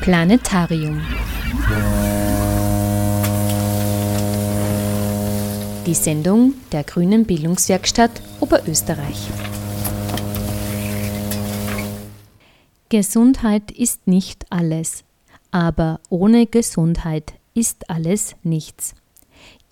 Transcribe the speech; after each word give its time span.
Planetarium. 0.00 0.98
Die 5.84 5.92
Sendung 5.92 6.54
der 6.72 6.84
Grünen 6.84 7.26
Bildungswerkstatt 7.26 8.10
Oberösterreich. 8.40 9.28
Gesundheit 12.88 13.70
ist 13.70 14.06
nicht 14.06 14.46
alles, 14.48 15.04
aber 15.50 16.00
ohne 16.08 16.46
Gesundheit 16.46 17.34
ist 17.52 17.90
alles 17.90 18.36
nichts. 18.42 18.94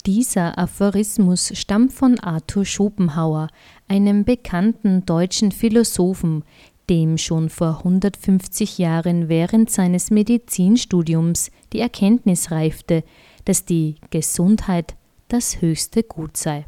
Dieser 0.05 0.57
Aphorismus 0.57 1.51
stammt 1.55 1.91
von 1.91 2.19
Arthur 2.19 2.65
Schopenhauer, 2.65 3.49
einem 3.87 4.23
bekannten 4.23 5.05
deutschen 5.05 5.51
Philosophen, 5.51 6.43
dem 6.89 7.17
schon 7.17 7.49
vor 7.49 7.79
150 7.79 8.77
Jahren 8.77 9.29
während 9.29 9.69
seines 9.69 10.11
Medizinstudiums 10.11 11.51
die 11.71 11.79
Erkenntnis 11.79 12.51
reifte, 12.51 13.03
dass 13.45 13.65
die 13.65 13.95
Gesundheit 14.09 14.95
das 15.27 15.61
höchste 15.61 16.03
Gut 16.03 16.35
sei. 16.35 16.65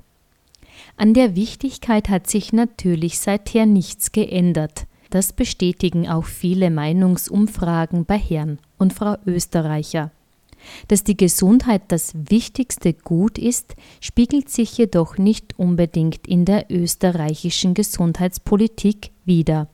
An 0.98 1.13
der 1.13 1.35
Wichtigkeit 1.35 2.09
hat 2.09 2.27
sich 2.27 2.53
natürlich 2.53 3.20
seither 3.20 3.65
nichts 3.65 4.12
geändert. 4.12 4.85
Das 5.09 5.34
bestätigen 5.34 6.07
auch 6.07 6.26
viele 6.26 6.70
Meinungsumfragen 6.70 8.05
bei 8.05 8.17
Herrn 8.17 8.59
und 8.77 8.93
Frau 8.93 9.15
Österreicher. 9.26 10.12
Dass 10.88 11.03
die 11.03 11.17
Gesundheit 11.17 11.81
das 11.88 12.13
wichtigste 12.13 12.93
Gut 12.93 13.38
ist, 13.38 13.76
spiegelt 13.99 14.49
sich 14.49 14.77
jedoch 14.77 15.17
nicht 15.17 15.57
unbedingt 15.57 16.27
in 16.27 16.45
der 16.45 16.71
österreichischen 16.71 17.73
Gesundheitspolitik 17.73 19.12
wider. 19.26 19.67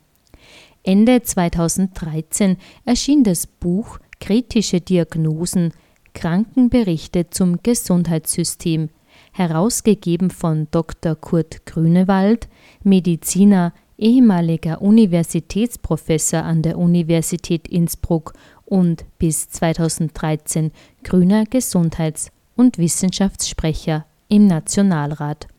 Ende 0.87 1.21
2013 1.21 2.55
erschien 2.85 3.25
das 3.25 3.45
Buch 3.45 3.99
Kritische 4.21 4.79
Diagnosen 4.79 5.73
Krankenberichte 6.13 7.29
zum 7.29 7.61
Gesundheitssystem, 7.61 8.87
herausgegeben 9.33 10.29
von 10.29 10.69
Dr. 10.71 11.15
Kurt 11.15 11.65
Grünewald, 11.65 12.47
Mediziner, 12.83 13.73
ehemaliger 13.97 14.81
Universitätsprofessor 14.81 16.43
an 16.43 16.61
der 16.61 16.77
Universität 16.77 17.67
Innsbruck 17.67 18.31
und 18.63 19.03
bis 19.19 19.49
2013 19.49 20.71
grüner 21.03 21.43
Gesundheits- 21.43 22.31
und 22.55 22.77
Wissenschaftssprecher 22.77 24.05
im 24.29 24.47
Nationalrat. 24.47 25.49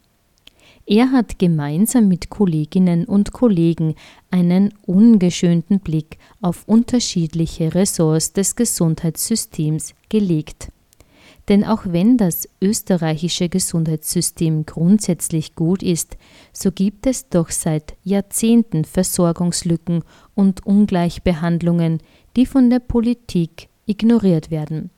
Er 0.91 1.12
hat 1.12 1.39
gemeinsam 1.39 2.08
mit 2.08 2.31
Kolleginnen 2.31 3.05
und 3.05 3.33
Kollegen 3.33 3.94
einen 4.31 4.72
ungeschönten 4.86 5.81
Blick 5.81 6.17
auf 6.41 6.67
unterschiedliche 6.67 7.75
Ressorts 7.75 8.33
des 8.33 8.56
Gesundheitssystems 8.56 9.94
gelegt. 10.09 10.72
Denn 11.50 11.62
auch 11.62 11.83
wenn 11.84 12.16
das 12.16 12.48
österreichische 12.62 13.50
Gesundheitssystem 13.50 14.64
grundsätzlich 14.64 15.55
gut 15.55 15.83
ist, 15.83 16.16
so 16.55 16.72
gibt 16.72 17.06
es 17.06 17.28
doch 17.28 17.50
seit 17.50 17.94
Jahrzehnten 18.03 18.86
Versorgungslücken 18.86 20.05
und 20.34 20.64
Ungleichbehandlungen, 20.64 21.98
die 22.34 22.47
von 22.47 22.70
der 22.70 22.81
Politik 22.81 23.69
ignoriert 23.84 24.50
werden. 24.50 24.89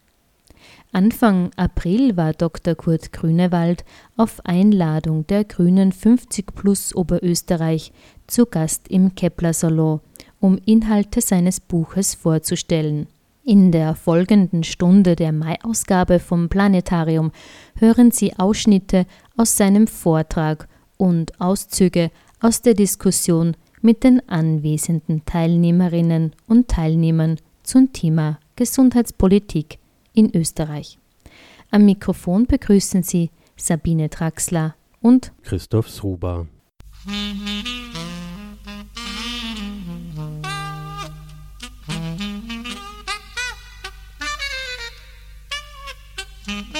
Anfang 0.92 1.52
April 1.56 2.16
war 2.16 2.32
Dr. 2.32 2.74
Kurt 2.74 3.12
Grünewald 3.12 3.84
auf 4.16 4.44
Einladung 4.44 5.24
der 5.28 5.44
Grünen 5.44 5.92
50 5.92 6.52
Plus 6.52 6.96
Oberösterreich 6.96 7.92
zu 8.26 8.44
Gast 8.44 8.88
im 8.88 9.14
Kepler 9.14 9.52
Salon, 9.52 10.00
um 10.40 10.58
Inhalte 10.64 11.20
seines 11.20 11.60
Buches 11.60 12.16
vorzustellen. 12.16 13.06
In 13.44 13.70
der 13.70 13.94
folgenden 13.94 14.64
Stunde 14.64 15.14
der 15.14 15.30
Mai-Ausgabe 15.30 16.18
vom 16.18 16.48
Planetarium 16.48 17.30
hören 17.76 18.10
Sie 18.10 18.36
Ausschnitte 18.36 19.06
aus 19.36 19.56
seinem 19.56 19.86
Vortrag 19.86 20.66
und 20.96 21.40
Auszüge 21.40 22.10
aus 22.40 22.62
der 22.62 22.74
Diskussion 22.74 23.56
mit 23.80 24.02
den 24.02 24.28
anwesenden 24.28 25.24
Teilnehmerinnen 25.24 26.32
und 26.48 26.66
Teilnehmern 26.66 27.36
zum 27.62 27.92
Thema 27.92 28.40
Gesundheitspolitik 28.56 29.78
in 30.12 30.34
Österreich. 30.34 30.98
Am 31.70 31.84
Mikrofon 31.84 32.46
begrüßen 32.46 33.02
Sie 33.02 33.30
Sabine 33.56 34.10
Traxler 34.10 34.74
und 35.00 35.32
Christoph 35.42 35.88
Sruba. 35.88 36.46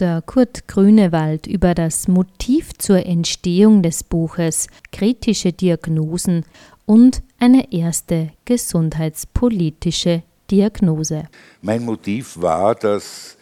Dr. 0.00 0.22
Kurt 0.22 0.66
Grünewald 0.66 1.46
über 1.46 1.74
das 1.74 2.08
Motiv 2.08 2.72
zur 2.78 3.04
Entstehung 3.04 3.82
des 3.82 4.02
Buches 4.02 4.66
Kritische 4.92 5.52
Diagnosen 5.52 6.46
und 6.86 7.22
eine 7.38 7.70
erste 7.70 8.30
gesundheitspolitische 8.46 10.22
Diagnose. 10.50 11.28
Mein 11.60 11.84
Motiv 11.84 12.40
war, 12.40 12.74
dass 12.74 13.36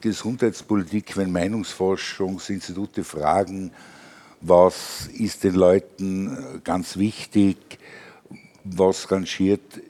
Gesundheitspolitik, 0.00 1.16
wenn 1.16 1.30
Meinungsforschungsinstitute 1.30 3.04
fragen, 3.04 3.70
was 4.40 5.08
ist 5.16 5.44
den 5.44 5.54
Leuten 5.54 6.62
ganz 6.64 6.96
wichtig, 6.96 7.78
was 8.64 9.08
rangiert 9.12 9.80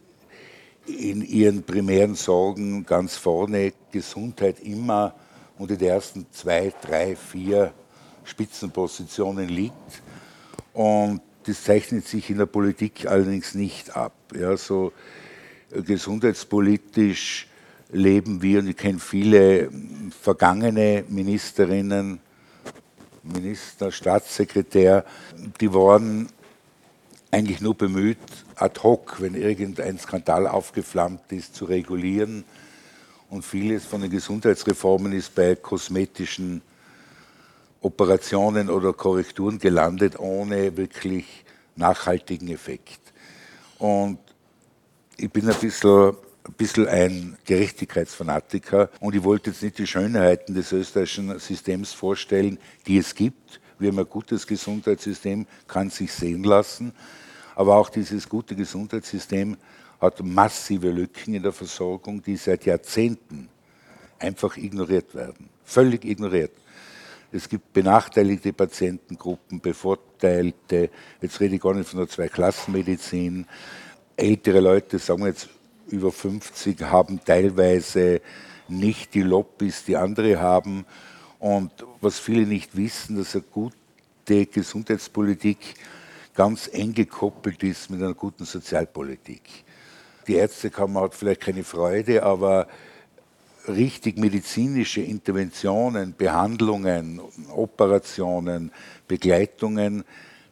in 0.86 1.22
ihren 1.22 1.62
primären 1.62 2.16
Sorgen 2.16 2.84
ganz 2.84 3.16
vorne, 3.16 3.72
Gesundheit 3.90 4.60
immer 4.60 5.14
unter 5.59 5.77
die 5.77 5.87
ersten 5.87 6.27
zwei, 6.33 6.72
drei, 6.83 7.17
vier 7.17 7.72
Spitzenpositionen 8.25 9.49
liegt. 9.49 10.03
Und 10.72 11.21
das 11.44 11.65
zeichnet 11.65 12.06
sich 12.06 12.31
in 12.31 12.39
der 12.39 12.47
Politik 12.47 13.06
allerdings 13.06 13.55
nicht 13.55 13.97
ab. 13.97 14.12
Ja, 14.34 14.56
so 14.56 14.93
gesundheitspolitisch 15.71 17.49
leben 17.91 18.43
wir, 18.43 18.59
und 18.61 18.69
ich 18.69 18.77
kenne 18.77 18.99
viele 18.99 19.71
vergangene 20.21 21.05
Ministerinnen, 21.09 22.21
Minister, 23.23 23.91
Staatssekretär, 23.91 25.05
die 25.61 25.73
waren 25.73 26.28
eigentlich 27.31 27.61
nur 27.61 27.75
bemüht, 27.75 28.19
ad 28.55 28.81
hoc, 28.83 29.21
wenn 29.21 29.34
irgendein 29.34 29.99
Skandal 29.99 30.47
aufgeflammt 30.47 31.33
ist, 31.33 31.55
zu 31.55 31.65
regulieren 31.65 32.44
und 33.31 33.44
vieles 33.44 33.84
von 33.84 34.00
den 34.00 34.10
Gesundheitsreformen 34.10 35.12
ist 35.12 35.34
bei 35.34 35.54
kosmetischen 35.56 36.62
Operationen 37.81 38.70
oder 38.70 38.92
Korrekturen 38.92 39.59
gelandet, 39.59 40.19
ohne 40.19 40.76
wirklich 40.76 41.44
nachhaltigen 41.76 42.48
Effekt. 42.48 43.00
Und 43.78 44.19
ich 45.17 45.31
bin 45.31 45.49
ein 45.49 45.56
bisschen, 45.56 46.17
ein 46.44 46.52
bisschen 46.56 46.88
ein 46.88 47.38
Gerechtigkeitsfanatiker 47.44 48.90
und 49.00 49.14
ich 49.14 49.23
wollte 49.25 49.50
jetzt 49.50 49.62
nicht 49.62 49.78
die 49.78 49.87
Schönheiten 49.87 50.55
des 50.55 50.73
österreichischen 50.73 51.38
Systems 51.38 51.93
vorstellen, 51.93 52.58
die 52.87 52.99
es 52.99 53.14
gibt. 53.14 53.61
Wir 53.78 53.90
haben 53.90 53.99
ein 53.99 54.08
gutes 54.08 54.46
Gesundheitssystem, 54.46 55.46
kann 55.67 55.90
sich 55.90 56.12
sehen 56.12 56.44
lassen. 56.44 56.93
Aber 57.55 57.76
auch 57.76 57.88
dieses 57.88 58.28
gute 58.28 58.55
Gesundheitssystem 58.55 59.56
hat 60.00 60.22
massive 60.22 60.90
Lücken 60.90 61.34
in 61.34 61.43
der 61.43 61.52
Versorgung, 61.52 62.22
die 62.22 62.37
seit 62.37 62.66
Jahrzehnten 62.66 63.48
einfach 64.19 64.56
ignoriert 64.56 65.14
werden. 65.14 65.48
Völlig 65.64 66.04
ignoriert. 66.04 66.52
Es 67.32 67.48
gibt 67.48 67.72
benachteiligte 67.72 68.52
Patientengruppen, 68.52 69.60
bevorteilte, 69.60 70.90
jetzt 71.20 71.40
rede 71.40 71.56
ich 71.56 71.60
gar 71.60 71.75
nicht 71.75 71.88
von 71.88 71.98
der 71.98 72.08
Zweiklassenmedizin. 72.08 73.46
Ältere 74.16 74.60
Leute, 74.60 74.98
sagen 74.98 75.22
wir 75.22 75.28
jetzt 75.28 75.48
über 75.88 76.12
50, 76.12 76.81
haben 76.82 77.20
teilweise 77.25 78.20
nicht 78.69 79.14
die 79.14 79.22
Lobbys, 79.22 79.84
die 79.84 79.96
andere 79.96 80.40
haben. 80.40 80.87
Und 81.38 81.72
was 82.00 82.19
viele 82.19 82.46
nicht 82.46 82.76
wissen, 82.76 83.16
dass 83.16 83.34
eine 83.34 83.44
gute 83.44 84.46
Gesundheitspolitik 84.46 85.58
ganz 86.34 86.69
eng 86.72 86.94
gekoppelt 86.94 87.62
ist 87.62 87.90
mit 87.90 88.02
einer 88.02 88.14
guten 88.14 88.44
Sozialpolitik. 88.44 89.42
Die 90.26 90.34
Ärztekammer 90.34 91.02
hat 91.02 91.14
vielleicht 91.14 91.43
keine 91.43 91.64
Freude, 91.64 92.23
aber 92.23 92.67
richtig 93.69 94.19
medizinische 94.19 95.00
Interventionen, 95.00 96.14
Behandlungen, 96.17 97.20
Operationen, 97.55 98.73
Begleitungen 99.06 100.05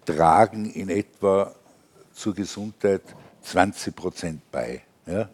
tragen 0.05 0.71
in 0.71 0.89
etwa 0.91 1.55
zur 2.13 2.35
Gesundheit 2.35 3.03
20 3.43 3.95
Prozent 3.97 4.41
bei. 4.51 4.83
Ja? 5.07 5.29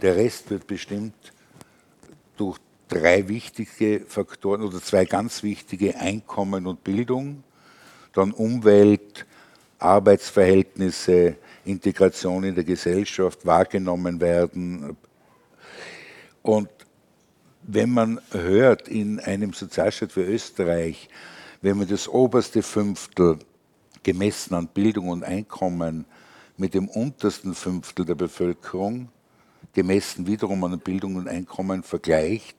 Der 0.00 0.16
Rest 0.16 0.50
wird 0.50 0.66
bestimmt 0.66 1.14
durch 2.36 2.58
drei 2.88 3.28
wichtige 3.28 4.00
Faktoren 4.06 4.62
oder 4.62 4.80
zwei 4.80 5.04
ganz 5.04 5.42
wichtige 5.42 5.96
Einkommen 5.96 6.66
und 6.66 6.82
Bildung, 6.82 7.44
dann 8.12 8.32
Umwelt, 8.32 9.26
Arbeitsverhältnisse, 9.78 11.36
Integration 11.64 12.44
in 12.44 12.54
der 12.54 12.64
Gesellschaft 12.64 13.44
wahrgenommen 13.44 14.20
werden. 14.20 14.96
Und 16.42 16.68
wenn 17.62 17.90
man 17.90 18.20
hört 18.30 18.88
in 18.88 19.20
einem 19.20 19.52
Sozialstaat 19.52 20.16
wie 20.16 20.20
Österreich, 20.20 21.08
wenn 21.62 21.76
man 21.76 21.88
das 21.88 22.08
oberste 22.08 22.62
Fünftel 22.62 23.38
gemessen 24.02 24.54
an 24.54 24.68
Bildung 24.68 25.08
und 25.08 25.24
Einkommen 25.24 26.06
mit 26.56 26.74
dem 26.74 26.88
untersten 26.88 27.54
Fünftel 27.54 28.06
der 28.06 28.14
Bevölkerung, 28.14 29.10
gemessen 29.74 30.26
wiederum 30.26 30.64
an 30.64 30.78
Bildung 30.78 31.16
und 31.16 31.28
Einkommen 31.28 31.82
vergleicht, 31.82 32.56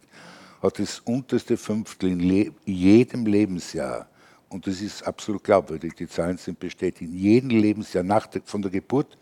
hat 0.61 0.77
das 0.77 0.99
unterste 0.99 1.57
Fünftel 1.57 2.11
in 2.11 2.53
jedem 2.65 3.25
Lebensjahr, 3.25 4.07
und 4.51 4.67
das 4.67 4.81
ist 4.81 5.03
absolut 5.03 5.43
glaubwürdig, 5.43 5.93
die 5.95 6.07
Zahlen 6.07 6.37
sind 6.37 6.59
bestätigt, 6.59 7.09
in 7.09 7.17
jedem 7.17 7.49
Lebensjahr 7.49 8.03
nach 8.03 8.27
von 8.45 8.61
der 8.61 8.69
Geburt 8.69 9.17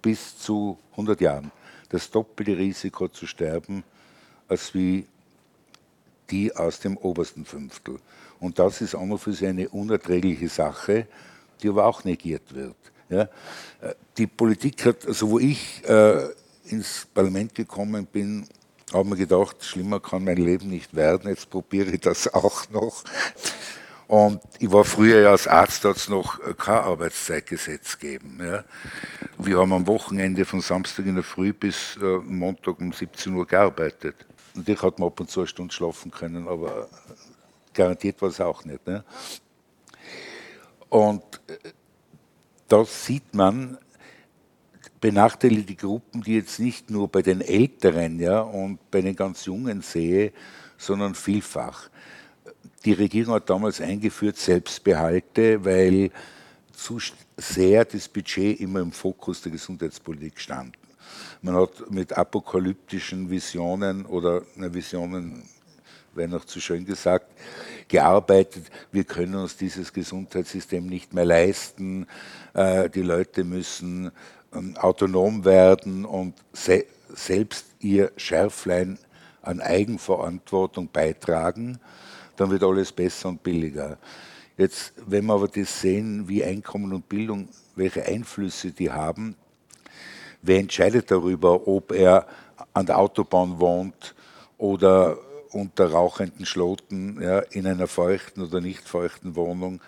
bis 0.00 0.38
zu 0.38 0.78
100 0.92 1.20
Jahren 1.20 1.50
das 1.88 2.10
doppelte 2.10 2.56
Risiko 2.56 3.08
zu 3.08 3.26
sterben 3.26 3.82
als 4.48 4.72
wie 4.72 5.06
die 6.30 6.54
aus 6.54 6.80
dem 6.80 6.96
obersten 6.96 7.44
Fünftel. 7.44 7.98
Und 8.38 8.58
das 8.58 8.80
ist 8.80 8.94
auch 8.94 9.04
noch 9.04 9.18
für 9.18 9.32
sie 9.32 9.48
eine 9.48 9.68
unerträgliche 9.68 10.48
Sache, 10.48 11.06
die 11.60 11.68
aber 11.68 11.84
auch 11.84 12.04
negiert 12.04 12.54
wird. 12.54 12.76
Ja? 13.08 13.28
Die 14.16 14.26
Politik 14.26 14.86
hat, 14.86 15.06
also 15.06 15.30
wo 15.30 15.38
ich 15.38 15.82
äh, 15.88 16.28
ins 16.64 17.06
Parlament 17.12 17.54
gekommen 17.54 18.06
bin, 18.06 18.46
habe 18.92 19.08
mir 19.08 19.16
gedacht, 19.16 19.56
schlimmer 19.64 20.00
kann 20.00 20.24
mein 20.24 20.36
Leben 20.36 20.68
nicht 20.68 20.94
werden, 20.94 21.28
jetzt 21.28 21.50
probiere 21.50 21.90
ich 21.90 22.00
das 22.00 22.32
auch 22.32 22.70
noch. 22.70 23.04
Und 24.06 24.40
ich 24.58 24.70
war 24.70 24.84
früher 24.84 25.22
ja 25.22 25.30
als 25.30 25.46
Arzt, 25.46 25.84
hat 25.84 25.96
es 25.96 26.08
noch 26.08 26.38
kein 26.56 26.78
Arbeitszeitgesetz 26.78 27.98
gegeben. 27.98 28.38
Ja. 28.42 28.64
Wir 29.38 29.58
haben 29.58 29.72
am 29.72 29.86
Wochenende 29.86 30.44
von 30.44 30.60
Samstag 30.60 31.06
in 31.06 31.14
der 31.14 31.24
Früh 31.24 31.52
bis 31.52 31.96
äh, 31.96 32.18
Montag 32.18 32.78
um 32.80 32.92
17 32.92 33.32
Uhr 33.34 33.46
gearbeitet. 33.46 34.16
Natürlich 34.54 34.82
hat 34.82 34.98
man 34.98 35.08
ab 35.08 35.20
und 35.20 35.30
zu 35.30 35.40
eine 35.40 35.46
Stunde 35.46 35.72
schlafen 35.72 36.10
können, 36.10 36.46
aber 36.46 36.88
garantiert 37.72 38.20
war 38.20 38.28
es 38.28 38.40
auch 38.40 38.64
nicht. 38.64 38.86
Ne? 38.86 39.04
Und 40.88 41.22
äh, 41.46 41.70
da 42.68 42.84
sieht 42.84 43.34
man 43.34 43.78
benachteiligte 45.00 45.74
Gruppen, 45.74 46.22
die 46.22 46.36
jetzt 46.36 46.60
nicht 46.60 46.90
nur 46.90 47.08
bei 47.08 47.22
den 47.22 47.40
Älteren 47.40 48.20
ja, 48.20 48.40
und 48.40 48.78
bei 48.90 49.00
den 49.00 49.16
ganz 49.16 49.46
Jungen 49.46 49.82
sehe, 49.82 50.32
sondern 50.78 51.14
vielfach. 51.14 51.90
Die 52.84 52.92
Regierung 52.92 53.34
hat 53.34 53.48
damals 53.48 53.80
eingeführt 53.80 54.36
Selbstbehalte, 54.36 55.64
weil 55.64 56.10
zu 56.72 56.98
sehr 57.36 57.84
das 57.84 58.08
Budget 58.08 58.60
immer 58.60 58.80
im 58.80 58.90
Fokus 58.90 59.40
der 59.42 59.52
Gesundheitspolitik 59.52 60.40
stand. 60.40 60.76
Man 61.42 61.54
hat 61.54 61.90
mit 61.90 62.12
apokalyptischen 62.12 63.30
Visionen 63.30 64.04
oder 64.06 64.42
na, 64.56 64.72
Visionen 64.72 65.42
wäre 66.14 66.28
noch 66.28 66.44
zu 66.44 66.60
schön 66.60 66.84
gesagt, 66.84 67.26
gearbeitet. 67.88 68.70
Wir 68.90 69.04
können 69.04 69.34
uns 69.36 69.56
dieses 69.56 69.92
Gesundheitssystem 69.92 70.86
nicht 70.86 71.14
mehr 71.14 71.24
leisten. 71.24 72.06
Äh, 72.54 72.90
die 72.90 73.02
Leute 73.02 73.44
müssen 73.44 74.10
ähm, 74.52 74.76
autonom 74.76 75.44
werden 75.44 76.04
und 76.04 76.34
se 76.52 76.84
selbst 77.14 77.66
ihr 77.80 78.10
Schärflein 78.16 78.98
an 79.42 79.60
Eigenverantwortung 79.60 80.88
beitragen. 80.90 81.78
Dann 82.36 82.50
wird 82.50 82.62
alles 82.62 82.92
besser 82.92 83.28
und 83.28 83.42
billiger. 83.42 83.98
Jetzt, 84.56 84.92
wenn 85.06 85.26
wir 85.26 85.34
aber 85.34 85.48
das 85.48 85.80
sehen, 85.80 86.28
wie 86.28 86.44
Einkommen 86.44 86.92
und 86.92 87.08
Bildung, 87.08 87.48
welche 87.74 88.04
Einflüsse 88.04 88.70
die 88.70 88.90
haben, 88.90 89.36
Wer 90.44 90.58
entscheidet 90.58 91.08
darüber, 91.12 91.68
ob 91.68 91.92
er 91.92 92.26
an 92.74 92.86
der 92.86 92.98
Autobahn 92.98 93.60
wohnt 93.60 94.16
oder 94.58 95.16
unter 95.52 95.92
rauchenden 95.92 96.46
Schloten 96.46 97.22
ja, 97.22 97.38
in 97.38 97.64
einer 97.64 97.86
feuchten 97.86 98.42
oder 98.42 98.60
nicht 98.60 98.88
feuchten 98.88 99.36
Wohnung, 99.36 99.80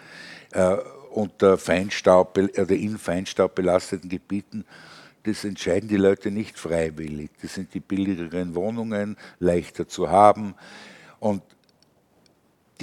äh, 0.53 0.77
unter 1.11 1.59
Feinstaub 1.59 2.39
oder 2.39 2.71
in 2.71 2.99
Feinstaub 2.99 3.57
belasteten 3.57 4.09
Gebieten? 4.09 4.65
Das 5.25 5.45
entscheiden 5.45 5.89
die 5.89 5.97
Leute 5.97 6.31
nicht 6.31 6.57
freiwillig. 6.57 7.31
Das 7.43 7.55
sind 7.55 7.75
die 7.75 7.81
billigeren 7.81 8.55
Wohnungen, 8.55 9.17
leichter 9.41 9.89
zu 9.89 10.09
haben. 10.09 10.55
Und 11.19 11.43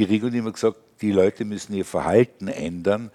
die 0.06 0.22
hat 0.22 0.34
immer 0.34 0.52
gesagt, 0.52 0.78
die 1.02 1.12
Leute 1.12 1.46
müssen 1.46 1.74
ihr 1.74 1.86
Verhalten 1.86 2.48
ändern, 2.48 3.12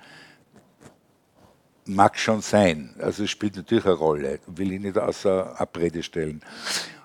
Mag 1.88 2.18
schon 2.18 2.42
sein. 2.42 2.96
Also 2.98 3.22
es 3.22 3.30
spielt 3.30 3.54
natürlich 3.54 3.84
eine 3.84 3.94
Rolle. 3.94 4.40
Will 4.48 4.72
ich 4.72 4.80
nicht 4.80 4.98
außer 4.98 5.58
Abrede 5.60 6.02
stellen. 6.02 6.42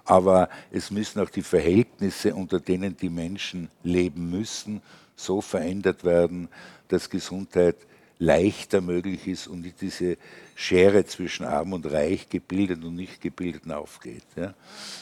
Aber 0.06 0.50
es 0.72 0.90
müssen 0.90 1.22
auch 1.22 1.30
die 1.30 1.44
Verhältnisse, 1.44 2.34
unter 2.34 2.60
denen 2.60 2.98
die 2.98 3.10
Menschen 3.10 3.70
leben 3.84 4.32
müssen, 4.32 4.82
so 5.16 5.40
verändert 5.40 6.04
werden, 6.04 6.50
dass 6.88 7.12
Gesundheit 7.12 7.76
leichter 8.18 8.82
möglich 8.82 9.28
ist 9.28 9.48
und 9.48 9.62
nicht 9.62 9.82
diese 9.82 10.18
Schere 10.56 11.06
zwischen 11.06 11.46
Arm 11.46 11.74
und 11.74 11.86
Reich, 11.86 12.28
gebildet 12.28 12.84
und 12.84 12.96
nicht 12.96 13.22
gebildeten 13.22 13.72
aufgeht. 13.72 14.26
Ja. 14.36 14.56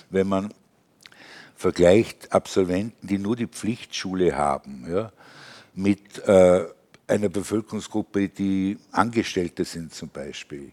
Wenn 0.10 0.28
man 0.28 0.54
vergleicht 1.60 2.32
Absolventen, 2.32 3.06
die 3.06 3.18
nur 3.18 3.36
die 3.36 3.46
Pflichtschule 3.46 4.38
haben, 4.38 4.86
ja, 4.90 5.12
mit 5.74 6.18
äh, 6.26 6.66
einer 7.06 7.28
Bevölkerungsgruppe, 7.28 8.30
die 8.30 8.78
Angestellte 8.94 9.66
sind 9.66 9.94
zum 9.94 10.08
Beispiel, 10.08 10.72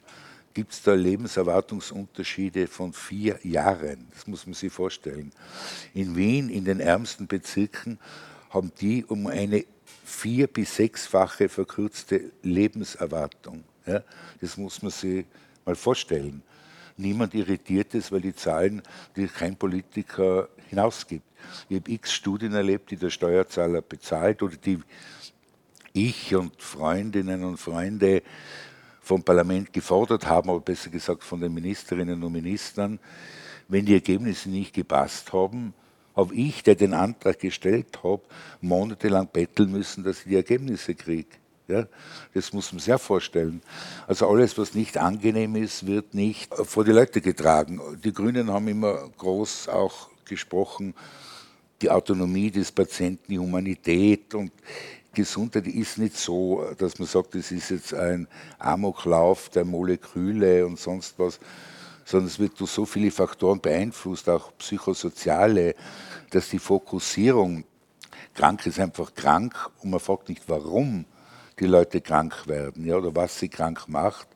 gibt 0.55 0.73
es 0.73 0.83
da 0.85 0.94
Lebenserwartungsunterschiede 0.94 2.69
von 2.69 2.93
vier 2.93 3.37
Jahren. 3.43 4.07
Das 4.14 4.28
muss 4.28 4.47
man 4.47 4.55
sich 4.55 4.73
vorstellen. 4.73 5.33
In 5.93 6.14
Wien, 6.14 6.50
in 6.50 6.64
den 6.64 6.78
ärmsten 6.78 7.26
Bezirken, 7.26 7.99
haben 8.50 8.71
die 8.81 9.05
um 9.05 9.26
eine 9.26 9.64
vier- 10.05 10.47
bis 10.47 10.76
sechsfache 10.76 11.49
verkürzte 11.49 12.31
Lebenserwartung. 12.45 13.64
Ja, 13.87 14.05
das 14.40 14.57
muss 14.57 14.83
man 14.83 14.93
sich 14.93 15.26
mal 15.64 15.75
vorstellen. 15.75 16.45
Niemand 16.97 17.35
irritiert 17.35 17.95
es, 17.95 18.11
weil 18.11 18.23
die 18.23 18.35
Zahlen, 18.35 18.83
die 19.17 19.26
kein 19.26 19.57
Politiker 19.57 20.49
hinausgibt. 20.69 21.26
Ich 21.69 21.76
habe 21.76 21.91
x 21.91 22.12
Studien 22.12 22.55
erlebt, 22.55 22.91
die 22.91 22.97
der 22.97 23.11
Steuerzahler 23.11 23.83
bezahlt 23.83 24.43
oder 24.43 24.57
die 24.57 24.81
ich 25.93 26.35
und 26.35 26.61
Freundinnen 26.61 27.45
und 27.45 27.59
Freunde 27.59 28.23
vom 29.00 29.23
Parlament 29.23 29.73
gefordert 29.73 30.26
haben, 30.26 30.50
aber 30.50 30.61
besser 30.61 30.91
gesagt 30.91 31.23
von 31.23 31.41
den 31.41 31.55
Ministerinnen 31.55 32.23
und 32.23 32.33
Ministern, 32.33 32.99
wenn 33.69 33.87
die 33.87 33.95
Ergebnisse 33.95 34.50
nicht 34.50 34.75
gepasst 34.75 35.33
haben, 35.33 35.75
habe 36.15 36.35
ich, 36.35 36.62
der 36.62 36.75
den 36.75 36.95
Antrag 36.95 37.38
gestellt 37.38 38.03
habe, 38.03 38.23
monatelang 38.61 39.29
betteln 39.29 39.71
müssen, 39.71 40.03
dass 40.03 40.21
ich 40.21 40.25
die 40.25 40.37
Ergebnisse 40.37 40.95
kriege. 40.95 41.29
Ja, 41.68 41.85
das 42.32 42.52
muss 42.52 42.73
man 42.73 42.78
sich 42.78 42.94
vorstellen. 43.00 43.61
Also 44.06 44.28
alles, 44.28 44.56
was 44.56 44.75
nicht 44.75 44.99
angenehm 44.99 45.56
ist, 45.56 45.85
wird 45.85 46.14
nicht 46.14 46.54
vor 46.54 46.85
die 46.85 46.92
Leute 46.92 47.20
getragen. 47.20 47.80
Die 48.04 48.12
Grünen 48.12 48.52
haben 48.52 48.68
immer 48.68 49.08
groß 49.18 49.68
auch 49.68 50.08
gesprochen, 50.25 50.94
die 51.82 51.90
Autonomie 51.90 52.52
des 52.52 52.70
Patienten, 52.70 53.32
die 53.32 53.38
Humanität. 53.40 54.32
Und 54.35 54.52
Gesundheit 55.12 55.66
ist 55.66 55.99
nicht 55.99 56.16
so, 56.16 56.64
dass 56.78 57.00
man 57.00 57.08
sagt, 57.08 57.35
es 57.35 57.50
ist 57.50 57.70
jetzt 57.70 57.94
ein 57.94 58.28
Amoklauf 58.61 59.49
der 59.49 59.64
Moleküle 59.64 60.64
und 60.64 60.78
sonst 60.78 61.18
was, 61.18 61.40
sondern 62.04 62.28
es 62.28 62.38
wird 62.38 62.61
durch 62.61 62.70
so 62.70 62.87
viele 62.87 63.11
Faktoren 63.11 63.61
beeinflusst, 63.61 64.28
auch 64.28 64.52
psychosoziale, 64.58 65.75
dass 66.30 66.49
die 66.49 66.61
Fokussierung, 66.61 67.64
krank 68.35 68.64
ist 68.66 68.78
einfach 68.78 69.12
krank 69.14 69.54
und 69.82 69.90
man 69.90 69.99
fragt 69.99 70.28
nicht, 70.28 70.44
warum 70.46 71.06
die 71.58 71.66
Leute 71.66 72.00
krank 72.00 72.46
werden 72.46 72.84
ja, 72.84 72.96
oder 72.96 73.14
was 73.14 73.38
sie 73.38 73.48
krank 73.48 73.88
macht, 73.88 74.28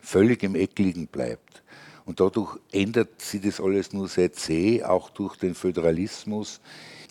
völlig 0.00 0.42
im 0.42 0.54
Eck 0.54 0.78
liegen 0.78 1.06
bleibt. 1.06 1.62
Und 2.04 2.20
dadurch 2.20 2.58
ändert 2.70 3.20
sich 3.20 3.40
das 3.42 3.60
alles 3.60 3.92
nur 3.92 4.08
sehr 4.08 4.32
zäh, 4.32 4.82
auch 4.84 5.10
durch 5.10 5.36
den 5.36 5.54
Föderalismus. 5.54 6.60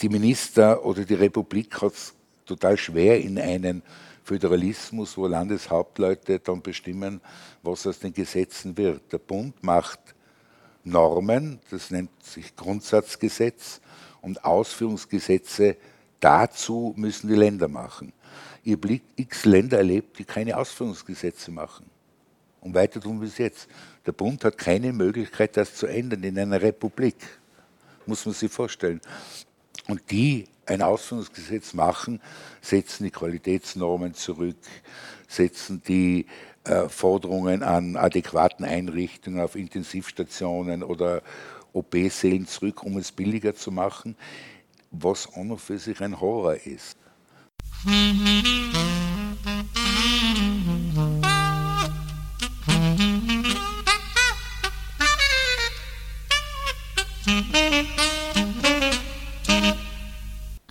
Die 0.02 0.10
Minister 0.10 0.86
oder 0.86 1.04
die 1.04 1.16
Republik 1.16 1.82
hat 1.82 1.94
es 1.94 2.14
total 2.46 2.78
schwer 2.78 3.20
in 3.20 3.38
einen 3.38 3.84
Föderalismus, 4.24 5.18
wo 5.18 5.28
Landeshauptleute 5.28 6.40
dann 6.40 6.62
bestimmen, 6.62 7.22
was 7.62 7.86
aus 7.86 8.00
den 8.00 8.14
Gesetzen 8.14 8.78
wird. 8.78 9.12
Der 9.12 9.18
Bund 9.20 9.62
macht 9.64 10.00
Normen, 10.84 11.60
das 11.70 11.92
nennt 11.92 12.12
sich 12.24 12.56
Grundsatzgesetz, 12.56 13.82
und 14.22 14.44
Ausführungsgesetze 14.44 15.78
dazu 16.20 16.94
müssen 16.98 17.28
die 17.28 17.36
Länder 17.36 17.68
machen. 17.68 18.12
Ich 18.68 18.74
habe 18.74 19.00
x 19.16 19.46
Länder 19.46 19.78
erlebt, 19.78 20.18
die 20.18 20.26
keine 20.26 20.58
Ausführungsgesetze 20.58 21.52
machen. 21.52 21.86
Und 22.62 22.74
weiter 22.74 23.00
tun 23.00 23.22
wir 23.22 23.28
es 23.28 23.38
jetzt. 23.38 23.68
Der 24.08 24.12
Bund 24.12 24.44
hat 24.44 24.58
keine 24.58 24.92
Möglichkeit, 24.92 25.56
das 25.56 25.76
zu 25.76 25.86
ändern 25.86 26.24
in 26.24 26.40
einer 26.40 26.60
Republik. 26.60 27.16
Muss 28.08 28.26
man 28.26 28.34
sich 28.34 28.52
vorstellen. 28.52 29.02
Und 29.88 30.02
die 30.10 30.46
ein 30.66 30.82
Ausführungsgesetz 30.82 31.76
machen, 31.76 32.20
setzen 32.60 33.04
die 33.04 33.12
Qualitätsnormen 33.12 34.16
zurück, 34.16 34.58
setzen 35.28 35.84
die 35.88 36.26
äh, 36.64 36.90
Forderungen 36.90 37.62
an 37.62 37.96
adäquaten 37.96 38.66
Einrichtungen 38.66 39.42
auf 39.42 39.56
Intensivstationen 39.56 40.82
oder 40.82 41.22
OP-Sälen 41.72 42.48
zurück, 42.48 42.82
um 42.82 42.98
es 42.98 43.12
billiger 43.12 43.54
zu 43.54 43.72
machen, 43.72 44.16
was 44.90 45.32
an 45.36 45.52
und 45.52 45.62
für 45.62 45.78
sich 45.78 46.02
ein 46.02 46.20
Horror 46.20 46.56
ist. 46.56 46.98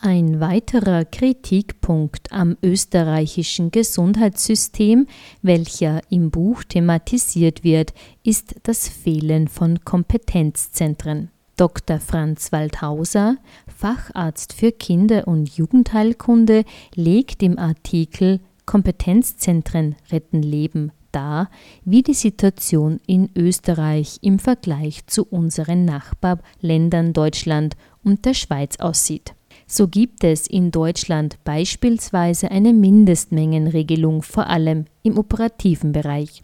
Ein 0.01 0.41
weiterer 0.41 1.05
Kritikpunkt 1.05 2.33
am 2.33 2.57
österreichischen 2.63 3.71
Gesundheitssystem, 3.71 5.07
welcher 5.43 6.01
im 6.11 6.31
Buch 6.31 6.65
thematisiert 6.65 7.65
wird, 7.65 7.95
ist 8.23 8.57
das 8.65 8.89
Fehlen 8.89 9.49
von 9.49 9.85
Kompetenzzentren. 9.85 11.31
Dr. 11.57 12.01
Franz 12.01 12.51
Waldhauser, 12.53 13.37
Facharzt 13.67 14.53
für 14.53 14.73
Kinder- 14.73 15.29
und 15.29 15.57
Jugendheilkunde, 15.57 16.65
legt 16.95 17.43
im 17.43 17.59
Artikel 17.59 18.41
Kompetenzzentren 18.67 19.95
retten 20.11 20.43
Leben 20.43 20.91
dar, 21.13 21.49
wie 21.85 22.03
die 22.03 22.15
Situation 22.15 23.01
in 23.07 23.31
Österreich 23.37 24.19
im 24.23 24.39
Vergleich 24.39 25.07
zu 25.07 25.25
unseren 25.25 25.85
Nachbarländern 25.85 27.13
Deutschland 27.13 27.77
und 28.03 28.25
der 28.25 28.35
Schweiz 28.35 28.81
aussieht. 28.81 29.35
So 29.67 29.89
gibt 29.89 30.25
es 30.25 30.47
in 30.47 30.73
Deutschland 30.73 31.39
beispielsweise 31.45 32.51
eine 32.51 32.73
Mindestmengenregelung 32.73 34.23
vor 34.23 34.49
allem 34.49 34.87
im 35.03 35.17
operativen 35.17 35.93
Bereich. 35.93 36.43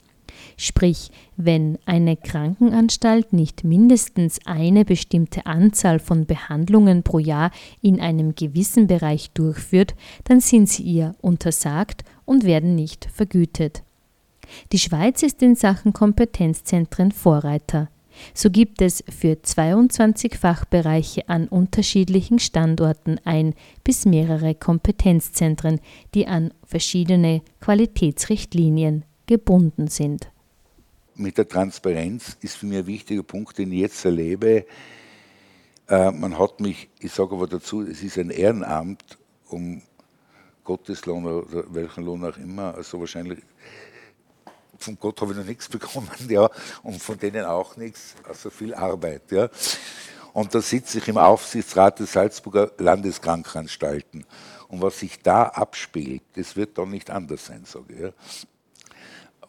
Sprich, 0.57 1.11
wenn 1.37 1.79
eine 1.87 2.17
Krankenanstalt 2.17 3.33
nicht 3.33 3.65
mindestens 3.65 4.39
eine 4.47 4.85
bestimmte 4.85 5.47
Anzahl 5.47 5.99
von 5.99 6.27
Behandlungen 6.27 7.03
pro 7.03 7.19
Jahr 7.19 7.51
in 7.83 8.01
einem 8.01 8.35
gewissen 8.35 8.87
Bereich 8.87 9.31
durchführt, 9.31 9.95
dann 10.25 10.41
sind 10.41 10.69
sie 10.69 10.83
ihr 10.83 11.15
untersagt 11.21 12.05
und 12.25 12.45
werden 12.45 12.75
nicht 12.75 13.09
vergütet. 13.13 13.83
Die 14.73 14.79
Schweiz 14.79 15.23
ist 15.23 15.43
in 15.43 15.55
Sachen 15.55 15.93
Kompetenzzentren 15.93 17.13
Vorreiter. 17.13 17.89
So 18.35 18.51
gibt 18.51 18.83
es 18.83 19.03
für 19.09 19.41
22 19.41 20.37
Fachbereiche 20.37 21.29
an 21.29 21.49
unterschiedlichen 21.49 22.39
Standorten 22.39 23.19
ein 23.25 23.55
bis 23.85 24.05
mehrere 24.05 24.55
Kompetenzzentren, 24.55 25.81
die 26.15 26.27
an 26.27 26.53
verschiedene 26.65 27.43
Qualitätsrichtlinien 27.61 29.05
gebunden 29.31 29.87
sind. 29.87 30.29
Mit 31.15 31.39
der 31.39 31.47
Transparenz 31.47 32.37
ist 32.41 32.57
für 32.57 32.67
mich 32.67 32.79
ein 32.79 32.87
wichtiger 32.87 33.23
Punkt, 33.23 33.59
den 33.59 33.71
ich 33.71 33.79
jetzt 33.79 34.05
erlebe. 34.05 34.67
Äh, 35.89 36.11
man 36.11 36.37
hat 36.37 36.59
mich, 36.59 36.89
ich 36.99 37.13
sage 37.13 37.37
aber 37.37 37.47
dazu, 37.47 37.83
es 37.83 38.03
ist 38.03 38.19
ein 38.19 38.31
Ehrenamt, 38.31 39.19
um 39.49 39.83
Gotteslohn 40.65 41.25
oder 41.25 41.65
welchen 41.73 42.05
Lohn 42.05 42.25
auch 42.25 42.37
immer, 42.39 42.75
also 42.75 42.99
wahrscheinlich 42.99 43.39
von 44.79 44.99
Gott 44.99 45.21
habe 45.21 45.33
ich 45.33 45.39
noch 45.39 45.45
nichts 45.45 45.69
bekommen, 45.77 46.11
ja, 46.29 46.51
und 46.83 47.01
von 47.01 47.17
denen 47.17 47.45
auch 47.45 47.77
nichts, 47.77 48.17
also 48.27 48.51
viel 48.51 48.75
Arbeit, 48.75 49.31
ja. 49.31 49.49
Und 50.33 50.55
da 50.55 50.61
sitze 50.61 50.99
ich 50.99 51.07
im 51.07 51.19
Aufsichtsrat 51.19 52.01
des 52.01 52.13
Salzburger 52.13 52.73
Landeskrankenanstalten. 52.79 54.25
Und 54.69 54.81
was 54.81 55.01
sich 55.01 55.21
da 55.21 55.45
abspielt, 55.45 56.23
das 56.35 56.55
wird 56.55 56.79
doch 56.79 56.87
nicht 56.87 57.11
anders 57.11 57.47
sein, 57.47 57.65
sage 57.65 57.93
ich. 57.93 58.01
Ja. 58.01 58.11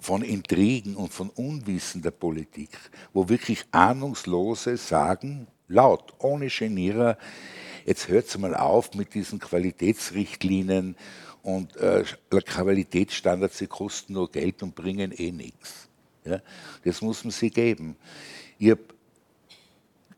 Von 0.02 0.24
Intrigen 0.24 0.96
und 0.96 1.14
von 1.14 1.30
Unwissen 1.30 2.02
der 2.02 2.12
Politik, 2.12 2.72
wo 3.14 3.30
wirklich 3.30 3.66
Ahnungslose 3.72 4.76
sagen, 4.76 5.46
laut, 5.68 6.14
ohne 6.18 6.48
Genierer, 6.48 7.18
jetzt 7.86 8.08
hört 8.08 8.38
mal 8.40 8.56
auf 8.56 8.96
mit 8.96 9.14
diesen 9.14 9.40
Qualitätsrichtlinien 9.40 10.96
und 11.44 11.78
äh, 11.78 12.04
Qualitätsstandards, 12.30 13.60
sie 13.60 13.68
kosten 13.68 14.14
nur 14.14 14.32
Geld 14.32 14.64
und 14.64 14.74
bringen 14.76 15.12
eh 15.12 15.32
nichts. 15.32 15.88
Ja? 16.26 16.42
Das 16.84 17.02
muss 17.02 17.24
man 17.24 17.32
sie 17.32 17.52
geben. 17.52 17.96
Ich 18.58 18.72
habe 18.72 18.82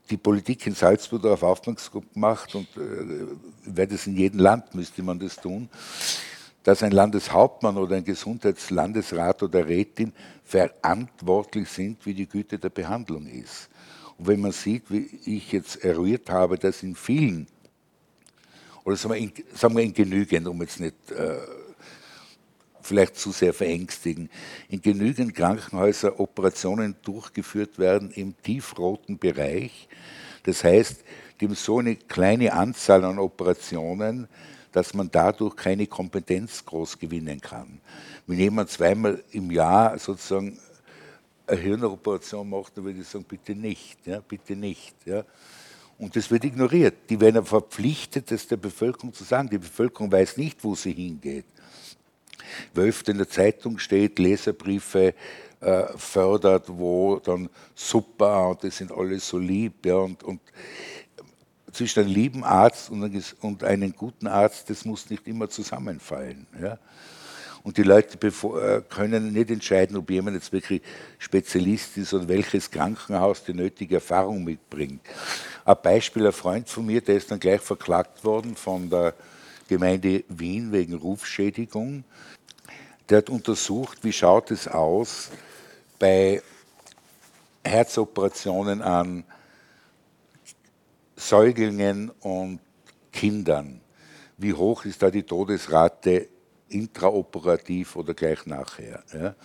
die 0.10 0.18
Politik 0.18 0.68
in 0.68 0.76
Salzburg 0.76 1.22
darauf 1.22 1.44
aufmerksam 1.44 2.04
gemacht 2.14 2.56
und 2.56 2.68
äh, 2.78 3.26
werde 3.66 3.96
es 3.96 4.08
in 4.08 4.18
jedem 4.18 4.40
Land 4.40 4.76
müsste 4.76 5.02
man 5.02 5.20
das 5.20 5.36
tun, 5.36 5.70
dass 6.64 6.84
ein 6.84 6.92
Landeshauptmann 6.92 7.78
oder 7.78 7.98
ein 7.98 8.06
Gesundheitslandesrat 8.06 9.44
oder 9.44 9.68
Rätin 9.68 10.14
verantwortlich 10.44 11.70
sind, 11.70 12.06
wie 12.06 12.14
die 12.14 12.28
Güte 12.28 12.58
der 12.58 12.70
Behandlung 12.70 13.28
ist. 13.28 13.70
Und 14.18 14.28
wenn 14.28 14.42
man 14.42 14.52
sieht, 14.52 14.90
wie 14.90 15.20
ich 15.26 15.52
jetzt 15.52 15.84
eruiert 15.84 16.30
habe, 16.30 16.58
dass 16.58 16.84
in 16.84 16.96
vielen 16.96 17.48
oder 18.86 18.98
sagen 18.98 19.14
wir 19.14 19.22
in, 19.22 19.32
sagen 19.56 19.78
wir 19.78 19.84
in 19.84 19.94
genügend, 19.94 20.46
um 20.46 20.62
jetzt 20.62 20.80
nicht 20.80 21.12
äh, 21.12 21.38
vielleicht 22.82 23.16
zu 23.16 23.32
sehr 23.32 23.54
verängstigen, 23.54 24.30
in 24.68 24.82
genügend 24.82 25.34
Krankenhäusern 25.34 26.14
Operationen 26.18 26.96
durchgeführt 27.02 27.80
werden 27.80 28.12
im 28.12 28.36
tiefroten 28.44 29.18
Bereich. 29.18 29.88
Das 30.44 30.66
heißt, 30.66 31.04
haben 31.44 31.56
so 31.56 31.80
eine 31.80 31.96
kleine 31.96 32.54
Anzahl 32.54 33.04
an 33.04 33.20
Operationen, 33.20 34.28
dass 34.74 34.94
man 34.94 35.10
dadurch 35.10 35.56
keine 35.56 35.88
Kompetenz 35.88 36.66
groß 36.66 37.00
gewinnen 37.00 37.40
kann. 37.40 37.80
Wenn 38.28 38.40
jemand 38.40 38.70
zweimal 38.70 39.24
im 39.32 39.50
Jahr 39.52 39.98
sozusagen 39.98 40.60
eine 41.48 41.60
Hirnoperation 41.60 42.50
macht, 42.50 42.76
dann 42.76 42.84
würde 42.84 43.00
ich 43.00 43.08
sagen, 43.08 43.24
bitte 43.24 43.56
nicht, 43.56 44.06
ja, 44.06 44.20
bitte 44.20 44.56
nicht. 44.56 44.96
Ja. 45.06 45.24
Und 45.98 46.16
das 46.16 46.30
wird 46.32 46.44
ignoriert. 46.44 46.96
Die 47.10 47.20
werden 47.20 47.46
verpflichtet, 47.46 48.32
das 48.32 48.48
der 48.48 48.58
Bevölkerung 48.58 49.14
zu 49.14 49.24
sagen. 49.24 49.50
Die 49.50 49.58
Bevölkerung 49.58 50.12
weiß 50.12 50.38
nicht, 50.38 50.64
wo 50.64 50.76
sie 50.76 50.92
hingeht. 50.92 51.46
Weil 52.74 52.90
öfter 52.90 53.12
in 53.12 53.20
der 53.20 53.30
Zeitung 53.30 53.78
steht, 53.78 54.20
Leserbriefe 54.20 55.14
äh, 55.60 55.84
fördert, 55.96 56.66
wo 56.68 57.20
dann 57.20 57.50
super 57.74 58.50
und 58.50 58.64
das 58.64 58.78
sind 58.78 58.92
alle 58.92 59.20
so 59.20 59.38
lieb. 59.38 59.86
Ja, 59.86 59.96
und, 59.96 60.24
und 60.24 60.42
zwischen 61.74 62.02
einem 62.02 62.14
lieben 62.14 62.44
Arzt 62.44 62.90
und 62.90 63.64
einem, 63.64 63.96
guten 63.96 64.28
Arzt, 64.28 64.70
das 64.70 64.86
muss 64.86 65.10
nicht 65.10 65.28
immer 65.28 65.50
zusammenfallen. 65.50 66.48
Ja. 66.62 66.78
Und 67.64 67.78
die 67.78 67.84
Leute 67.84 68.18
äh, 68.28 68.82
können 68.90 69.32
nicht 69.32 69.50
entscheiden, 69.50 69.96
ob 69.96 70.10
jemand 70.10 70.36
jetzt 70.36 70.52
wirklich 70.52 70.82
Spezialist 71.18 71.98
ist 71.98 72.14
und 72.14 72.28
welches 72.28 72.70
Krankenhaus 72.70 73.44
die 73.46 73.54
nötige 73.54 73.96
Erfahrung 73.96 74.44
mitbringt. 74.44 75.02
Ein 75.64 75.78
Beispiel, 75.82 76.28
ein 76.28 76.34
Freund 76.34 76.68
von 76.68 76.86
mir, 76.86 77.00
der 77.00 77.16
ist 77.16 77.32
dann 77.32 77.40
gleich 77.40 77.62
verklagt 77.62 78.24
worden 78.26 78.56
von 78.56 78.90
der 78.90 79.14
Gemeinde 79.70 80.26
Wien 80.28 80.74
wegen 80.74 80.94
Rufschädigung. 80.94 82.04
Der 83.10 83.20
hat 83.20 83.30
untersucht, 83.30 84.00
wie 84.04 84.12
schaut 84.12 84.52
es 84.52 84.68
aus 84.68 85.30
bei 86.00 86.42
Herzoperationen 87.64 88.82
an 88.82 89.24
Säuglingen 91.16 92.10
und 92.22 92.60
Kindern. 93.12 93.82
Wie 94.38 94.54
hoch 94.54 94.86
ist 94.86 95.02
da 95.02 95.12
die 95.12 95.24
Todesrate 95.24 96.28
intraoperativ 96.70 97.96
oder 97.96 98.14
gleich 98.14 98.46
nachher. 98.46 99.04
Ja. 99.14 99.36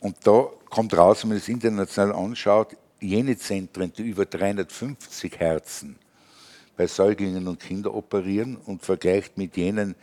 Und 0.00 0.16
da 0.26 0.48
kommt 0.68 0.96
raus, 0.96 1.22
wenn 1.22 1.30
man 1.30 1.38
das 1.38 1.48
international 1.48 2.14
anschaut, 2.14 2.76
jene 3.00 3.36
Zentren, 3.36 3.92
die 3.92 4.02
über 4.02 4.26
350 4.26 5.38
Herzen 5.38 5.96
bei 6.76 6.86
Säuglingen 6.86 7.48
und 7.48 7.60
Kindern 7.60 7.94
operieren 7.94 8.56
und 8.56 8.82
vergleicht 8.82 9.38
mit 9.38 9.56
jenen, 9.56 9.94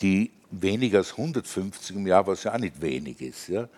die 0.00 0.30
weniger 0.50 0.98
als 0.98 1.12
150 1.12 1.96
im 1.96 2.06
Jahr, 2.06 2.26
was 2.26 2.44
ja 2.44 2.54
auch 2.54 2.58
nicht 2.58 2.80
wenig 2.80 3.20
ist. 3.20 3.48
Ja. 3.48 3.68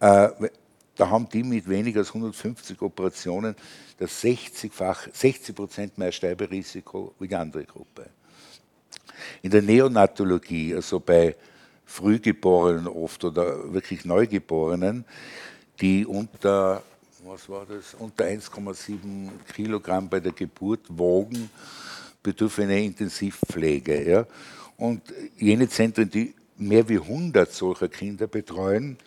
Äh, 0.00 0.50
da 0.98 1.08
haben 1.08 1.28
die 1.28 1.44
mit 1.44 1.68
weniger 1.68 2.00
als 2.00 2.08
150 2.08 2.82
Operationen 2.82 3.54
das 3.98 4.22
60-fach, 4.22 5.08
60 5.12 5.54
Prozent 5.54 5.96
mehr 5.96 6.10
Sterberisiko 6.10 7.14
wie 7.20 7.28
die 7.28 7.36
andere 7.36 7.64
Gruppe. 7.64 8.10
In 9.42 9.50
der 9.52 9.62
Neonatologie, 9.62 10.74
also 10.74 10.98
bei 10.98 11.36
Frühgeborenen 11.86 12.88
oft 12.88 13.24
oder 13.24 13.72
wirklich 13.72 14.04
Neugeborenen, 14.04 15.04
die 15.80 16.04
unter, 16.04 16.82
unter 17.98 18.24
1,7 18.24 19.30
Kilogramm 19.54 20.08
bei 20.08 20.18
der 20.18 20.32
Geburt 20.32 20.80
wogen, 20.88 21.48
bedürfen 22.22 22.64
eine 22.64 22.82
Intensivpflege. 22.82 24.08
Ja? 24.08 24.26
Und 24.76 25.02
jene 25.36 25.68
Zentren, 25.68 26.10
die 26.10 26.34
mehr 26.56 26.88
wie 26.88 26.98
100 26.98 27.52
solcher 27.52 27.88
Kinder 27.88 28.26
betreuen, 28.26 28.98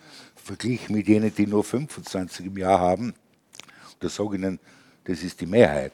verglichen 0.51 0.96
mit 0.96 1.08
jenen, 1.08 1.34
die 1.34 1.48
nur 1.48 1.63
25 1.63 2.48
im 2.48 2.58
Jahr 2.58 2.79
haben, 2.79 3.13
da 4.01 4.10
sage 4.10 4.36
ich 4.36 4.41
Ihnen, 4.41 4.60
das 5.05 5.24
ist 5.24 5.39
die 5.39 5.46
Mehrheit, 5.46 5.93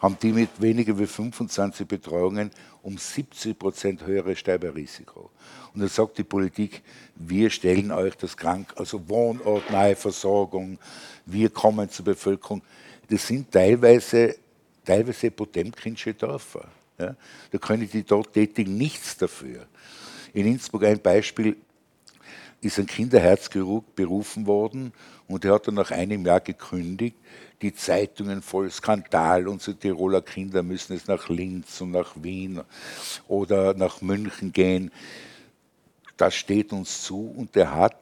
haben 0.00 0.16
die 0.20 0.32
mit 0.32 0.60
weniger 0.60 0.98
wie 0.98 1.06
25 1.06 1.86
Betreuungen 1.86 2.50
um 2.82 2.98
70 2.98 3.56
Prozent 3.56 4.04
höheres 4.04 4.40
Sterberisiko. 4.40 5.30
Und 5.72 5.80
dann 5.80 5.88
sagt 5.88 6.18
die 6.18 6.24
Politik, 6.24 6.82
wir 7.14 7.50
stellen 7.50 7.92
euch 7.92 8.16
das 8.16 8.36
krank, 8.36 8.72
also 8.76 9.08
Wohnort, 9.08 9.70
nahe 9.70 9.94
Versorgung, 9.94 10.78
wir 11.26 11.50
kommen 11.50 11.88
zur 11.88 12.06
Bevölkerung. 12.06 12.62
Das 13.08 13.26
sind 13.28 13.52
teilweise, 13.52 14.36
teilweise 14.84 15.30
potemkinsche 15.30 16.14
Dörfer. 16.14 16.68
Ja? 16.98 17.14
Da 17.52 17.58
können 17.58 17.88
die 17.88 18.02
dort 18.02 18.32
Tätigen 18.32 18.76
nichts 18.76 19.16
dafür. 19.16 19.66
In 20.34 20.46
Innsbruck 20.46 20.84
ein 20.84 21.00
Beispiel, 21.00 21.56
ist 22.60 22.78
ein 22.78 22.86
Kinderherzchirurg 22.86 23.94
berufen 23.94 24.46
worden 24.46 24.92
und 25.28 25.44
er 25.44 25.54
hat 25.54 25.68
dann 25.68 25.74
nach 25.74 25.90
einem 25.90 26.26
Jahr 26.26 26.40
gekündigt, 26.40 27.16
die 27.62 27.74
Zeitungen 27.74 28.42
voll 28.42 28.70
Skandal, 28.70 29.48
unsere 29.48 29.76
Tiroler 29.76 30.22
Kinder 30.22 30.62
müssen 30.62 30.94
jetzt 30.94 31.08
nach 31.08 31.28
Linz 31.28 31.80
und 31.80 31.92
nach 31.92 32.14
Wien 32.16 32.60
oder 33.26 33.74
nach 33.74 34.00
München 34.00 34.52
gehen. 34.52 34.90
Das 36.16 36.34
steht 36.34 36.72
uns 36.72 37.02
zu 37.02 37.32
und 37.36 37.56
er 37.56 37.74
hat 37.74 37.96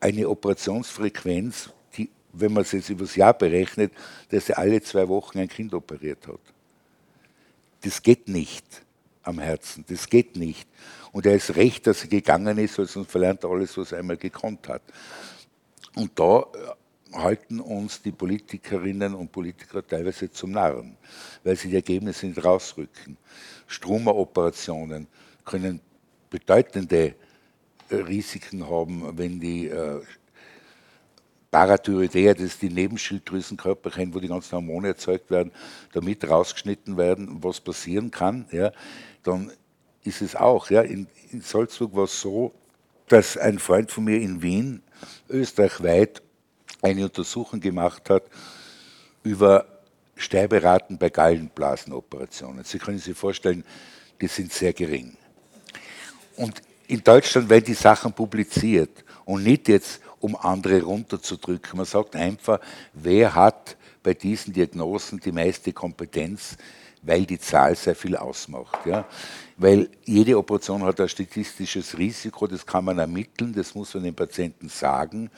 eine 0.00 0.28
Operationsfrequenz, 0.28 1.70
die, 1.96 2.10
wenn 2.32 2.52
man 2.52 2.62
es 2.62 2.72
jetzt 2.72 2.90
übers 2.90 3.16
Jahr 3.16 3.32
berechnet, 3.32 3.92
dass 4.30 4.50
er 4.50 4.58
alle 4.58 4.82
zwei 4.82 5.08
Wochen 5.08 5.38
ein 5.38 5.48
Kind 5.48 5.72
operiert 5.72 6.26
hat. 6.26 6.40
Das 7.82 8.02
geht 8.02 8.28
nicht 8.28 8.64
am 9.22 9.38
Herzen, 9.38 9.84
das 9.88 10.08
geht 10.08 10.36
nicht. 10.36 10.68
Und 11.14 11.26
er 11.26 11.36
ist 11.36 11.54
recht, 11.54 11.86
dass 11.86 12.02
er 12.02 12.08
gegangen 12.08 12.58
ist, 12.58 12.76
weil 12.76 12.86
sonst 12.86 13.08
verlernt 13.08 13.44
er 13.44 13.50
alles, 13.50 13.78
was 13.78 13.92
er 13.92 14.00
einmal 14.00 14.16
gekonnt 14.16 14.68
hat. 14.68 14.82
Und 15.94 16.10
da 16.18 16.40
äh, 16.40 17.16
halten 17.16 17.60
uns 17.60 18.02
die 18.02 18.10
Politikerinnen 18.10 19.14
und 19.14 19.30
Politiker 19.30 19.86
teilweise 19.86 20.28
zum 20.32 20.50
Narren, 20.50 20.96
weil 21.44 21.54
sie 21.54 21.68
die 21.68 21.76
Ergebnisse 21.76 22.26
nicht 22.26 22.44
rausrücken. 22.44 23.16
Stromeroperationen 23.68 25.06
können 25.44 25.80
bedeutende 26.30 27.14
äh, 27.90 27.94
Risiken 27.94 28.68
haben, 28.68 29.16
wenn 29.16 29.38
die 29.38 29.68
äh, 29.68 30.00
Parathyroidea, 31.52 32.34
das 32.34 32.42
ist 32.42 32.62
die 32.62 32.70
Nebenschilddrüsenkörperchen, 32.70 34.12
wo 34.12 34.18
die 34.18 34.26
ganzen 34.26 34.56
Hormone 34.56 34.88
erzeugt 34.88 35.30
werden, 35.30 35.52
damit 35.92 36.28
rausgeschnitten 36.28 36.96
werden, 36.96 37.38
was 37.40 37.60
passieren 37.60 38.10
kann, 38.10 38.46
ja, 38.50 38.72
dann 39.22 39.52
ist 40.04 40.22
es 40.22 40.36
auch. 40.36 40.70
Ja. 40.70 40.82
In, 40.82 41.08
in 41.32 41.40
Salzburg 41.40 41.94
war 41.94 42.04
es 42.04 42.20
so, 42.20 42.52
dass 43.08 43.36
ein 43.36 43.58
Freund 43.58 43.90
von 43.90 44.04
mir 44.04 44.20
in 44.20 44.40
Wien 44.40 44.82
österreichweit 45.28 46.22
eine 46.82 47.04
Untersuchung 47.04 47.60
gemacht 47.60 48.08
hat 48.10 48.24
über 49.22 49.66
Sterberaten 50.16 50.98
bei 50.98 51.10
Gallenblasenoperationen. 51.10 52.64
Sie 52.64 52.78
können 52.78 52.98
sich 52.98 53.16
vorstellen, 53.16 53.64
die 54.20 54.28
sind 54.28 54.52
sehr 54.52 54.72
gering. 54.72 55.16
Und 56.36 56.62
in 56.86 57.02
Deutschland 57.02 57.48
werden 57.48 57.64
die 57.64 57.74
Sachen 57.74 58.12
publiziert 58.12 59.04
und 59.24 59.42
nicht 59.42 59.68
jetzt, 59.68 60.00
um 60.20 60.36
andere 60.36 60.82
runterzudrücken. 60.82 61.76
Man 61.76 61.86
sagt 61.86 62.16
einfach, 62.16 62.58
wer 62.94 63.34
hat 63.34 63.76
bei 64.02 64.14
diesen 64.14 64.54
Diagnosen 64.54 65.20
die 65.20 65.32
meiste 65.32 65.72
Kompetenz, 65.72 66.56
weil 67.04 67.26
die 67.26 67.38
Zahl 67.38 67.76
sehr 67.76 67.94
viel 67.94 68.16
ausmacht. 68.16 68.86
Ja? 68.86 69.06
Weil 69.56 69.88
jede 70.04 70.36
Operation 70.38 70.82
hat 70.82 71.00
ein 71.00 71.08
statistisches 71.08 71.96
Risiko, 71.98 72.46
das 72.46 72.64
kann 72.64 72.84
man 72.84 72.98
ermitteln, 72.98 73.52
das 73.52 73.74
muss 73.74 73.94
man 73.94 74.04
den 74.04 74.14
Patienten 74.14 74.68
sagen. 74.68 75.30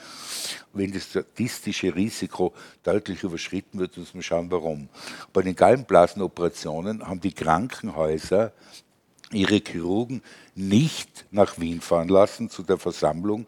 Wenn 0.73 0.91
das 0.91 1.03
statistische 1.03 1.93
Risiko 1.93 2.53
deutlich 2.83 3.23
überschritten 3.23 3.79
wird, 3.79 3.97
muss 3.97 4.13
man 4.13 4.23
schauen, 4.23 4.49
warum. 4.49 4.89
Bei 5.33 5.41
den 5.41 5.55
Gallenblasenoperationen 5.55 7.05
haben 7.05 7.19
die 7.19 7.33
Krankenhäuser 7.33 8.53
ihre 9.31 9.57
Chirurgen 9.57 10.21
nicht 10.55 11.25
nach 11.31 11.59
Wien 11.59 11.81
fahren 11.81 12.07
lassen 12.07 12.49
zu 12.49 12.63
der 12.63 12.77
Versammlung, 12.77 13.45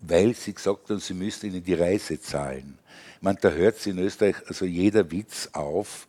weil 0.00 0.34
sie 0.34 0.54
gesagt 0.54 0.88
haben, 0.88 0.98
sie 0.98 1.14
müssten 1.14 1.46
ihnen 1.46 1.62
die 1.62 1.74
Reise 1.74 2.20
zahlen. 2.20 2.78
Man, 3.20 3.38
da 3.40 3.50
hört 3.50 3.78
sie 3.78 3.90
in 3.90 3.98
Österreich 3.98 4.34
also 4.48 4.64
jeder 4.64 5.08
Witz 5.12 5.50
auf. 5.52 6.08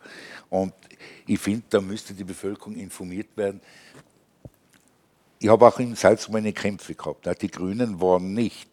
Und 0.49 0.73
ich 1.25 1.39
finde, 1.39 1.63
da 1.69 1.81
müsste 1.81 2.13
die 2.13 2.23
Bevölkerung 2.23 2.75
informiert 2.75 3.29
werden. 3.35 3.61
Ich 5.39 5.49
habe 5.49 5.67
auch 5.67 5.79
in 5.79 5.95
Salzburg 5.95 6.33
meine 6.33 6.53
Kämpfe 6.53 6.95
gehabt. 6.95 7.27
Die 7.41 7.51
Grünen 7.51 7.99
waren 7.99 8.33
nicht 8.33 8.69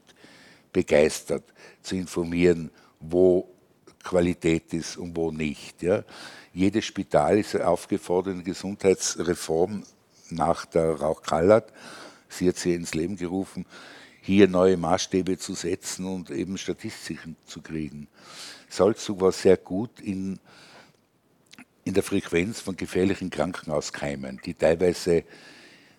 begeistert 0.73 1.45
zu 1.83 1.97
informieren, 1.97 2.71
wo 3.01 3.49
Qualität 4.03 4.73
ist 4.73 4.97
und 4.97 5.17
wo 5.17 5.31
nicht. 5.31 5.83
Ja. 5.83 6.05
Jedes 6.53 6.85
Spital 6.85 7.39
ist 7.39 7.61
aufgefordert, 7.61 8.35
eine 8.35 8.43
Gesundheitsreform 8.43 9.85
nach 10.31 10.65
der 10.67 10.93
Rauch-Kallert, 10.93 11.73
sie 12.29 12.49
hat 12.49 12.57
sie 12.57 12.75
ins 12.75 12.95
Leben 12.95 13.17
gerufen, 13.17 13.67
hier 14.23 14.49
neue 14.49 14.77
Maßstäbe 14.77 15.39
zu 15.39 15.55
setzen 15.55 16.07
und 16.07 16.31
eben 16.31 16.57
Statistiken 16.59 17.37
zu 17.47 17.61
kriegen. 17.61 18.07
Salzburg 18.69 19.21
war 19.21 19.33
sehr 19.33 19.57
gut 19.57 20.01
in 20.01 20.39
in 21.85 21.95
der 21.95 22.03
Frequenz 22.03 22.61
von 22.61 22.77
gefährlichen 22.77 23.31
Krankenhauskeimen, 23.31 24.41
die 24.45 24.55
teilweise 24.55 25.25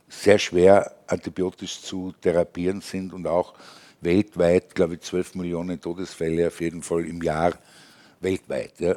sehr 0.08 0.40
schwer 0.40 0.96
antibiotisch 1.08 1.82
zu 1.82 2.14
therapieren 2.22 2.82
sind 2.82 3.14
und 3.14 3.28
auch 3.28 3.54
weltweit, 4.02 4.76
glaube 4.76 4.96
ich, 4.96 5.02
12 5.02 5.36
Millionen 5.36 5.80
Todesfälle 5.80 6.48
auf 6.48 6.60
jeden 6.60 6.84
Fall 6.84 7.06
im 7.06 7.22
Jahr 7.22 7.54
weltweit. 8.20 8.74
Ja. 8.80 8.96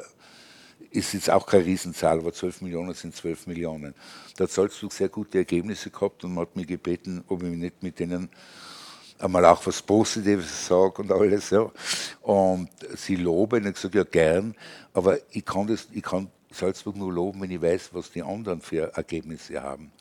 Ist 0.91 1.13
jetzt 1.13 1.29
auch 1.29 1.45
keine 1.45 1.65
Riesenzahl, 1.65 2.19
aber 2.19 2.33
12 2.33 2.61
Millionen 2.61 2.93
sind 2.93 3.15
12 3.15 3.47
Millionen. 3.47 3.93
Da 4.37 4.45
hat 4.45 4.51
Salzburg 4.51 4.93
sehr 4.93 5.09
gute 5.09 5.39
Ergebnisse 5.39 5.89
gehabt 5.89 6.23
und 6.23 6.33
man 6.33 6.43
hat 6.45 6.55
mich 6.55 6.67
gebeten, 6.67 7.23
ob 7.27 7.43
ich 7.43 7.49
nicht 7.49 7.83
mit 7.83 7.99
denen 7.99 8.29
einmal 9.19 9.45
auch 9.45 9.65
was 9.65 9.81
Positives 9.81 10.67
sage 10.67 11.01
und 11.01 11.11
alles. 11.11 11.49
Ja. 11.49 11.71
Und 12.21 12.69
sie 12.95 13.15
loben, 13.15 13.61
ich 13.61 13.65
habe 13.65 13.73
gesagt, 13.73 13.95
ja 13.95 14.03
gern, 14.03 14.55
aber 14.93 15.17
ich 15.31 15.45
kann, 15.45 15.67
das, 15.67 15.87
ich 15.91 16.03
kann 16.03 16.29
Salzburg 16.55 16.95
nur 16.95 17.11
loben, 17.11 17.41
wenn 17.41 17.51
ich 17.51 17.61
weiß, 17.61 17.89
was 17.93 18.11
die 18.11 18.23
anderen 18.23 18.61
für 18.61 18.93
Ergebnisse 18.95 19.61
haben. 19.61 19.91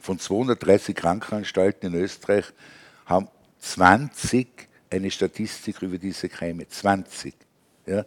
Von 0.00 0.18
230 0.18 0.94
Krankenanstalten 0.96 1.92
in 1.92 2.00
Österreich 2.00 2.46
haben 3.04 3.28
20 3.58 4.48
eine 4.90 5.10
Statistik 5.10 5.82
über 5.82 5.98
diese 5.98 6.28
Keime. 6.28 6.66
20. 6.68 7.34
Ja. 7.86 8.04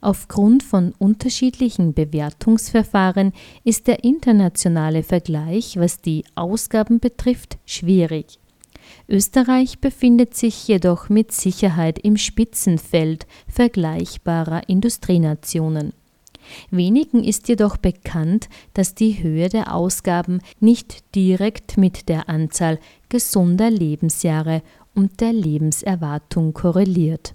Aufgrund 0.00 0.62
von 0.62 0.94
unterschiedlichen 0.98 1.94
Bewertungsverfahren 1.94 3.32
ist 3.64 3.86
der 3.86 4.04
internationale 4.04 5.02
Vergleich, 5.02 5.76
was 5.78 6.00
die 6.00 6.24
Ausgaben 6.34 7.00
betrifft, 7.00 7.58
schwierig. 7.66 8.38
Österreich 9.08 9.80
befindet 9.80 10.34
sich 10.34 10.66
jedoch 10.68 11.08
mit 11.08 11.32
Sicherheit 11.32 11.98
im 11.98 12.16
Spitzenfeld 12.16 13.26
vergleichbarer 13.48 14.68
Industrienationen. 14.68 15.92
Wenigen 16.70 17.24
ist 17.24 17.48
jedoch 17.48 17.76
bekannt, 17.76 18.48
dass 18.74 18.94
die 18.94 19.22
Höhe 19.22 19.48
der 19.48 19.74
Ausgaben 19.74 20.40
nicht 20.60 21.14
direkt 21.14 21.76
mit 21.76 22.08
der 22.08 22.28
Anzahl 22.28 22.78
gesunder 23.08 23.70
Lebensjahre 23.70 24.62
und 24.94 25.20
der 25.20 25.32
Lebenserwartung 25.32 26.52
korreliert. 26.54 27.34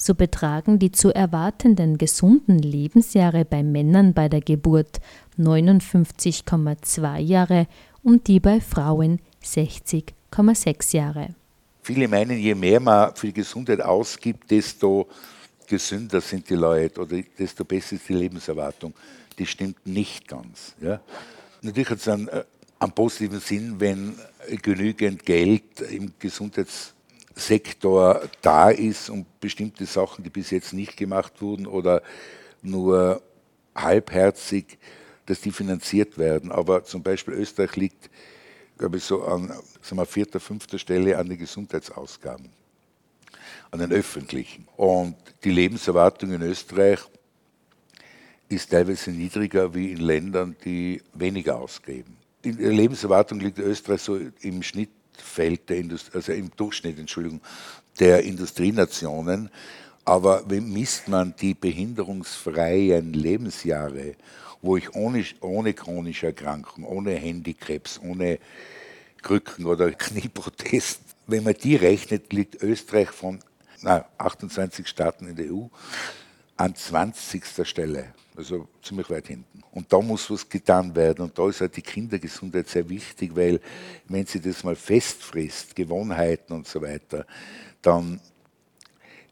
So 0.00 0.14
betragen 0.14 0.78
die 0.78 0.92
zu 0.92 1.12
erwartenden 1.12 1.98
gesunden 1.98 2.60
Lebensjahre 2.60 3.44
bei 3.44 3.64
Männern 3.64 4.14
bei 4.14 4.28
der 4.28 4.40
Geburt 4.40 5.00
59,2 5.36 7.18
Jahre 7.18 7.66
und 8.04 8.28
die 8.28 8.38
bei 8.38 8.60
Frauen 8.60 9.20
60,6 9.42 10.96
Jahre. 10.96 11.34
Viele 11.82 12.06
meinen, 12.06 12.38
je 12.38 12.54
mehr 12.54 12.78
man 12.78 13.16
für 13.16 13.26
die 13.26 13.32
Gesundheit 13.32 13.80
ausgibt, 13.80 14.48
desto 14.52 15.08
gesünder 15.66 16.20
sind 16.20 16.48
die 16.48 16.54
Leute 16.54 17.00
oder 17.00 17.20
desto 17.36 17.64
besser 17.64 17.96
ist 17.96 18.08
die 18.08 18.14
Lebenserwartung. 18.14 18.94
Das 19.36 19.48
stimmt 19.48 19.84
nicht 19.84 20.28
ganz. 20.28 20.74
Ja. 20.80 21.00
Natürlich 21.60 21.90
hat 21.90 21.98
es 21.98 22.08
einen, 22.08 22.28
äh, 22.28 22.44
einen 22.78 22.92
positiven 22.92 23.40
Sinn, 23.40 23.80
wenn 23.80 24.14
genügend 24.62 25.26
Geld 25.26 25.80
im 25.80 26.12
Gesundheitssektor 27.38 28.28
da 28.42 28.70
ist, 28.70 29.08
um 29.10 29.24
bestimmte 29.40 29.86
Sachen, 29.86 30.24
die 30.24 30.30
bis 30.30 30.50
jetzt 30.50 30.72
nicht 30.72 30.96
gemacht 30.96 31.40
wurden 31.40 31.66
oder 31.66 32.02
nur 32.62 33.22
halbherzig, 33.74 34.78
dass 35.26 35.40
die 35.40 35.52
finanziert 35.52 36.18
werden. 36.18 36.50
Aber 36.50 36.84
zum 36.84 37.02
Beispiel 37.02 37.34
Österreich 37.34 37.76
liegt, 37.76 38.10
glaube 38.76 38.96
ich, 38.96 39.04
so 39.04 39.22
an 39.22 39.48
sagen 39.80 39.96
wir, 39.96 40.06
vierter, 40.06 40.40
fünfter 40.40 40.78
Stelle 40.78 41.16
an 41.16 41.28
den 41.28 41.38
Gesundheitsausgaben 41.38 42.50
an 43.70 43.80
den 43.80 43.92
öffentlichen. 43.92 44.66
Und 44.76 45.14
die 45.44 45.50
Lebenserwartung 45.50 46.32
in 46.32 46.42
Österreich 46.42 47.00
ist 48.48 48.70
teilweise 48.70 49.10
niedriger 49.10 49.74
wie 49.74 49.92
in 49.92 49.98
Ländern, 49.98 50.56
die 50.64 51.02
weniger 51.12 51.56
ausgeben. 51.56 52.16
In 52.42 52.56
der 52.56 52.72
Lebenserwartung 52.72 53.40
liegt 53.40 53.58
Österreich 53.58 54.00
so 54.00 54.18
im 54.40 54.62
Schnittfeld, 55.18 55.68
der 55.68 55.78
Indust 55.78 56.14
also 56.14 56.32
im 56.32 56.50
Durchschnitt, 56.56 56.98
Entschuldigung, 56.98 57.40
der 57.98 58.22
Industrienationen. 58.24 59.50
Aber 60.04 60.44
misst 60.48 61.08
man 61.08 61.34
die 61.38 61.54
behinderungsfreien 61.54 63.12
Lebensjahre, 63.12 64.14
wo 64.62 64.76
ich 64.76 64.94
ohne, 64.94 65.24
ohne 65.40 65.74
chronische 65.74 66.28
Erkrankung, 66.28 66.84
ohne 66.84 67.12
Handicaps, 67.12 68.00
ohne 68.02 68.38
Krücken 69.20 69.66
oder 69.66 69.90
Knieprothesen, 69.92 71.00
wenn 71.26 71.44
man 71.44 71.54
die 71.54 71.76
rechnet, 71.76 72.32
liegt 72.32 72.62
Österreich 72.62 73.10
von 73.10 73.40
na, 73.82 74.06
28 74.16 74.88
Staaten 74.88 75.28
in 75.28 75.36
der 75.36 75.52
EU 75.52 75.66
an 76.56 76.74
20. 76.74 77.44
Stelle, 77.68 78.14
also 78.38 78.68
ziemlich 78.82 79.10
weit 79.10 79.26
hinten. 79.26 79.62
Und 79.72 79.92
da 79.92 80.00
muss 80.00 80.30
was 80.30 80.48
getan 80.48 80.94
werden. 80.94 81.24
Und 81.24 81.36
da 81.36 81.48
ist 81.48 81.60
halt 81.60 81.76
die 81.76 81.82
Kindergesundheit 81.82 82.68
sehr 82.68 82.88
wichtig, 82.88 83.34
weil 83.34 83.60
wenn 84.06 84.24
sie 84.24 84.40
das 84.40 84.62
mal 84.62 84.76
festfrisst, 84.76 85.74
Gewohnheiten 85.74 86.52
und 86.52 86.66
so 86.66 86.80
weiter, 86.80 87.26
dann 87.82 88.20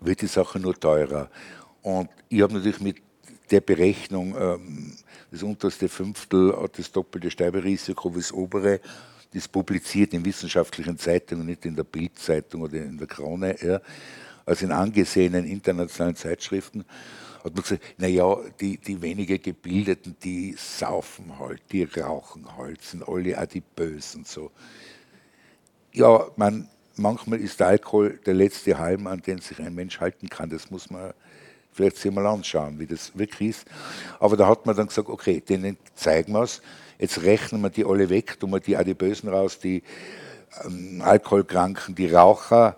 wird 0.01 0.23
die 0.23 0.27
Sache 0.27 0.59
nur 0.59 0.75
teurer. 0.75 1.31
Und 1.83 2.11
ich 2.29 2.43
habe 2.43 2.55
natürlich 2.55 2.81
mit 2.81 2.97
der 3.51 3.61
Berechnung, 3.61 4.35
ähm, 4.37 4.93
das 5.31 5.43
unterste 5.45 5.89
Fünftel 5.89 6.61
hat 6.61 6.77
das 6.77 6.91
doppelte 6.91 7.31
Sterberisiko 7.31 8.13
wie 8.13 8.19
das 8.19 8.33
obere, 8.33 8.81
das 9.33 9.47
publiziert 9.47 10.15
in 10.15 10.25
wissenschaftlichen 10.25 10.99
Zeitungen, 10.99 11.47
nicht 11.47 11.65
in 11.65 11.77
der 11.77 11.85
Bildzeitung 11.85 12.63
oder 12.63 12.79
in 12.79 12.99
der 12.99 13.07
Krone. 13.07 13.57
Ja 13.63 13.81
also 14.47 14.65
in 14.65 14.73
angesehenen 14.73 15.45
internationalen 15.45 16.15
Zeitschriften, 16.15 16.85
hat 17.47 17.55
man 17.55 17.63
gesagt, 17.63 17.83
naja, 17.99 18.37
die, 18.61 18.79
die 18.79 19.01
weniger 19.01 19.39
Gebildeten, 19.39 20.17
die 20.23 20.55
saufen 20.59 21.39
halt, 21.39 21.63
die 21.73 21.85
rauchen 21.85 22.57
halt, 22.57 22.83
sind 22.83 23.07
alle 23.09 23.39
adipös 23.39 24.15
und 24.15 24.27
so. 24.27 24.51
Ja, 25.93 26.27
man, 26.37 26.69
manchmal 26.97 27.41
ist 27.41 27.61
der 27.61 27.69
Alkohol 27.69 28.19
der 28.27 28.35
letzte 28.35 28.79
Halm, 28.79 29.07
an 29.07 29.23
den 29.23 29.41
sich 29.41 29.59
ein 29.61 29.75
Mensch 29.75 30.01
halten 30.01 30.29
kann. 30.29 30.51
Das 30.51 30.71
muss 30.71 30.91
man 30.91 31.15
vielleicht 31.73 31.97
sich 31.97 32.13
mal 32.13 32.27
anschauen, 32.27 32.79
wie 32.79 32.87
das 32.87 33.17
wirklich 33.17 33.51
ist. 33.51 33.67
Aber 34.19 34.37
da 34.37 34.49
hat 34.49 34.67
man 34.67 34.77
dann 34.77 34.89
gesagt, 34.89 35.09
okay, 35.09 35.41
denen 35.41 35.77
zeigen 35.95 36.33
wir 36.33 36.43
es. 36.43 36.61
Jetzt 36.99 37.23
rechnen 37.23 37.61
wir 37.61 37.71
die 37.71 37.85
alle 37.85 38.09
weg, 38.09 38.41
tun 38.41 38.51
wir 38.51 38.61
die 38.61 38.77
Adipösen 38.77 39.29
raus, 39.29 39.59
die 39.59 39.83
ähm, 40.65 41.03
Alkoholkranken, 41.03 41.95
die 41.95 42.09
Raucher, 42.09 42.77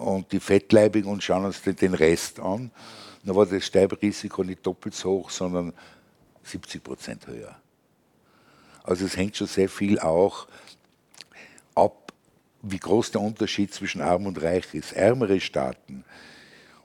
und 0.00 0.32
die 0.32 0.40
Fettleibigen 0.40 1.10
und 1.10 1.22
schauen 1.22 1.44
uns 1.44 1.62
den 1.62 1.94
Rest 1.94 2.40
an. 2.40 2.70
Dann 3.24 3.36
war 3.36 3.46
das 3.46 3.66
Sterberisiko 3.66 4.42
nicht 4.42 4.64
doppelt 4.66 4.94
so 4.94 5.10
hoch, 5.10 5.30
sondern 5.30 5.72
70 6.42 6.82
Prozent 6.82 7.26
höher. 7.26 7.56
Also 8.82 9.04
es 9.04 9.16
hängt 9.16 9.36
schon 9.36 9.46
sehr 9.46 9.68
viel 9.68 9.98
auch 9.98 10.48
ab, 11.74 12.12
wie 12.62 12.78
groß 12.78 13.12
der 13.12 13.20
Unterschied 13.20 13.72
zwischen 13.72 14.00
Arm 14.00 14.26
und 14.26 14.42
Reich 14.42 14.74
ist. 14.74 14.92
Ärmere 14.92 15.40
Staaten, 15.40 16.04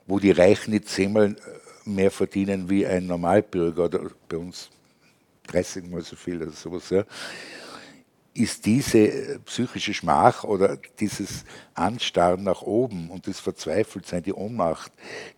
wo 0.05 0.19
die 0.19 0.31
Reichen 0.31 0.71
nicht 0.71 0.89
zehnmal 0.89 1.35
mehr 1.85 2.11
verdienen 2.11 2.69
wie 2.69 2.85
ein 2.85 3.07
Normalbürger 3.07 3.85
oder 3.85 4.11
bei 4.27 4.37
uns 4.37 4.69
30 5.47 5.87
mal 5.89 6.01
so 6.01 6.15
viel 6.15 6.41
oder 6.41 6.51
sowas, 6.51 6.89
ja, 6.89 7.03
ist 8.35 8.65
diese 8.65 8.99
äh, 8.99 9.39
psychische 9.39 9.93
Schmach 9.93 10.43
oder 10.43 10.77
dieses 10.99 11.45
Anstarren 11.73 12.43
nach 12.43 12.61
oben 12.61 13.09
und 13.09 13.27
das 13.27 13.39
Verzweifeltsein, 13.39 14.23
die 14.23 14.33
Ohnmacht, 14.33 14.91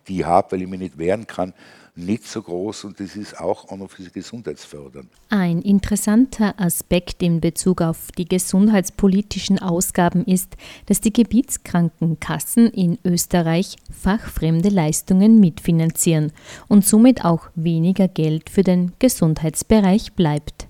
die 0.08 0.20
ich 0.20 0.26
habe, 0.26 0.52
weil 0.52 0.62
ich 0.62 0.68
mich 0.68 0.80
nicht 0.80 0.98
wehren 0.98 1.26
kann, 1.26 1.54
nicht 1.94 2.26
so 2.26 2.42
groß 2.42 2.84
und 2.84 3.00
das 3.00 3.16
ist 3.16 3.38
auch 3.40 3.68
an 3.70 3.80
und 3.80 3.90
für 3.90 4.02
sich 4.02 4.12
gesundheitsfördernd. 4.12 5.08
Ein 5.30 5.62
interessanter 5.62 6.54
Aspekt 6.58 7.22
in 7.22 7.40
Bezug 7.40 7.82
auf 7.82 8.10
die 8.16 8.24
gesundheitspolitischen 8.24 9.58
Ausgaben 9.58 10.24
ist, 10.24 10.56
dass 10.86 11.00
die 11.00 11.12
Gebietskrankenkassen 11.12 12.68
in 12.68 12.98
Österreich 13.04 13.76
fachfremde 13.90 14.68
Leistungen 14.68 15.40
mitfinanzieren 15.40 16.32
und 16.68 16.84
somit 16.84 17.24
auch 17.24 17.48
weniger 17.54 18.08
Geld 18.08 18.50
für 18.50 18.62
den 18.62 18.92
Gesundheitsbereich 18.98 20.12
bleibt. 20.14 20.67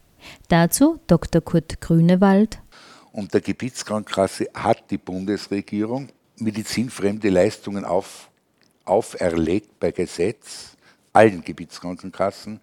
Dazu 0.49 1.01
Dr. 1.07 1.41
Kurt 1.41 1.81
Grünewald. 1.81 2.61
Und 3.13 3.35
der 3.35 3.41
Gebietskrankenkasse 3.41 4.49
hat 4.55 4.91
die 4.91 4.99
Bundesregierung 4.99 6.09
medizinfremde 6.37 7.31
Leistungen 7.31 7.85
auf, 7.85 8.31
auferlegt 8.85 9.81
bei 9.81 9.91
Gesetz, 9.91 10.77
allen 11.13 11.43
Gebietskrankenkassen, 11.43 12.61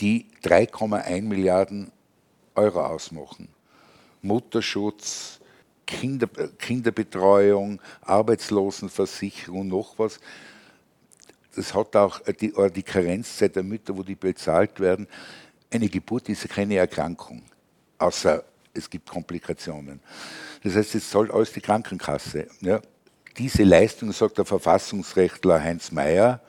die 0.00 0.26
3,1 0.42 1.22
Milliarden 1.22 1.92
Euro 2.54 2.84
ausmachen. 2.84 3.48
Mutterschutz, 4.22 5.40
Kinder, 5.86 6.26
Kinderbetreuung, 6.58 7.80
Arbeitslosenversicherung, 8.02 9.68
noch 9.68 9.98
was. 9.98 10.18
Das 11.54 11.74
hat 11.74 11.94
auch 11.94 12.20
die, 12.40 12.52
die 12.74 12.82
Karenzzeit 12.82 13.54
der 13.54 13.62
Mütter, 13.62 13.96
wo 13.96 14.02
die 14.02 14.16
bezahlt 14.16 14.80
werden 14.80 15.06
eine 15.74 15.88
Geburt 15.88 16.28
ist 16.28 16.48
keine 16.48 16.76
Erkrankung, 16.76 17.42
außer 17.98 18.44
es 18.72 18.88
gibt 18.88 19.08
Komplikationen. 19.08 20.00
Das 20.62 20.74
heißt, 20.74 20.94
es 20.94 21.10
zahlt 21.10 21.30
alles 21.30 21.52
die 21.52 21.60
Krankenkasse. 21.60 22.46
Ja. 22.60 22.80
Diese 23.36 23.64
Leistung, 23.64 24.12
sagt 24.12 24.38
der 24.38 24.44
Verfassungsrechtler 24.44 25.60
Heinz 25.60 25.90
Mayer, 25.90 26.40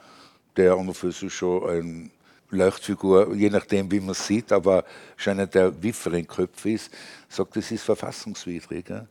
der 0.56 0.78
für 0.94 1.12
sich 1.12 1.34
schon 1.34 1.68
ein 1.68 2.10
Leuchtfigur, 2.50 3.34
je 3.34 3.50
nachdem, 3.50 3.90
wie 3.90 3.98
man 3.98 4.10
es 4.10 4.26
sieht, 4.26 4.52
aber 4.52 4.84
schon 5.16 5.32
einer 5.32 5.46
der 5.46 5.82
wifferen 5.82 6.26
Köpfe 6.26 6.70
ist, 6.70 6.92
sagt, 7.28 7.56
das 7.56 7.70
ist 7.72 7.82
verfassungswidrig. 7.82 8.88
Ja. 8.88 9.06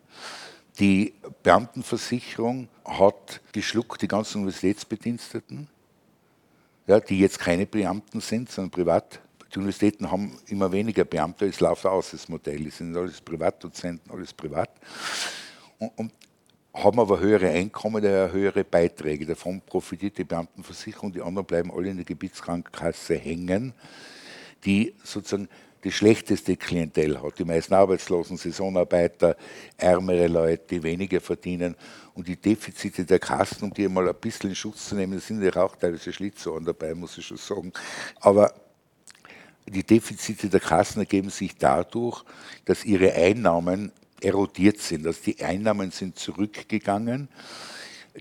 Die 0.80 1.13
Beamtenversicherung 1.43 2.69
hat 2.86 3.41
geschluckt 3.51 4.01
die 4.01 4.08
ganzen 4.08 4.39
Universitätsbediensteten, 4.39 5.67
ja, 6.88 6.99
die 6.99 7.19
jetzt 7.19 7.39
keine 7.39 7.65
Beamten 7.65 8.21
sind, 8.21 8.49
sondern 8.49 8.71
privat 8.71 9.19
die 9.55 9.59
Universitäten 9.59 10.11
haben 10.11 10.37
immer 10.47 10.69
weniger 10.69 11.05
Beamte, 11.05 11.45
es 11.45 11.61
läuft 11.61 11.85
aus, 11.85 12.11
das 12.11 12.27
Modell. 12.27 12.67
Es 12.67 12.77
sind 12.77 12.95
alles 12.95 13.21
Privatdozenten, 13.21 14.11
alles 14.11 14.33
privat. 14.33 14.69
Und, 15.79 15.91
und 15.95 16.11
haben 16.73 16.99
aber 16.99 17.21
höhere 17.21 17.49
Einkommen, 17.49 18.03
daher 18.03 18.33
höhere 18.33 18.65
Beiträge. 18.65 19.25
Davon 19.25 19.61
profitiert 19.61 20.17
die 20.17 20.25
Beamtenversicherung, 20.25 21.13
die 21.13 21.21
anderen 21.21 21.45
bleiben 21.45 21.71
alle 21.71 21.89
in 21.89 21.95
der 21.95 22.05
Gebietskrankenkasse 22.05 23.15
hängen, 23.15 23.73
die 24.65 24.93
sozusagen 25.03 25.47
das 25.81 25.93
schlechteste 25.93 26.57
Klientel 26.57 27.21
hat. 27.21 27.39
Die 27.39 27.45
meisten 27.45 27.75
Arbeitslosen, 27.75 28.35
Saisonarbeiter, 28.35 29.37
ärmere 29.77 30.27
Leute, 30.27 30.63
die 30.71 30.83
weniger 30.83 31.21
verdienen. 31.21 31.75
Und 32.13 32.27
die 32.27 32.35
Defizite 32.35 33.05
der 33.05 33.19
Kassen, 33.19 33.63
um 33.63 33.73
die 33.73 33.85
einmal 33.85 34.09
ein 34.09 34.15
bisschen 34.15 34.49
in 34.49 34.55
Schutz 34.55 34.89
zu 34.89 34.95
nehmen, 34.95 35.19
sind 35.19 35.41
ja 35.41 35.55
auch 35.63 35.77
teilweise 35.77 36.11
Schlitzohren 36.11 36.65
dabei, 36.65 36.93
muss 36.93 37.17
ich 37.17 37.25
schon 37.25 37.37
sagen. 37.37 37.71
Aber 38.19 38.53
die 39.65 39.84
Defizite 39.84 40.49
der 40.49 40.60
Kassen 40.60 40.99
ergeben 40.99 41.30
sich 41.30 41.58
dadurch, 41.58 42.23
dass 42.65 42.86
ihre 42.86 43.13
Einnahmen 43.13 43.91
erodiert 44.21 44.80
sind. 44.80 45.06
Also 45.08 45.19
die 45.25 45.43
Einnahmen 45.43 45.91
sind 45.91 46.17
zurückgegangen. 46.17 47.28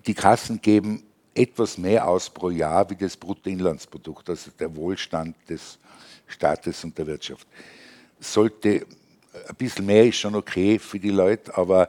Die 0.06 0.14
Kassen 0.14 0.60
geben 0.60 1.04
etwas 1.34 1.78
mehr 1.78 2.06
aus 2.06 2.30
pro 2.30 2.50
Jahr 2.50 2.88
wie 2.90 2.96
das 2.96 3.16
Bruttoinlandsprodukt, 3.16 4.30
also 4.30 4.50
der 4.58 4.74
Wohlstand 4.74 5.36
des 5.48 5.78
Staates 6.26 6.82
und 6.84 6.96
der 6.96 7.06
Wirtschaft. 7.06 7.46
Sollte 8.20 8.86
ein 9.48 9.56
bisschen 9.56 9.86
mehr 9.86 10.06
ist 10.06 10.16
schon 10.16 10.34
okay 10.34 10.78
für 10.78 10.98
die 10.98 11.10
Leute, 11.10 11.56
aber 11.56 11.88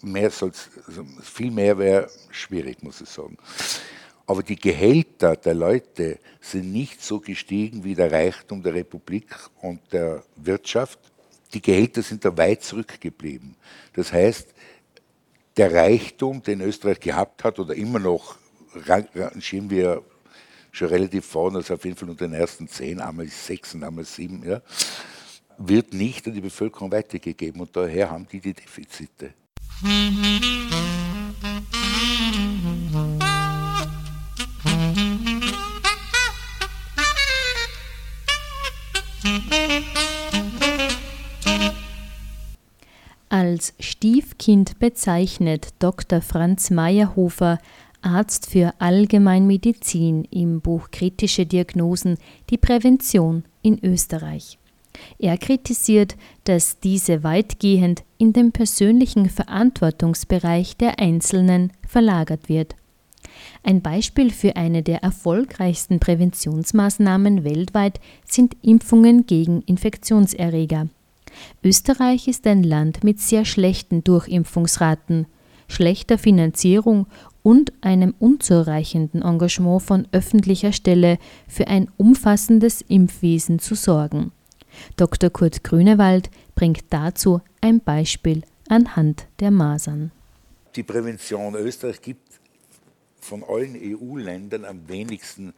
mehr 0.00 0.30
soll's, 0.30 0.70
also 0.86 1.04
viel 1.22 1.50
mehr 1.50 1.76
wäre 1.76 2.08
schwierig, 2.30 2.82
muss 2.82 3.00
ich 3.00 3.08
sagen. 3.08 3.36
Aber 4.30 4.44
die 4.44 4.54
Gehälter 4.54 5.34
der 5.34 5.54
Leute 5.54 6.20
sind 6.40 6.70
nicht 6.70 7.02
so 7.02 7.18
gestiegen 7.18 7.82
wie 7.82 7.96
der 7.96 8.12
Reichtum 8.12 8.62
der 8.62 8.74
Republik 8.74 9.26
und 9.60 9.80
der 9.92 10.22
Wirtschaft. 10.36 11.00
Die 11.52 11.60
Gehälter 11.60 12.00
sind 12.00 12.24
da 12.24 12.38
weit 12.38 12.62
zurückgeblieben. 12.62 13.56
Das 13.92 14.12
heißt, 14.12 14.54
der 15.56 15.74
Reichtum, 15.74 16.44
den 16.44 16.60
Österreich 16.60 17.00
gehabt 17.00 17.42
hat 17.42 17.58
oder 17.58 17.74
immer 17.74 17.98
noch, 17.98 18.36
rangieren 18.72 19.68
wir 19.68 20.04
schon 20.70 20.86
relativ 20.86 21.26
vorne, 21.26 21.58
also 21.58 21.74
auf 21.74 21.84
jeden 21.84 21.96
Fall 21.96 22.10
unter 22.10 22.28
den 22.28 22.34
ersten 22.34 22.68
zehn, 22.68 23.00
einmal 23.00 23.26
sechs 23.26 23.74
und 23.74 23.82
einmal 23.82 24.04
sieben, 24.04 24.48
ja, 24.48 24.62
wird 25.58 25.92
nicht 25.92 26.28
an 26.28 26.34
die 26.34 26.40
Bevölkerung 26.40 26.92
weitergegeben 26.92 27.60
und 27.62 27.76
daher 27.76 28.08
haben 28.12 28.28
die 28.30 28.38
die 28.38 28.54
Defizite. 28.54 29.34
Als 43.50 43.74
Stiefkind 43.80 44.78
bezeichnet 44.78 45.70
Dr. 45.80 46.20
Franz 46.20 46.70
Meyerhofer, 46.70 47.58
Arzt 48.00 48.48
für 48.48 48.74
Allgemeinmedizin 48.78 50.22
im 50.30 50.60
Buch 50.60 50.92
Kritische 50.92 51.46
Diagnosen, 51.46 52.16
die 52.48 52.58
Prävention 52.58 53.42
in 53.62 53.84
Österreich. 53.84 54.56
Er 55.18 55.36
kritisiert, 55.36 56.14
dass 56.44 56.78
diese 56.78 57.24
weitgehend 57.24 58.04
in 58.18 58.32
den 58.32 58.52
persönlichen 58.52 59.28
Verantwortungsbereich 59.28 60.76
der 60.76 61.00
Einzelnen 61.00 61.72
verlagert 61.84 62.48
wird. 62.48 62.76
Ein 63.64 63.82
Beispiel 63.82 64.30
für 64.30 64.54
eine 64.54 64.84
der 64.84 65.02
erfolgreichsten 65.02 65.98
Präventionsmaßnahmen 65.98 67.42
weltweit 67.42 67.98
sind 68.24 68.56
Impfungen 68.62 69.26
gegen 69.26 69.62
Infektionserreger. 69.62 70.86
Österreich 71.62 72.28
ist 72.28 72.46
ein 72.46 72.62
Land 72.62 73.04
mit 73.04 73.20
sehr 73.20 73.44
schlechten 73.44 74.04
Durchimpfungsraten, 74.04 75.26
schlechter 75.68 76.18
Finanzierung 76.18 77.06
und 77.42 77.72
einem 77.80 78.14
unzureichenden 78.18 79.22
Engagement 79.22 79.82
von 79.82 80.08
öffentlicher 80.12 80.72
Stelle 80.72 81.18
für 81.48 81.68
ein 81.68 81.90
umfassendes 81.96 82.82
Impfwesen 82.82 83.58
zu 83.58 83.74
sorgen. 83.74 84.32
Dr. 84.96 85.30
Kurt 85.30 85.64
Grünewald 85.64 86.30
bringt 86.54 86.84
dazu 86.90 87.40
ein 87.60 87.80
Beispiel 87.80 88.42
anhand 88.68 89.26
der 89.40 89.50
Masern. 89.50 90.12
Die 90.76 90.82
Prävention 90.82 91.54
Österreich 91.54 92.00
gibt 92.00 92.40
von 93.20 93.42
allen 93.44 93.76
EU-Ländern 93.76 94.64
am 94.64 94.88
wenigsten 94.88 95.52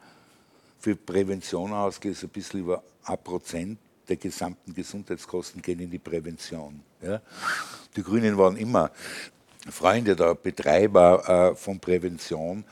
für 0.79 0.97
Prävention 0.97 1.73
ausgeht, 1.73 2.16
ein 2.23 2.29
bisschen 2.31 2.61
über 2.61 2.83
ein 3.05 3.18
Prozent 3.23 3.79
der 4.12 4.16
gesamten 4.18 4.75
Gesundheitskosten 4.75 5.62
gehen 5.62 5.81
in 5.81 5.90
die 5.90 5.98
Prävention. 5.98 6.83
Ja. 7.01 7.22
Die 7.96 8.03
Grünen 8.03 8.37
waren 8.37 8.57
immer 8.57 8.90
Freunde 9.70 10.14
der 10.14 10.35
Betreiber 10.35 11.53
äh, 11.53 11.57
von 11.57 11.81
Prävention. 11.81 12.64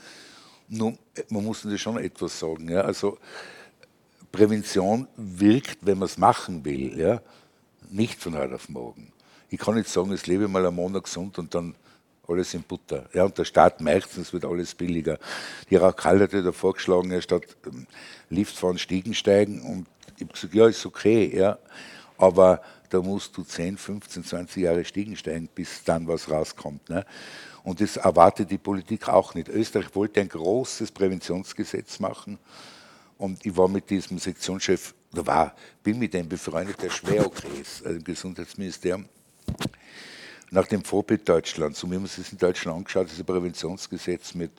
Nun, 0.67 0.99
man 1.29 1.43
muss 1.43 1.63
das 1.63 1.81
schon 1.81 1.97
etwas 1.97 2.37
sagen. 2.37 2.69
Ja. 2.69 2.81
Also 2.81 3.17
Prävention 4.31 5.07
wirkt, 5.17 5.79
wenn 5.81 5.97
man 5.97 6.05
es 6.05 6.17
machen 6.17 6.63
will, 6.63 6.97
ja, 6.97 7.21
nicht 7.89 8.21
von 8.21 8.37
heute 8.37 8.55
auf 8.55 8.69
morgen. 8.69 9.11
Ich 9.49 9.59
kann 9.59 9.75
nicht 9.75 9.89
sagen, 9.89 10.11
es 10.11 10.27
lebe 10.27 10.47
mal 10.47 10.65
einen 10.65 10.75
Monat 10.75 11.05
gesund 11.05 11.39
und 11.39 11.53
dann 11.55 11.75
alles 12.27 12.53
in 12.53 12.61
Butter. 12.61 13.09
Ja, 13.13 13.25
und 13.25 13.37
der 13.37 13.45
Staat 13.45 13.81
merkt 13.81 14.15
es 14.15 14.31
wird 14.31 14.45
alles 14.45 14.75
billiger. 14.75 15.17
Die 15.69 15.75
Rakal 15.75 16.21
hat 16.21 16.33
ja 16.33 16.41
da 16.41 16.51
vorgeschlagen, 16.51 17.11
er 17.11 17.21
statt 17.21 17.43
ähm, 17.65 17.87
Lift 18.29 18.55
fahren, 18.55 18.77
Stiegen 18.77 19.15
steigen 19.15 19.61
und 19.61 19.87
ich 20.21 20.27
habe 20.27 20.33
gesagt, 20.33 20.53
ja, 20.53 20.67
ist 20.67 20.85
okay, 20.85 21.35
ja, 21.35 21.57
aber 22.17 22.61
da 22.89 23.01
musst 23.01 23.35
du 23.35 23.43
10, 23.43 23.77
15, 23.77 24.23
20 24.23 24.63
Jahre 24.63 24.85
Stiegen 24.85 25.15
steigen, 25.15 25.47
bis 25.47 25.83
dann 25.83 26.07
was 26.07 26.29
rauskommt. 26.29 26.89
Ne? 26.89 27.05
Und 27.63 27.81
das 27.81 27.97
erwartet 27.97 28.51
die 28.51 28.57
Politik 28.57 29.07
auch 29.07 29.33
nicht. 29.33 29.49
Österreich 29.49 29.95
wollte 29.95 30.21
ein 30.21 30.29
großes 30.29 30.91
Präventionsgesetz 30.91 31.99
machen 31.99 32.37
und 33.17 33.43
ich 33.45 33.55
war 33.55 33.67
mit 33.67 33.89
diesem 33.89 34.19
Sektionschef, 34.19 34.93
da 35.11 35.25
war, 35.25 35.55
bin 35.83 35.97
mit 35.97 36.13
dem 36.13 36.29
befreundet, 36.29 36.81
der 36.81 36.89
schwer 36.89 37.25
okay 37.25 37.61
ist, 37.61 37.85
also 37.85 37.97
im 37.97 38.03
Gesundheitsministerium, 38.03 39.05
nach 40.51 40.67
dem 40.67 40.83
Vorbild 40.83 41.27
Deutschlands. 41.27 41.83
Und 41.83 41.91
wir 41.91 41.97
haben 41.97 42.03
uns 42.03 42.17
das 42.17 42.31
in 42.31 42.37
Deutschland 42.37 42.77
angeschaut, 42.77 43.05
das 43.05 43.13
ist 43.13 43.19
ein 43.19 43.25
Präventionsgesetz 43.25 44.35
mit, 44.35 44.51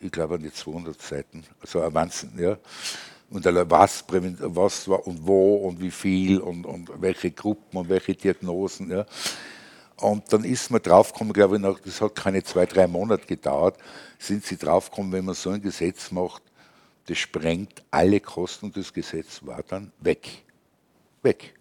ich 0.00 0.10
glaube, 0.10 0.34
an 0.34 0.42
die 0.42 0.52
200 0.52 1.00
Seiten, 1.00 1.44
also 1.60 1.80
ein 1.80 1.94
Wahnsinn, 1.94 2.32
ja 2.36 2.58
und 3.32 3.44
was, 3.44 4.04
was 4.08 4.88
und 4.88 5.26
wo 5.26 5.56
und 5.56 5.80
wie 5.80 5.90
viel 5.90 6.38
und, 6.38 6.66
und 6.66 6.90
welche 7.00 7.30
Gruppen 7.30 7.78
und 7.78 7.88
welche 7.88 8.14
Diagnosen. 8.14 8.90
Ja. 8.90 9.06
Und 9.96 10.32
dann 10.32 10.44
ist 10.44 10.70
man 10.70 10.82
draufgekommen, 10.82 11.32
glaube 11.32 11.56
ich, 11.56 11.80
das 11.84 12.00
hat 12.00 12.14
keine 12.14 12.42
zwei, 12.42 12.66
drei 12.66 12.86
Monate 12.86 13.26
gedauert, 13.26 13.78
sind 14.18 14.44
sie 14.44 14.56
draufgekommen, 14.56 15.12
wenn 15.12 15.24
man 15.24 15.34
so 15.34 15.50
ein 15.50 15.62
Gesetz 15.62 16.10
macht, 16.10 16.42
das 17.06 17.18
sprengt 17.18 17.82
alle 17.90 18.20
Kosten 18.20 18.66
und 18.66 18.76
das 18.76 18.92
Gesetz 18.92 19.40
war 19.42 19.62
dann 19.62 19.92
weg. 20.00 20.28
Weg. 21.22 21.54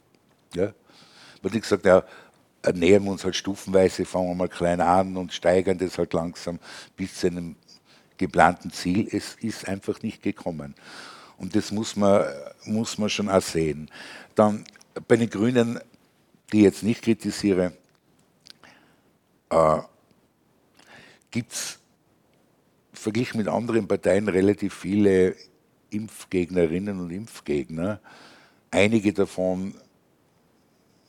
Ja. 0.54 0.74
Man 1.42 1.54
hat 1.54 1.62
gesagt, 1.62 1.86
ja, 1.86 2.04
ernähren 2.62 3.06
wir 3.06 3.12
uns 3.12 3.24
halt 3.24 3.36
stufenweise, 3.36 4.06
fangen 4.06 4.30
wir 4.30 4.36
mal 4.36 4.50
klein 4.50 4.82
an 4.82 5.18
und 5.18 5.34
steigern 5.34 5.78
das 5.78 5.98
halt 5.98 6.14
langsam 6.14 6.60
bis 6.96 7.20
zu 7.20 7.28
einem 7.28 7.56
geplanten 8.18 8.72
Ziel. 8.72 9.08
Es 9.12 9.36
ist 9.36 9.68
einfach 9.68 10.02
nicht 10.02 10.22
gekommen. 10.22 10.76
Und 11.42 11.56
das 11.56 11.72
muss 11.72 11.96
man, 11.96 12.24
muss 12.66 13.00
man 13.00 13.10
schon 13.10 13.28
auch 13.28 13.42
sehen. 13.42 13.90
Dann 14.36 14.64
bei 15.08 15.18
den 15.18 15.28
Grünen, 15.28 15.80
die 16.54 16.60
ich 16.60 16.64
jetzt 16.66 16.84
nicht 16.84 17.02
kritisiere, 17.02 17.74
äh, 19.50 19.80
gibt 21.32 21.52
es 21.52 21.80
verglichen 22.94 23.40
mit 23.40 23.48
anderen 23.48 23.88
Parteien 23.88 24.30
relativ 24.30 24.76
viele 24.76 25.36
Impfgegnerinnen 25.90 27.00
und 27.00 27.10
Impfgegner. 27.10 28.00
Einige 28.70 29.12
davon 29.12 29.74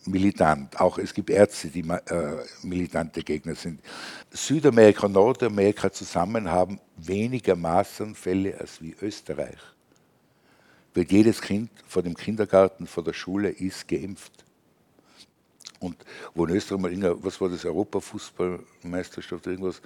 militant. 0.07 0.81
Auch 0.81 0.97
es 0.97 1.13
gibt 1.13 1.29
Ärzte, 1.29 1.69
die 1.69 1.81
äh, 1.81 2.39
militante 2.63 3.23
Gegner 3.23 3.55
sind. 3.55 3.81
Südamerika 4.31 5.05
und 5.07 5.13
Nordamerika 5.13 5.93
zusammen 5.93 6.51
haben 6.51 6.81
weniger 6.97 7.55
Masernfälle 7.55 8.59
als 8.59 8.81
wie 8.81 8.97
Österreich 9.03 9.72
wird 10.95 11.11
jedes 11.11 11.41
Kind 11.41 11.71
vor 11.87 12.03
dem 12.03 12.15
Kindergarten, 12.15 12.87
vor 12.87 13.05
der 13.05 13.13
Schule 13.13 13.51
ist 13.51 13.89
geimpft. 13.89 14.33
Und 15.81 15.97
wo 16.35 16.47
in 16.47 16.55
Österreich 16.55 16.97
mal, 16.97 17.25
was 17.25 17.41
war 17.41 17.49
das, 17.49 17.65
Europafußballmeisterschaft, 17.65 19.47
irgendwas, 19.47 19.83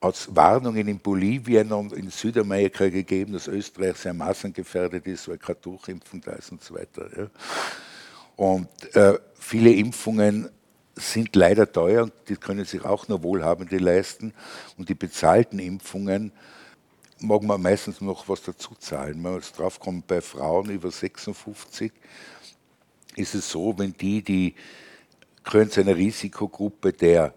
hat 0.00 0.14
es 0.14 0.34
Warnungen 0.34 0.86
in 0.86 0.98
Bolivien 0.98 1.72
und 1.72 1.92
in 1.92 2.10
Südamerika 2.10 2.88
gegeben, 2.88 3.32
dass 3.32 3.48
Österreich 3.48 3.96
sehr 3.96 4.14
massengefährdet 4.14 5.06
ist, 5.06 5.28
weil 5.28 5.38
keine 5.38 5.58
Durchimpfung 5.60 6.20
da 6.20 6.32
ist 6.32 6.52
und 6.52 6.62
so 6.62 6.74
weiter. 6.74 7.08
Ja. 7.16 7.26
Und 8.36 8.68
äh, 8.94 9.18
viele 9.34 9.72
Impfungen 9.72 10.50
sind 10.94 11.36
leider 11.36 11.70
teuer 11.70 12.10
die 12.28 12.36
können 12.36 12.64
sich 12.64 12.84
auch 12.84 13.08
nur 13.08 13.22
Wohlhabende 13.22 13.78
leisten. 13.78 14.32
Und 14.76 14.88
die 14.88 14.94
bezahlten 14.94 15.58
Impfungen 15.58 16.32
mag 17.20 17.42
man 17.42 17.62
meistens 17.62 18.00
noch 18.00 18.28
was 18.28 18.42
dazu 18.42 18.74
zahlen. 18.78 19.14
Wenn 19.14 19.22
man 19.22 19.34
jetzt 19.36 19.58
draufkommt, 19.58 20.06
bei 20.06 20.20
Frauen 20.20 20.70
über 20.70 20.90
56 20.90 21.92
ist 23.16 23.34
es 23.34 23.50
so, 23.50 23.78
wenn 23.78 23.92
die, 23.94 24.22
die 24.22 24.54
gehören 25.42 25.70
zu 25.70 25.80
einer 25.80 25.96
Risikogruppe 25.96 26.92
der 26.92 27.34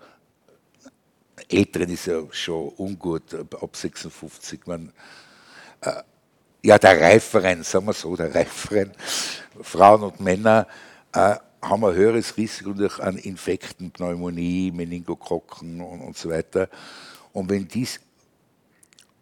Älteren 1.47 1.89
ist 1.89 2.05
ja 2.05 2.21
schon 2.31 2.69
ungut, 2.77 3.33
ab 3.33 3.75
56. 3.75 4.67
Man, 4.67 4.91
äh, 5.81 6.03
ja, 6.61 6.77
der 6.77 6.99
Reiferen, 6.99 7.63
sagen 7.63 7.85
wir 7.85 7.93
so, 7.93 8.15
der 8.15 8.35
Reiferen, 8.35 8.91
Frauen 9.61 10.03
und 10.03 10.19
Männer 10.19 10.67
äh, 11.13 11.35
haben 11.61 11.85
ein 11.85 11.93
höheres 11.95 12.37
Risiko 12.37 12.73
durch 12.73 12.99
an 12.99 13.17
Infekten, 13.17 13.91
Pneumonie, 13.91 14.71
Meningokokken 14.71 15.81
und, 15.81 16.01
und 16.01 16.17
so 16.17 16.29
weiter. 16.29 16.69
Und 17.33 17.49
wenn 17.49 17.67
dies 17.67 17.99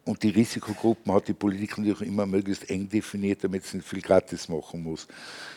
und 0.08 0.24
die 0.24 0.30
Risikogruppen 0.30 1.14
hat 1.14 1.28
die 1.28 1.34
Politik 1.34 1.78
natürlich 1.78 2.08
immer 2.08 2.26
möglichst 2.26 2.70
eng 2.70 2.88
definiert, 2.88 3.44
damit 3.44 3.66
sie 3.66 3.78
nicht 3.78 3.90
viel 3.90 4.02
gratis 4.02 4.48
machen 4.48 4.82
muss. 4.82 5.08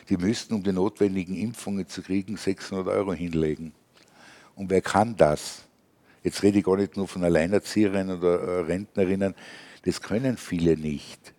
Die 0.09 0.17
müssten, 0.17 0.55
um 0.55 0.63
die 0.63 0.73
notwendigen 0.73 1.37
Impfungen 1.37 1.87
zu 1.87 2.03
kriegen, 2.03 2.37
600 2.37 2.89
Euro 2.89 3.13
hinlegen. 3.13 3.73
Und 4.57 4.69
wer 4.71 4.83
kann 4.83 5.17
das? 5.17 5.63
Jetzt 6.25 6.43
rede 6.43 6.59
ich 6.59 6.65
gar 6.65 6.77
nicht 6.77 6.97
nur 6.97 7.09
von 7.09 7.25
Alleinerzieherinnen 7.25 8.19
oder 8.19 8.41
äh, 8.41 8.61
Rentnerinnen. 8.63 9.35
Das 9.85 10.03
können 10.03 10.37
viele 10.37 10.77
nicht. 10.77 11.33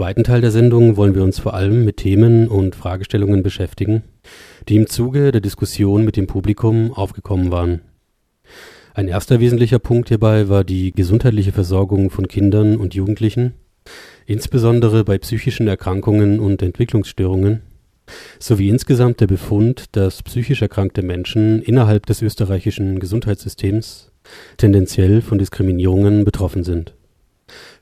Zweiten 0.00 0.24
Teil 0.24 0.40
der 0.40 0.50
Sendung 0.50 0.96
wollen 0.96 1.14
wir 1.14 1.22
uns 1.22 1.38
vor 1.38 1.52
allem 1.52 1.84
mit 1.84 1.98
Themen 1.98 2.48
und 2.48 2.74
Fragestellungen 2.74 3.42
beschäftigen, 3.42 4.02
die 4.66 4.76
im 4.76 4.86
Zuge 4.86 5.30
der 5.30 5.42
Diskussion 5.42 6.06
mit 6.06 6.16
dem 6.16 6.26
Publikum 6.26 6.90
aufgekommen 6.94 7.52
waren. 7.52 7.82
Ein 8.94 9.08
erster 9.08 9.40
wesentlicher 9.40 9.78
Punkt 9.78 10.08
hierbei 10.08 10.48
war 10.48 10.64
die 10.64 10.92
gesundheitliche 10.92 11.52
Versorgung 11.52 12.08
von 12.08 12.28
Kindern 12.28 12.78
und 12.78 12.94
Jugendlichen, 12.94 13.52
insbesondere 14.24 15.04
bei 15.04 15.18
psychischen 15.18 15.68
Erkrankungen 15.68 16.40
und 16.40 16.62
Entwicklungsstörungen, 16.62 17.60
sowie 18.38 18.70
insgesamt 18.70 19.20
der 19.20 19.26
Befund, 19.26 19.84
dass 19.94 20.22
psychisch 20.22 20.62
erkrankte 20.62 21.02
Menschen 21.02 21.60
innerhalb 21.60 22.06
des 22.06 22.22
österreichischen 22.22 23.00
Gesundheitssystems 23.00 24.12
tendenziell 24.56 25.20
von 25.20 25.36
Diskriminierungen 25.36 26.24
betroffen 26.24 26.64
sind. 26.64 26.94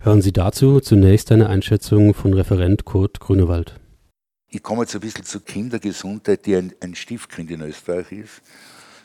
Hören 0.01 0.23
Sie 0.23 0.33
dazu 0.33 0.79
zunächst 0.79 1.33
eine 1.33 1.49
Einschätzung 1.49 2.15
von 2.15 2.33
Referent 2.33 2.85
Kurt 2.85 3.19
Grünewald. 3.19 3.81
Ich 4.49 4.63
komme 4.63 4.83
jetzt 4.83 4.95
ein 4.95 5.01
bisschen 5.01 5.25
zur 5.25 5.45
Kindergesundheit, 5.45 6.47
die 6.47 6.55
ein, 6.55 6.73
ein 6.81 6.95
Stiefkind 6.95 7.51
in 7.51 7.63
Österreich 7.63 8.13
ist. 8.13 8.43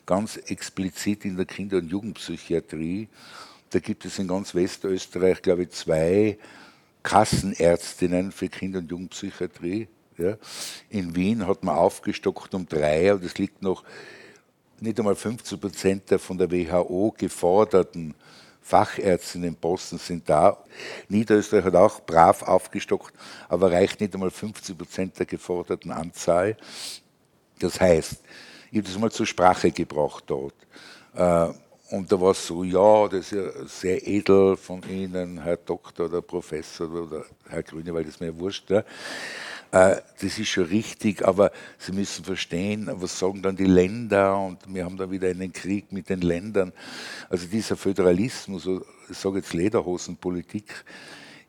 Ganz 0.06 0.38
explizit 0.38 1.26
in 1.26 1.36
der 1.36 1.46
Kinder- 1.46 1.78
und 1.78 1.90
Jugendpsychiatrie. 1.90 3.10
Da 3.72 3.80
gibt 3.80 4.06
es 4.06 4.20
in 4.20 4.28
ganz 4.28 4.54
Westösterreich, 4.54 5.42
glaube 5.42 5.64
ich, 5.64 5.72
zwei 5.72 6.38
Kassenärztinnen 7.02 8.32
für 8.32 8.48
Kinder- 8.48 8.78
und 8.78 8.92
Jugendpsychiatrie. 8.92 9.88
Ja. 10.20 10.38
In 10.92 11.16
Wien 11.16 11.48
hat 11.48 11.64
man 11.64 11.76
aufgestockt 11.76 12.54
um 12.54 12.68
drei, 12.68 13.16
und 13.16 13.24
es 13.24 13.40
liegt 13.40 13.64
noch 13.64 13.84
nicht 14.80 15.00
einmal 15.00 15.16
50 15.16 15.60
Prozent 15.60 16.12
der 16.12 16.20
von 16.20 16.38
der 16.38 16.52
WHO 16.52 17.16
geforderten 17.18 18.14
Fachärztinnenposten 18.64 20.00
sind 20.00 20.28
da. 20.28 20.58
Niederösterreich 21.10 21.66
hat 21.66 21.76
auch 21.76 22.00
brav 22.02 22.42
aufgestockt, 22.44 23.14
aber 23.50 23.72
reicht 23.72 24.00
nicht 24.00 24.14
einmal 24.14 24.32
50 24.32 24.78
Prozent 24.78 25.20
der 25.20 25.26
geforderten 25.26 25.92
Anzahl. 25.92 26.56
Das 27.60 27.80
heißt, 27.80 28.22
ich 28.72 28.78
habe 28.78 28.88
das 28.88 28.98
mal 28.98 29.12
zur 29.12 29.26
Sprache 29.26 29.72
gebracht 29.72 30.24
dort. 30.28 30.56
Äh, 31.14 31.54
und 31.92 32.12
da 32.12 32.20
war 32.20 32.32
es 32.32 32.48
so, 32.48 32.64
ja, 32.64 33.08
das 33.08 33.20
ist 33.20 33.32
ja 33.34 33.68
sehr 33.68 34.08
edel 34.08 34.58
von 34.58 34.82
Ihnen, 34.90 35.44
Herr 35.44 35.58
Doktor 35.58 36.06
oder 36.06 36.22
Professor 36.22 36.90
oder 36.90 37.26
Herr 37.48 37.62
Grüne, 37.62 37.94
weil 37.94 38.06
das 38.06 38.20
mir 38.20 38.36
wurscht. 38.40 38.70
Ja. 38.72 38.84
Äh, 39.74 40.02
das 40.22 40.38
ist 40.38 40.50
schon 40.50 40.66
richtig, 40.66 41.26
aber 41.26 41.52
Sie 41.80 41.94
müssen 41.94 42.24
verstehen, 42.24 42.88
was 42.92 43.18
sagen 43.18 43.42
dann 43.42 43.56
die 43.56 43.66
Länder 43.66 44.40
und 44.40 44.60
wir 44.72 44.86
haben 44.86 44.98
da 44.98 45.10
wieder 45.10 45.30
einen 45.30 45.52
Krieg 45.52 45.92
mit 45.92 46.10
den 46.10 46.22
Ländern. 46.22 46.72
Also 47.28 47.48
dieser 47.48 47.76
Föderalismus, 47.76 48.70
ich 49.10 49.18
sage 49.18 49.38
jetzt 49.38 49.52
Lederhosenpolitik, 49.54 50.72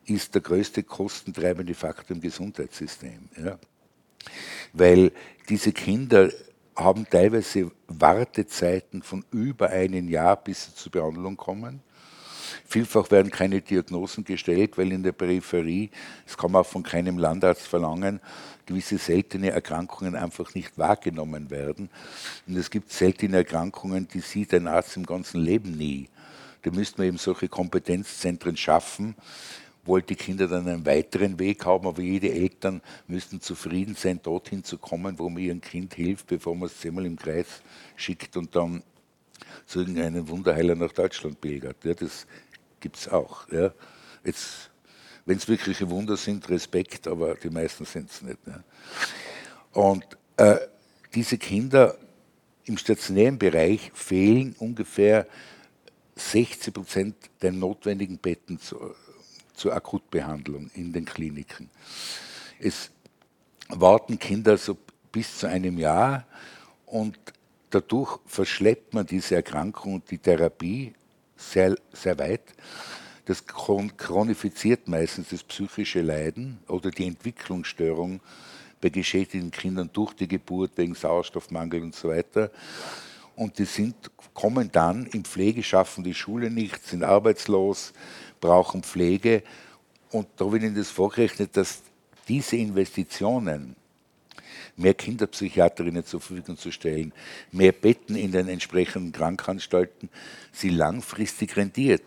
ist 0.07 0.33
der 0.33 0.41
größte 0.41 0.81
kostentreibende 0.81 1.75
Faktor 1.75 2.15
im 2.15 2.21
Gesundheitssystem. 2.21 3.29
Ja. 3.37 3.59
Weil 4.73 5.11
diese 5.47 5.71
Kinder 5.71 6.31
haben 6.75 7.07
teilweise 7.07 7.71
Wartezeiten 7.87 9.03
von 9.03 9.23
über 9.31 9.69
einem 9.69 10.09
Jahr, 10.09 10.35
bis 10.35 10.65
sie 10.65 10.73
zur 10.73 10.91
Behandlung 10.91 11.37
kommen. 11.37 11.81
Vielfach 12.67 13.11
werden 13.11 13.31
keine 13.31 13.61
Diagnosen 13.61 14.23
gestellt, 14.23 14.77
weil 14.77 14.91
in 14.91 15.03
der 15.03 15.11
Peripherie, 15.11 15.91
das 16.25 16.35
kann 16.35 16.51
man 16.51 16.61
auch 16.61 16.65
von 16.67 16.83
keinem 16.83 17.17
Landarzt 17.17 17.67
verlangen, 17.67 18.19
gewisse 18.65 18.97
seltene 18.97 19.51
Erkrankungen 19.51 20.15
einfach 20.15 20.55
nicht 20.55 20.77
wahrgenommen 20.77 21.51
werden. 21.51 21.89
Und 22.47 22.57
es 22.57 22.69
gibt 22.69 22.91
seltene 22.91 23.37
Erkrankungen, 23.37 24.07
die 24.07 24.19
sieht 24.19 24.53
ein 24.53 24.67
Arzt 24.67 24.97
im 24.97 25.05
ganzen 25.05 25.41
Leben 25.41 25.77
nie. 25.77 26.09
Da 26.63 26.71
müsste 26.71 26.97
man 26.97 27.07
eben 27.09 27.17
solche 27.17 27.47
Kompetenzzentren 27.47 28.57
schaffen, 28.57 29.15
wollte 29.85 30.07
die 30.07 30.15
Kinder 30.15 30.47
dann 30.47 30.67
einen 30.67 30.85
weiteren 30.87 31.37
Weg 31.37 31.63
haben, 31.65 31.85
aber 31.87 32.01
jede 32.01 32.31
Eltern 32.31 32.81
müssten 33.07 33.39
zufrieden 33.39 33.93
sein, 33.95 34.19
dorthin 34.23 34.63
zu 34.63 34.79
kommen, 34.79 35.19
wo 35.19 35.29
man 35.29 35.43
ihrem 35.43 35.61
Kind 35.61 35.93
hilft, 35.93 36.25
bevor 36.25 36.55
man 36.55 36.65
es 36.65 36.79
zehnmal 36.79 37.05
im 37.05 37.17
Kreis 37.17 37.61
schickt 37.95 38.35
und 38.35 38.55
dann 38.55 38.81
zu 39.65 39.79
irgendeinem 39.79 40.27
Wunderheiler 40.27 40.75
nach 40.75 40.91
Deutschland 40.91 41.39
pilgert. 41.41 41.83
Ja, 41.83 41.93
das 41.93 42.25
gibt 42.85 42.97
es 42.97 43.07
auch. 43.07 43.51
Ja. 43.51 43.73
Wenn 45.25 45.37
es 45.37 45.47
wirkliche 45.47 45.89
Wunder 45.89 46.17
sind, 46.17 46.47
Respekt, 46.49 47.07
aber 47.07 47.33
die 47.33 47.49
meisten 47.49 47.83
sind 47.83 48.11
es 48.11 48.21
nicht. 48.21 48.37
Ja. 48.45 48.63
Und 49.71 50.05
äh, 50.37 50.57
diese 51.15 51.39
Kinder 51.39 51.97
im 52.65 52.77
stationären 52.77 53.39
Bereich 53.39 53.91
fehlen 53.95 54.55
ungefähr 54.59 55.25
60 56.15 56.75
Prozent 56.75 57.15
der 57.41 57.53
notwendigen 57.53 58.19
Betten 58.19 58.59
zur, 58.59 58.95
zur 59.55 59.73
Akutbehandlung 59.73 60.69
in 60.75 60.93
den 60.93 61.05
Kliniken. 61.05 61.71
Es 62.59 62.91
warten 63.67 64.19
Kinder 64.19 64.59
so 64.59 64.77
bis 65.11 65.39
zu 65.39 65.47
einem 65.47 65.79
Jahr 65.79 66.27
und 66.85 67.17
dadurch 67.71 68.19
verschleppt 68.27 68.93
man 68.93 69.07
diese 69.07 69.33
Erkrankung 69.33 69.95
und 69.95 70.11
die 70.11 70.19
Therapie 70.19 70.93
sehr, 71.35 71.75
sehr 71.93 72.17
weit. 72.19 72.43
Das 73.25 73.45
chronifiziert 73.45 74.87
meistens 74.87 75.29
das 75.29 75.43
psychische 75.43 76.01
Leiden 76.01 76.59
oder 76.67 76.91
die 76.91 77.07
Entwicklungsstörung 77.07 78.19
bei 78.81 78.89
geschädigten 78.89 79.49
Kindern 79.49 79.89
durch 79.91 80.13
die 80.13 80.27
Geburt 80.27 80.71
wegen 80.75 80.93
Sauerstoffmangel 80.93 81.81
und 81.81 81.95
so 81.95 82.09
weiter. 82.09 82.51
Und 83.35 83.57
die 83.57 83.65
sind, 83.65 83.95
kommen 84.33 84.71
dann 84.71 85.07
in 85.07 85.25
Pflege, 85.25 85.63
schaffen 85.63 86.03
die 86.03 86.13
Schule 86.13 86.51
nicht, 86.51 86.85
sind 86.85 87.03
arbeitslos, 87.03 87.93
brauchen 88.39 88.83
Pflege. 88.83 89.43
Und 90.11 90.27
da 90.37 90.51
wird 90.51 90.63
ihnen 90.63 90.75
das 90.75 90.91
vorgerechnet, 90.91 91.57
dass 91.57 91.81
diese 92.27 92.57
Investitionen 92.57 93.75
mehr 94.77 94.93
Kinderpsychiaterinnen 94.93 96.05
zur 96.05 96.21
Verfügung 96.21 96.57
zu 96.57 96.71
stellen, 96.71 97.13
mehr 97.51 97.71
Betten 97.71 98.15
in 98.15 98.31
den 98.31 98.47
entsprechenden 98.47 99.11
Krankenanstalten, 99.11 100.09
sie 100.51 100.69
langfristig 100.69 101.55
rendiert. 101.55 102.03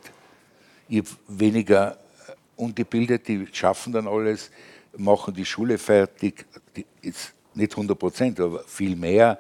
Habe 0.91 1.09
weniger 1.29 1.93
äh, 1.93 2.33
ungebildet, 2.57 3.29
die 3.29 3.49
schaffen 3.53 3.93
dann 3.93 4.07
alles, 4.07 4.51
machen 4.97 5.35
die 5.35 5.45
Schule 5.45 5.79
fertig, 5.79 6.47
die, 6.77 6.87
jetzt 7.03 7.33
nicht 7.55 7.73
100 7.73 7.99
Prozent, 7.99 8.41
aber 8.41 8.65
viel 8.65 8.97
mehr, 8.97 9.39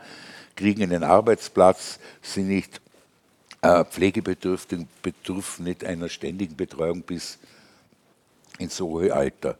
kriegen 0.56 0.82
einen 0.82 1.04
Arbeitsplatz, 1.04 1.98
sind 2.22 2.48
nicht 2.48 2.80
äh, 3.60 3.84
pflegebedürftig, 3.84 4.86
bedürfen 5.02 5.64
nicht 5.64 5.84
einer 5.84 6.08
ständigen 6.08 6.56
Betreuung 6.56 7.02
bis 7.02 7.38
ins 8.58 8.80
hohe 8.80 9.12
Alter. 9.12 9.58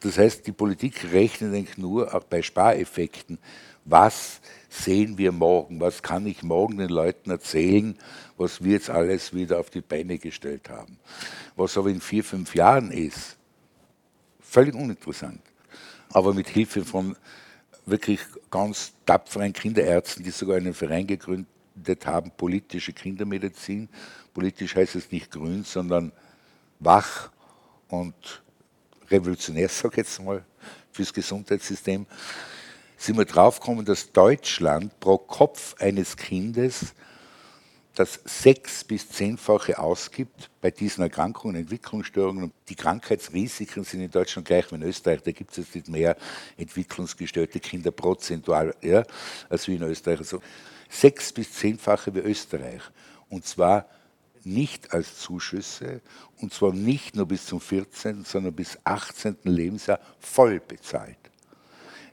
Das 0.00 0.18
heißt, 0.18 0.46
die 0.46 0.52
Politik 0.52 1.12
rechnet 1.12 1.54
eigentlich 1.54 1.78
nur 1.78 2.14
auch 2.14 2.24
bei 2.24 2.42
Spareffekten. 2.42 3.38
Was 3.84 4.40
sehen 4.68 5.18
wir 5.18 5.32
morgen? 5.32 5.80
Was 5.80 6.02
kann 6.02 6.26
ich 6.26 6.42
morgen 6.42 6.78
den 6.78 6.90
Leuten 6.90 7.30
erzählen, 7.30 7.96
was 8.36 8.62
wir 8.62 8.72
jetzt 8.72 8.90
alles 8.90 9.34
wieder 9.34 9.58
auf 9.58 9.70
die 9.70 9.80
Beine 9.80 10.18
gestellt 10.18 10.68
haben? 10.68 10.98
Was 11.56 11.76
aber 11.76 11.88
in 11.88 12.00
vier, 12.00 12.22
fünf 12.22 12.54
Jahren 12.54 12.90
ist, 12.92 13.36
völlig 14.40 14.74
uninteressant. 14.74 15.40
Aber 16.12 16.32
mit 16.32 16.48
Hilfe 16.48 16.84
von 16.84 17.16
wirklich 17.86 18.20
ganz 18.50 18.92
tapferen 19.06 19.52
Kinderärzten, 19.52 20.22
die 20.22 20.30
sogar 20.30 20.56
einen 20.56 20.74
Verein 20.74 21.06
gegründet 21.06 22.04
haben, 22.04 22.30
politische 22.36 22.92
Kindermedizin. 22.92 23.88
Politisch 24.34 24.76
heißt 24.76 24.96
es 24.96 25.10
nicht 25.10 25.30
grün, 25.30 25.64
sondern 25.64 26.12
wach 26.78 27.30
und 27.88 28.42
revolutionär, 29.10 29.68
sage 29.68 29.94
ich 29.94 29.96
jetzt 29.98 30.22
mal, 30.22 30.44
fürs 30.92 31.12
Gesundheitssystem, 31.12 32.06
sind 32.96 33.16
wir 33.16 33.24
draufgekommen, 33.24 33.84
dass 33.84 34.10
Deutschland 34.10 34.98
pro 34.98 35.18
Kopf 35.18 35.76
eines 35.80 36.16
Kindes 36.16 36.94
das 37.94 38.20
sechs- 38.24 38.84
bis 38.84 39.08
zehnfache 39.08 39.76
ausgibt 39.78 40.50
bei 40.60 40.70
diesen 40.70 41.02
Erkrankungen, 41.02 41.56
Entwicklungsstörungen. 41.56 42.52
Die 42.68 42.76
Krankheitsrisiken 42.76 43.82
sind 43.82 44.02
in 44.02 44.10
Deutschland 44.10 44.46
gleich 44.46 44.70
wie 44.70 44.76
in 44.76 44.82
Österreich. 44.82 45.20
Da 45.22 45.32
gibt 45.32 45.50
es 45.50 45.56
jetzt 45.56 45.74
nicht 45.74 45.88
mehr 45.88 46.16
entwicklungsgestörte 46.56 47.58
Kinder 47.58 47.90
prozentual 47.90 48.74
ja, 48.82 49.02
als 49.48 49.66
wie 49.66 49.74
in 49.74 49.82
Österreich. 49.82 50.18
Also 50.20 50.40
sechs- 50.88 51.32
bis 51.32 51.52
zehnfache 51.52 52.14
wie 52.14 52.20
Österreich. 52.20 52.82
Und 53.28 53.44
zwar 53.44 53.88
nicht 54.48 54.92
als 54.92 55.18
Zuschüsse 55.18 56.00
und 56.38 56.52
zwar 56.52 56.72
nicht 56.72 57.14
nur 57.16 57.26
bis 57.26 57.46
zum 57.46 57.60
14., 57.60 58.24
sondern 58.24 58.54
bis 58.54 58.78
18. 58.84 59.36
Lebensjahr 59.44 60.00
voll 60.18 60.60
bezahlt. 60.60 61.16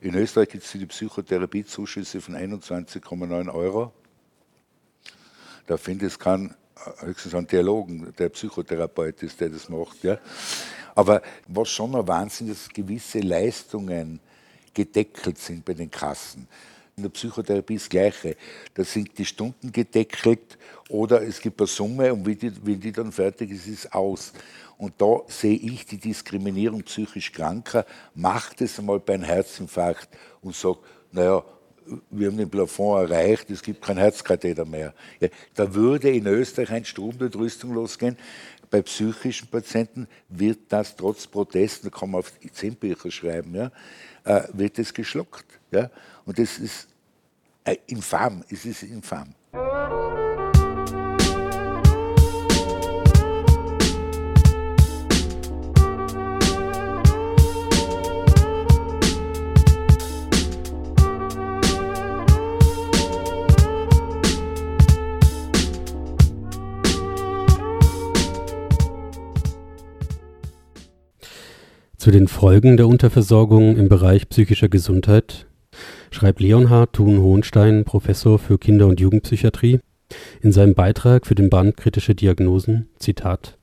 In 0.02 0.14
Österreich 0.16 0.50
gibt 0.50 0.64
es 0.64 0.72
die 0.72 0.86
Psychotherapiezuschüsse 0.86 2.22
von 2.22 2.36
21,9 2.36 3.52
Euro. 3.54 3.92
Da 5.66 5.78
finde 5.78 6.08
ich 6.08 6.20
keinen 6.20 6.54
höchstens 7.00 7.34
einen 7.34 7.48
Theologen, 7.48 8.14
der 8.18 8.30
Psychotherapeut 8.30 9.24
ist, 9.24 9.40
der 9.40 9.50
das 9.50 9.70
macht. 9.70 10.04
Ja. 10.04 10.20
Aber 10.94 11.22
was 11.48 11.70
schon 11.70 11.96
ein 11.96 12.08
Wahnsinn 12.08 12.50
ist, 12.50 12.68
dass 12.68 12.74
gewisse 12.74 13.20
Leistungen 13.20 14.20
gedeckelt 14.74 15.38
sind 15.38 15.66
bei 15.66 15.74
den 15.74 15.90
Kassen. 15.90 16.48
In 16.98 17.04
der 17.04 17.10
Psychotherapie 17.10 17.76
das 17.76 17.90
Gleiche. 17.90 18.38
Da 18.74 18.86
sind 18.86 19.18
die 19.18 19.26
Stunden 19.26 19.70
gedeckelt 19.70 20.58
oder 20.88 21.22
es 21.24 21.42
gibt 21.42 21.60
eine 21.60 21.68
Summe 21.68 22.14
und 22.14 22.26
wenn 22.26 22.40
die, 22.40 22.54
wenn 22.66 22.80
die 22.80 22.94
dann 22.94 23.12
fertig 23.12 23.52
ist, 23.52 23.68
ist 23.68 23.86
es 23.86 23.92
aus. 23.92 24.32
Und 24.78 24.94
da 24.98 25.20
sehe 25.28 25.58
ich 25.58 25.86
die 25.86 25.98
Diskriminierung 25.98 26.84
psychisch 26.84 27.34
Kranker. 27.34 27.86
Macht 28.14 28.62
es 28.62 28.80
einmal 28.80 29.02
bei 29.02 29.16
einem 29.16 29.26
Herzinfarkt 29.26 30.08
und 30.40 30.56
sagt, 30.56 30.80
naja, 31.12 31.44
wir 32.10 32.28
haben 32.28 32.38
den 32.38 32.50
Plafond 32.50 33.10
erreicht, 33.10 33.50
es 33.50 33.62
gibt 33.62 33.82
kein 33.82 33.98
Herzkatheter 33.98 34.64
mehr. 34.64 34.94
Ja, 35.20 35.28
da 35.54 35.74
würde 35.76 36.10
in 36.12 36.26
Österreich 36.28 36.72
ein 36.72 36.86
Stromdurchrüstung 36.86 37.74
losgehen. 37.74 38.18
Bei 38.70 38.82
psychischen 38.82 39.50
Patienten 39.50 40.08
wird 40.30 40.60
das 40.70 40.96
trotz 40.96 41.28
Protesten, 41.28 41.90
da 41.90 41.98
kann 41.98 42.12
man 42.12 42.20
auf 42.20 42.32
zehn 42.54 42.76
Bücher 42.76 43.12
schreiben, 43.12 43.54
ja, 43.54 43.72
äh, 44.24 44.48
wird 44.54 44.80
das 44.80 44.94
geschluckt. 44.94 45.46
Ja? 45.72 45.90
Und 46.26 46.40
das 46.40 46.58
ist 46.58 46.88
äh, 47.64 47.78
infam, 47.88 48.44
es 48.50 48.66
ist 48.66 48.84
infam. 48.84 49.36
Zu 71.98 72.12
den 72.12 72.28
Folgen 72.28 72.78
der 72.78 72.88
Unterversorgung 72.88 73.78
im 73.78 73.90
Bereich 73.90 74.30
psychischer 74.30 74.70
Gesundheit 74.70 75.48
schreibt 76.16 76.40
Leonhard 76.40 76.94
Thun-Hohenstein, 76.94 77.84
Professor 77.84 78.40
für 78.40 78.58
Kinder- 78.58 78.88
und 78.88 79.02
Jugendpsychiatrie, 79.02 79.82
in 80.42 80.54
seinem 80.54 80.74
Beitrag 80.74 81.28
für 81.28 81.36
den 81.36 81.50
Band 81.50 81.76
Kritische 81.76 82.16
Diagnosen, 82.16 82.88
Zitat 82.98 83.58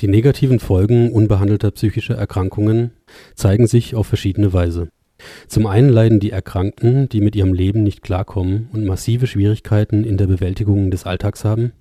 Die 0.00 0.08
negativen 0.08 0.58
Folgen 0.58 1.12
unbehandelter 1.12 1.70
psychischer 1.70 2.16
Erkrankungen 2.16 2.90
zeigen 3.36 3.68
sich 3.68 3.94
auf 3.94 4.08
verschiedene 4.08 4.52
Weise. 4.52 4.88
Zum 5.46 5.66
einen 5.68 5.90
leiden 5.90 6.18
die 6.18 6.32
Erkrankten, 6.32 7.08
die 7.08 7.20
mit 7.20 7.36
ihrem 7.36 7.54
Leben 7.54 7.84
nicht 7.84 8.02
klarkommen 8.02 8.68
und 8.72 8.84
massive 8.84 9.28
Schwierigkeiten 9.28 10.02
in 10.02 10.16
der 10.16 10.26
Bewältigung 10.26 10.90
des 10.90 11.06
Alltags 11.06 11.44
haben. 11.44 11.72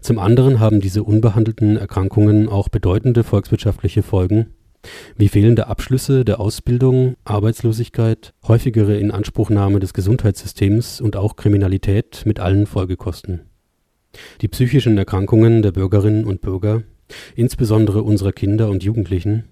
Zum 0.00 0.18
anderen 0.18 0.58
haben 0.58 0.80
diese 0.80 1.04
unbehandelten 1.04 1.76
Erkrankungen 1.76 2.48
auch 2.48 2.68
bedeutende 2.68 3.22
volkswirtschaftliche 3.22 4.02
Folgen 4.02 4.46
wie 5.16 5.28
fehlende 5.28 5.66
Abschlüsse 5.66 6.24
der 6.24 6.40
Ausbildung, 6.40 7.16
Arbeitslosigkeit, 7.24 8.32
häufigere 8.46 8.98
Inanspruchnahme 8.98 9.80
des 9.80 9.92
Gesundheitssystems 9.92 11.00
und 11.00 11.16
auch 11.16 11.36
Kriminalität 11.36 12.22
mit 12.24 12.40
allen 12.40 12.66
Folgekosten. 12.66 13.42
Die 14.40 14.48
psychischen 14.48 14.96
Erkrankungen 14.98 15.62
der 15.62 15.72
Bürgerinnen 15.72 16.24
und 16.24 16.40
Bürger, 16.40 16.82
insbesondere 17.36 18.02
unserer 18.02 18.32
Kinder 18.32 18.70
und 18.70 18.82
Jugendlichen, 18.82 19.44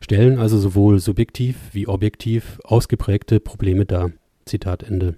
stellen 0.00 0.38
also 0.38 0.58
sowohl 0.58 0.98
subjektiv 0.98 1.56
wie 1.72 1.86
objektiv 1.86 2.60
ausgeprägte 2.64 3.40
Probleme 3.40 3.84
dar. 3.84 4.12
Zitat 4.44 4.82
Ende. 4.82 5.14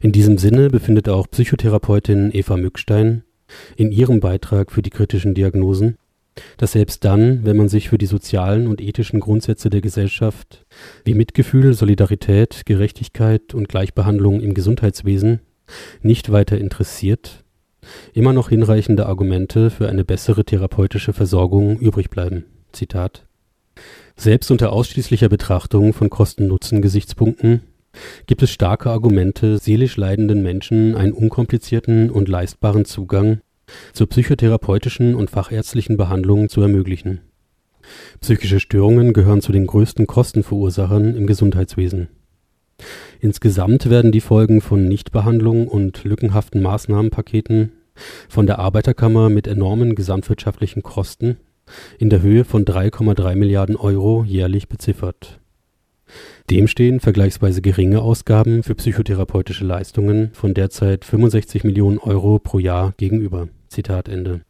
In 0.00 0.12
diesem 0.12 0.38
Sinne 0.38 0.70
befindet 0.70 1.08
auch 1.08 1.30
Psychotherapeutin 1.30 2.30
Eva 2.32 2.56
Mückstein 2.56 3.22
in 3.76 3.92
ihrem 3.92 4.20
Beitrag 4.20 4.72
für 4.72 4.82
die 4.82 4.90
kritischen 4.90 5.34
Diagnosen 5.34 5.96
dass 6.56 6.72
selbst 6.72 7.04
dann, 7.04 7.44
wenn 7.44 7.56
man 7.56 7.68
sich 7.68 7.88
für 7.88 7.98
die 7.98 8.06
sozialen 8.06 8.66
und 8.66 8.80
ethischen 8.80 9.20
Grundsätze 9.20 9.70
der 9.70 9.80
Gesellschaft 9.80 10.64
wie 11.04 11.14
Mitgefühl, 11.14 11.74
Solidarität, 11.74 12.62
Gerechtigkeit 12.64 13.54
und 13.54 13.68
Gleichbehandlung 13.68 14.40
im 14.40 14.54
Gesundheitswesen 14.54 15.40
nicht 16.02 16.32
weiter 16.32 16.58
interessiert, 16.58 17.44
immer 18.12 18.32
noch 18.32 18.48
hinreichende 18.48 19.06
Argumente 19.06 19.70
für 19.70 19.88
eine 19.88 20.04
bessere 20.04 20.44
therapeutische 20.44 21.12
Versorgung 21.12 21.78
übrig 21.78 22.10
bleiben. 22.10 22.44
Zitat 22.72 23.26
Selbst 24.16 24.50
unter 24.50 24.72
ausschließlicher 24.72 25.28
Betrachtung 25.28 25.92
von 25.92 26.10
Kosten-Nutzen-Gesichtspunkten 26.10 27.62
gibt 28.26 28.42
es 28.42 28.50
starke 28.50 28.90
Argumente, 28.90 29.58
seelisch 29.58 29.96
leidenden 29.96 30.42
Menschen 30.42 30.96
einen 30.96 31.12
unkomplizierten 31.12 32.10
und 32.10 32.28
leistbaren 32.28 32.84
Zugang 32.84 33.40
zur 33.92 34.08
psychotherapeutischen 34.08 35.14
und 35.14 35.30
fachärztlichen 35.30 35.96
Behandlung 35.96 36.48
zu 36.48 36.60
ermöglichen. 36.60 37.20
Psychische 38.20 38.60
Störungen 38.60 39.12
gehören 39.12 39.40
zu 39.40 39.52
den 39.52 39.66
größten 39.66 40.06
Kostenverursachern 40.06 41.16
im 41.16 41.26
Gesundheitswesen. 41.26 42.08
Insgesamt 43.20 43.90
werden 43.90 44.12
die 44.12 44.20
Folgen 44.20 44.60
von 44.60 44.88
Nichtbehandlung 44.88 45.68
und 45.68 46.04
lückenhaften 46.04 46.62
Maßnahmenpaketen 46.62 47.72
von 48.28 48.46
der 48.46 48.58
Arbeiterkammer 48.58 49.28
mit 49.28 49.46
enormen 49.46 49.94
gesamtwirtschaftlichen 49.94 50.82
Kosten 50.82 51.36
in 51.98 52.10
der 52.10 52.22
Höhe 52.22 52.44
von 52.44 52.64
3,3 52.64 53.36
Milliarden 53.36 53.76
Euro 53.76 54.24
jährlich 54.24 54.68
beziffert. 54.68 55.40
Dem 56.50 56.66
stehen 56.66 57.00
vergleichsweise 57.00 57.62
geringe 57.62 58.02
Ausgaben 58.02 58.62
für 58.62 58.74
psychotherapeutische 58.74 59.64
Leistungen 59.64 60.30
von 60.34 60.52
derzeit 60.54 61.04
65 61.04 61.64
Millionen 61.64 61.98
Euro 61.98 62.38
pro 62.38 62.58
Jahr 62.58 62.92
gegenüber. 62.96 63.48
Zitat 63.72 64.08
Ende. 64.08 64.42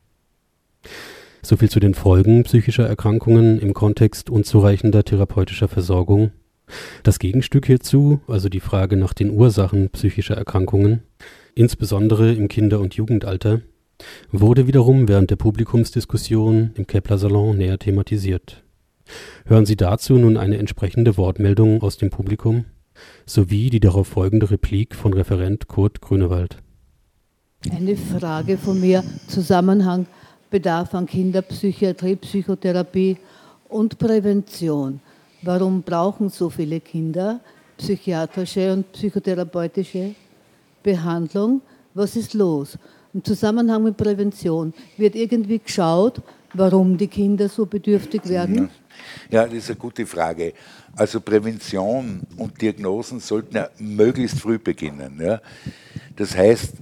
Soviel 1.42 1.70
zu 1.70 1.80
den 1.80 1.94
Folgen 1.94 2.42
psychischer 2.42 2.86
Erkrankungen 2.86 3.58
im 3.58 3.72
Kontext 3.72 4.30
unzureichender 4.30 5.04
therapeutischer 5.04 5.68
Versorgung. 5.68 6.32
Das 7.02 7.18
Gegenstück 7.18 7.66
hierzu, 7.66 8.20
also 8.26 8.48
die 8.48 8.60
Frage 8.60 8.96
nach 8.96 9.12
den 9.14 9.30
Ursachen 9.30 9.90
psychischer 9.90 10.36
Erkrankungen, 10.36 11.02
insbesondere 11.54 12.32
im 12.32 12.48
Kinder- 12.48 12.80
und 12.80 12.94
Jugendalter, 12.94 13.60
wurde 14.30 14.66
wiederum 14.66 15.08
während 15.08 15.30
der 15.30 15.36
Publikumsdiskussion 15.36 16.72
im 16.74 16.86
Kepler 16.86 17.18
Salon 17.18 17.56
näher 17.56 17.78
thematisiert. 17.78 18.62
Hören 19.44 19.66
Sie 19.66 19.76
dazu 19.76 20.14
nun 20.14 20.36
eine 20.36 20.58
entsprechende 20.58 21.16
Wortmeldung 21.16 21.82
aus 21.82 21.96
dem 21.96 22.10
Publikum 22.10 22.64
sowie 23.26 23.70
die 23.70 23.80
darauf 23.80 24.08
folgende 24.08 24.50
Replik 24.50 24.94
von 24.94 25.12
Referent 25.12 25.66
Kurt 25.66 26.00
Grünewald. 26.00 26.58
Eine 27.70 27.96
Frage 27.96 28.58
von 28.58 28.80
mir, 28.80 29.04
Zusammenhang 29.28 30.06
Bedarf 30.50 30.94
an 30.94 31.06
Kinderpsychiatrie, 31.06 32.16
Psychotherapie 32.16 33.16
und 33.68 33.98
Prävention. 33.98 35.00
Warum 35.42 35.82
brauchen 35.82 36.28
so 36.28 36.50
viele 36.50 36.80
Kinder 36.80 37.40
psychiatrische 37.78 38.72
und 38.72 38.90
psychotherapeutische 38.92 40.14
Behandlung? 40.82 41.62
Was 41.94 42.16
ist 42.16 42.34
los? 42.34 42.76
Im 43.14 43.22
Zusammenhang 43.22 43.84
mit 43.84 43.96
Prävention 43.96 44.74
wird 44.96 45.14
irgendwie 45.14 45.60
geschaut, 45.60 46.20
warum 46.54 46.96
die 46.98 47.08
Kinder 47.08 47.48
so 47.48 47.64
bedürftig 47.64 48.28
werden? 48.28 48.70
Ja, 49.30 49.44
das 49.46 49.54
ist 49.54 49.70
eine 49.70 49.78
gute 49.78 50.04
Frage. 50.04 50.52
Also 50.96 51.20
Prävention 51.20 52.22
und 52.36 52.60
Diagnosen 52.60 53.20
sollten 53.20 53.56
ja 53.56 53.68
möglichst 53.78 54.40
früh 54.40 54.58
beginnen. 54.58 55.18
Ja. 55.22 55.40
Das 56.16 56.36
heißt, 56.36 56.74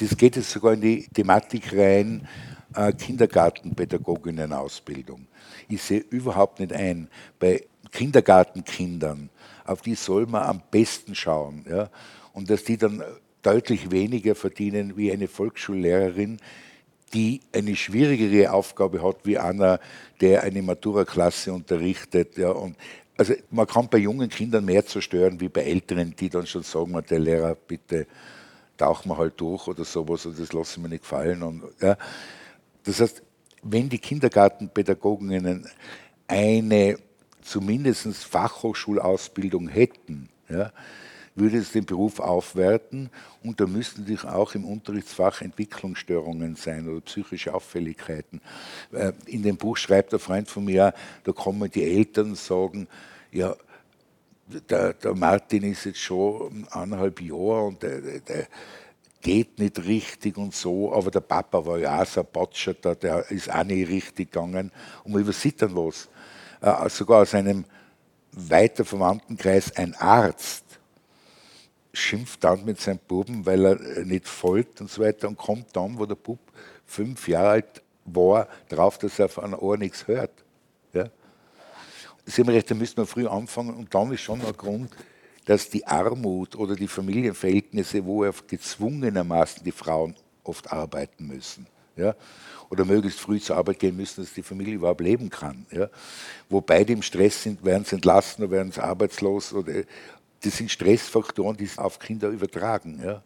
das 0.00 0.16
geht 0.16 0.36
jetzt 0.36 0.50
sogar 0.50 0.74
in 0.74 0.80
die 0.80 1.08
Thematik 1.08 1.76
rein, 1.76 2.28
äh, 2.74 2.92
Kindergartenpädagoginnen-Ausbildung. 2.92 5.26
Ich 5.68 5.82
sehe 5.82 6.04
überhaupt 6.10 6.60
nicht 6.60 6.72
ein, 6.72 7.08
bei 7.38 7.64
Kindergartenkindern, 7.92 9.30
auf 9.64 9.82
die 9.82 9.94
soll 9.94 10.26
man 10.26 10.44
am 10.44 10.62
besten 10.70 11.14
schauen. 11.14 11.64
Ja? 11.68 11.90
Und 12.32 12.50
dass 12.50 12.64
die 12.64 12.76
dann 12.76 13.02
deutlich 13.42 13.90
weniger 13.90 14.34
verdienen 14.34 14.96
wie 14.96 15.12
eine 15.12 15.28
Volksschullehrerin, 15.28 16.38
die 17.14 17.40
eine 17.52 17.74
schwierigere 17.74 18.52
Aufgabe 18.52 19.02
hat 19.02 19.24
wie 19.24 19.38
einer, 19.38 19.80
der 20.20 20.42
eine 20.42 20.62
Matura-Klasse 20.62 21.52
unterrichtet. 21.52 22.36
Ja, 22.36 22.50
und 22.50 22.76
also 23.16 23.34
man 23.50 23.66
kann 23.66 23.88
bei 23.88 23.98
jungen 23.98 24.28
Kindern 24.28 24.64
mehr 24.64 24.84
zerstören 24.84 25.40
wie 25.40 25.48
bei 25.48 25.62
Älteren, 25.62 26.14
die 26.14 26.28
dann 26.28 26.46
schon 26.46 26.62
sagen, 26.62 27.00
der 27.08 27.18
Lehrer, 27.18 27.54
bitte 27.54 28.06
tauchen 28.78 29.10
wir 29.10 29.18
halt 29.18 29.40
durch 29.40 29.66
oder 29.66 29.84
sowas 29.84 30.24
und 30.24 30.38
das 30.38 30.52
lassen 30.52 30.82
wir 30.82 30.88
nicht 30.88 31.04
fallen. 31.04 31.42
Und, 31.42 31.62
ja. 31.80 31.96
Das 32.84 33.00
heißt, 33.00 33.22
wenn 33.62 33.88
die 33.88 33.98
Kindergartenpädagoginnen 33.98 35.68
eine 36.26 36.98
zumindest 37.42 38.24
Fachhochschulausbildung 38.24 39.68
hätten, 39.68 40.28
ja, 40.48 40.72
würde 41.34 41.58
es 41.58 41.72
den 41.72 41.84
Beruf 41.84 42.20
aufwerten 42.20 43.10
und 43.42 43.60
da 43.60 43.66
müssten 43.66 44.04
sich 44.06 44.24
auch 44.24 44.54
im 44.54 44.64
Unterrichtsfach 44.64 45.40
Entwicklungsstörungen 45.40 46.56
sein 46.56 46.88
oder 46.88 47.00
psychische 47.02 47.54
Auffälligkeiten. 47.54 48.40
Äh, 48.92 49.12
in 49.26 49.42
dem 49.42 49.56
Buch 49.56 49.76
schreibt 49.76 50.12
ein 50.12 50.20
Freund 50.20 50.48
von 50.48 50.64
mir, 50.64 50.92
da 51.24 51.32
kommen 51.32 51.70
die 51.70 51.84
Eltern 51.84 52.30
und 52.30 52.38
sagen, 52.38 52.88
ja, 53.30 53.54
der, 54.48 54.94
der 54.94 55.14
Martin 55.14 55.62
ist 55.64 55.84
jetzt 55.84 56.00
schon 56.00 56.66
eineinhalb 56.70 57.20
Jahre 57.20 57.64
und 57.64 57.82
der, 57.82 58.00
der 58.20 58.46
geht 59.20 59.58
nicht 59.58 59.84
richtig 59.84 60.36
und 60.36 60.54
so, 60.54 60.92
aber 60.92 61.10
der 61.10 61.20
Papa 61.20 61.64
war 61.64 61.78
ja 61.78 62.02
auch 62.02 62.06
so 62.06 62.20
ein 62.20 62.26
Botschert, 62.32 63.02
der 63.02 63.30
ist 63.30 63.52
auch 63.52 63.64
nicht 63.64 63.88
richtig 63.88 64.32
gegangen 64.32 64.70
und 65.04 65.12
man 65.12 65.22
übersieht 65.22 65.60
dann 65.60 65.74
was. 65.74 66.08
Äh, 66.60 66.88
sogar 66.88 67.22
aus 67.22 67.34
einem 67.34 67.64
weiter 68.32 68.84
Verwandtenkreis 68.84 69.76
ein 69.76 69.94
Arzt 69.94 70.64
schimpft 71.92 72.44
dann 72.44 72.64
mit 72.64 72.80
seinem 72.80 73.00
Buben, 73.06 73.44
weil 73.44 73.64
er 73.64 74.04
nicht 74.04 74.28
folgt 74.28 74.80
und 74.80 74.90
so 74.90 75.02
weiter 75.02 75.28
und 75.28 75.36
kommt 75.36 75.74
dann, 75.74 75.98
wo 75.98 76.06
der 76.06 76.14
Bub 76.14 76.38
fünf 76.86 77.26
Jahre 77.28 77.48
alt 77.48 77.82
war, 78.04 78.48
drauf, 78.68 78.98
dass 78.98 79.18
er 79.18 79.28
von 79.28 79.44
einer 79.44 79.62
Ohr 79.62 79.76
nichts 79.76 80.06
hört. 80.06 80.30
Sie 82.28 82.42
haben 82.42 82.50
recht, 82.50 82.70
da 82.70 82.74
müssen 82.74 82.98
wir 82.98 83.06
früh 83.06 83.26
anfangen 83.26 83.74
und 83.74 83.94
dann 83.94 84.12
ist 84.12 84.20
schon 84.20 84.42
ein 84.42 84.52
Grund, 84.52 84.94
dass 85.46 85.70
die 85.70 85.86
Armut 85.86 86.56
oder 86.56 86.76
die 86.76 86.86
Familienverhältnisse, 86.86 88.04
wo 88.04 88.22
er 88.22 88.34
gezwungenermaßen 88.46 89.64
die 89.64 89.72
Frauen 89.72 90.14
oft 90.44 90.70
arbeiten 90.70 91.26
müssen. 91.26 91.66
Ja? 91.96 92.14
Oder 92.68 92.84
möglichst 92.84 93.18
früh 93.18 93.40
zur 93.40 93.56
Arbeit 93.56 93.78
gehen 93.78 93.96
müssen, 93.96 94.22
dass 94.22 94.34
die 94.34 94.42
Familie 94.42 94.74
überhaupt 94.74 95.00
leben 95.00 95.30
kann. 95.30 95.64
Ja? 95.70 95.88
Wo 96.50 96.60
beide 96.60 96.92
im 96.92 97.00
Stress 97.00 97.42
sind, 97.42 97.64
werden 97.64 97.86
sie 97.86 97.94
entlassen 97.94 98.44
oder 98.44 98.52
werden 98.52 98.72
sie 98.72 98.82
arbeitslos 98.82 99.54
oder 99.54 99.84
das 100.42 100.56
sind 100.58 100.70
Stressfaktoren, 100.70 101.56
die 101.56 101.64
sich 101.64 101.78
auf 101.78 101.98
Kinder 101.98 102.28
übertragen. 102.28 103.00
Ja? 103.02 103.22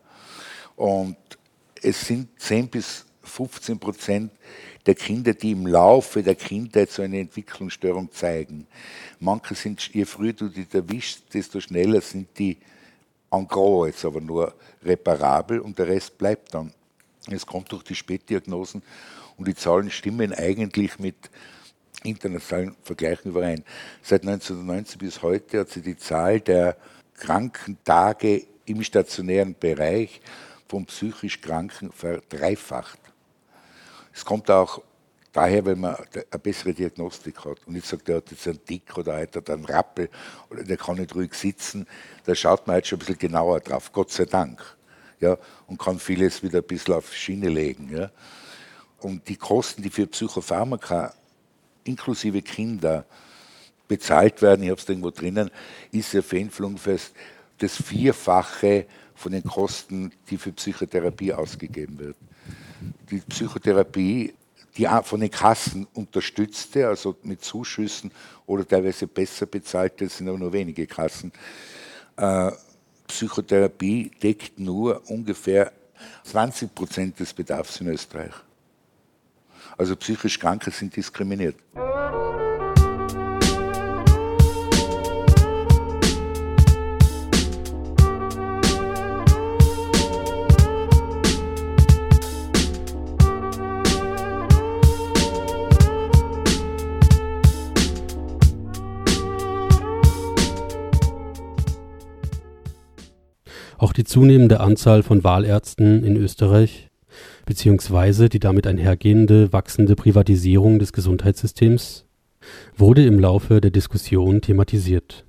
Und 0.77 1.17
es 1.83 2.07
sind 2.07 2.29
10 2.41 2.69
bis 2.69 3.05
15 3.25 3.81
Prozent 3.81 4.31
der 4.87 4.95
Kinder, 4.95 5.35
die 5.35 5.53
im 5.53 5.67
Laufe 5.67 6.23
der 6.23 6.35
Kindheit 6.35 6.91
so 6.91 7.03
eine 7.03 7.21
Entwicklungsstörung 7.21 8.11
zeigen. 8.13 8.67
Manche 9.21 9.55
sind, 9.55 9.81
je 9.93 10.05
früher 10.05 10.33
du 10.33 10.49
die 10.49 10.67
erwischst, 10.73 11.33
desto 11.33 11.61
schneller 11.61 12.01
sind 12.01 12.29
die 12.39 12.59
en 13.31 13.49
gros 13.49 13.87
jetzt 13.87 14.05
aber 14.05 14.21
nur 14.21 14.55
reparabel 14.85 15.61
und 15.61 15.79
der 15.79 15.89
Rest 15.89 16.19
bleibt 16.19 16.55
dann. 16.55 16.73
Es 17.31 17.47
kommt 17.47 17.71
durch 17.73 17.85
die 17.85 17.95
Spätdiagnosen 17.95 18.83
und 19.39 19.49
die 19.49 19.55
Zahlen 19.55 19.91
stimmen 19.91 20.35
eigentlich 20.35 20.99
mit 20.99 21.17
internationalen 22.03 22.75
Vergleichen 22.83 23.31
überein. 23.31 23.65
Seit 24.03 24.23
1990 24.23 24.99
bis 24.99 25.23
heute 25.23 25.61
hat 25.61 25.71
sich 25.71 25.85
die 25.85 25.97
Zahl 25.97 26.41
der 26.41 26.77
Krankentage 27.15 28.45
im 28.67 28.83
stationären 28.83 29.55
Bereich 29.59 30.21
von 30.69 30.85
psychisch 30.87 31.41
Kranken 31.41 31.93
verdreifacht. 31.93 32.99
Es 34.13 34.25
kommt 34.25 34.51
auch 34.51 34.83
daher, 35.33 35.65
wenn 35.65 35.81
man 35.81 35.97
eine 35.97 36.39
bessere 36.43 36.75
Diagnostik 36.75 37.45
hat. 37.45 37.67
Und 37.67 37.75
nicht 37.75 37.87
sagt, 37.87 38.09
der 38.09 38.17
hat 38.17 38.31
jetzt 38.31 38.47
einen 38.47 38.65
Dick 38.65 38.97
oder 38.97 39.15
er 39.15 39.23
hat 39.23 39.51
einen 39.51 39.65
Rappel 39.65 40.09
oder 40.51 40.63
der 40.63 40.77
kann 40.77 40.97
nicht 40.97 41.15
ruhig 41.15 41.35
sitzen. 41.35 41.87
Da 42.25 42.35
schaut 42.35 42.67
man 42.67 42.77
jetzt 42.77 42.89
schon 42.89 42.99
ein 42.99 43.01
bisschen 43.01 43.19
genauer 43.19 43.61
drauf, 43.61 43.93
Gott 43.93 44.11
sei 44.11 44.27
Dank. 44.27 44.61
Ja, 45.21 45.39
und 45.67 45.79
kann 45.79 45.99
vieles 45.99 46.43
wieder 46.43 46.59
ein 46.59 46.65
bisschen 46.65 46.95
auf 46.95 47.15
Schiene 47.15 47.49
legen. 47.49 47.91
Ja. 47.93 48.11
Und 49.01 49.29
die 49.29 49.37
Kosten, 49.37 49.83
die 49.83 49.91
für 49.91 50.07
Psychopharmaka 50.07 51.15
inklusive 51.85 52.43
Kinder 52.43 53.05
bezahlt 53.89 54.43
werden, 54.43 54.63
ich 54.63 54.71
habe 54.71 54.81
es 54.81 54.89
irgendwo 54.89 55.11
drinnen, 55.11 55.51
ist 55.91 56.13
ja 56.13 56.23
für 56.23 56.39
Influenfest 56.39 57.15
das 57.59 57.77
Vierfache 57.81 58.87
von 59.15 59.33
den 59.33 59.45
Kosten, 59.45 60.13
die 60.29 60.37
für 60.37 60.53
Psychotherapie 60.53 61.33
ausgegeben 61.33 61.99
wird. 61.99 62.17
Die 63.11 63.21
Psychotherapie, 63.21 64.35
die 64.77 64.89
von 65.05 65.21
den 65.21 65.31
Kassen 65.31 65.87
unterstützte, 65.95 66.89
also 66.89 67.17
mit 67.23 67.45
Zuschüssen 67.45 68.11
oder 68.47 68.67
teilweise 68.67 69.07
besser 69.07 69.47
bezahlte, 69.47 70.09
sind 70.09 70.29
aber 70.29 70.39
nur 70.39 70.53
wenige 70.53 70.87
Kassen. 70.87 71.33
Äh, 72.17 72.53
Psychotherapie 73.07 74.11
deckt 74.23 74.59
nur 74.59 75.03
ungefähr 75.11 75.73
20 76.25 76.75
Prozent 76.75 77.21
des 77.21 77.33
Bedarfs 77.33 77.81
in 77.81 77.89
Österreich. 77.89 78.33
Also 79.77 79.97
psychisch 79.97 80.39
Kranke 80.39 80.71
sind 80.71 80.95
diskriminiert. 80.97 81.57
Die 104.03 104.05
zunehmende 104.05 104.59
Anzahl 104.59 105.05
von 105.05 105.23
Wahlärzten 105.23 106.03
in 106.03 106.17
Österreich 106.17 106.89
beziehungsweise 107.47 108.29
die 108.29 108.41
damit 108.41 108.67
einhergehende 108.67 109.53
wachsende 109.53 109.95
Privatisierung 109.95 110.81
des 110.81 110.93
Gesundheitssystems 110.93 112.05
wurde 112.77 113.07
im 113.07 113.21
Laufe 113.21 113.61
der 113.61 113.71
Diskussion 113.71 114.41
thematisiert. 114.41 115.25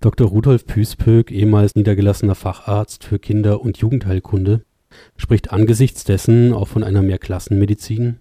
Dr. 0.00 0.28
Rudolf 0.28 0.64
Püspöck, 0.64 1.30
ehemals 1.30 1.74
niedergelassener 1.74 2.34
Facharzt 2.34 3.04
für 3.04 3.18
Kinder- 3.18 3.60
und 3.60 3.76
Jugendheilkunde, 3.76 4.62
spricht 5.18 5.52
angesichts 5.52 6.04
dessen 6.04 6.54
auch 6.54 6.68
von 6.68 6.84
einer 6.84 7.02
Mehrklassenmedizin, 7.02 8.16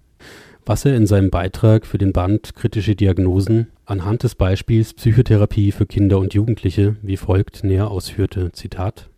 was 0.66 0.84
er 0.84 0.98
in 0.98 1.08
seinem 1.08 1.30
Beitrag 1.30 1.86
für 1.86 1.98
den 1.98 2.12
Band 2.12 2.54
Kritische 2.54 2.98
Diagnosen 2.98 3.68
anhand 3.86 4.24
des 4.24 4.36
Beispiels 4.36 4.94
Psychotherapie 4.94 5.72
für 5.72 5.86
Kinder 5.86 6.20
und 6.20 6.34
Jugendliche 6.34 6.98
wie 7.02 7.16
folgt 7.16 7.64
näher 7.64 7.90
ausführte. 7.90 8.52
Zitat 8.52 9.10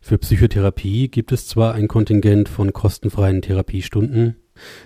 für 0.00 0.18
Psychotherapie 0.18 1.08
gibt 1.08 1.32
es 1.32 1.46
zwar 1.46 1.74
ein 1.74 1.88
Kontingent 1.88 2.48
von 2.48 2.72
kostenfreien 2.72 3.42
Therapiestunden, 3.42 4.36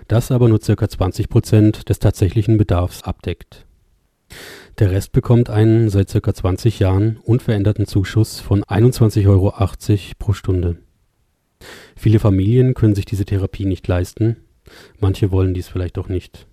das 0.09 0.31
aber 0.31 0.49
nur 0.49 0.61
ca. 0.61 0.89
20 0.89 1.29
Prozent 1.29 1.89
des 1.89 1.99
tatsächlichen 1.99 2.57
Bedarfs 2.57 3.03
abdeckt. 3.03 3.67
Der 4.79 4.91
Rest 4.91 5.13
bekommt 5.13 5.51
einen 5.51 5.91
seit 5.91 6.11
ca. 6.11 6.35
20 6.35 6.79
Jahren 6.79 7.19
unveränderten 7.23 7.87
Zuschuss 7.87 8.41
von 8.41 8.65
21,80 8.65 9.29
Euro 9.29 9.55
pro 10.19 10.33
Stunde. 10.33 10.79
Viele 11.95 12.19
Familien 12.19 12.75
können 12.75 12.95
sich 12.95 13.05
diese 13.05 13.25
Therapie 13.25 13.67
nicht 13.67 13.87
leisten, 13.87 14.37
manche 14.99 15.31
wollen 15.31 15.55
dies 15.55 15.69
vielleicht 15.69 15.99
auch 15.99 16.09
nicht. 16.09 16.47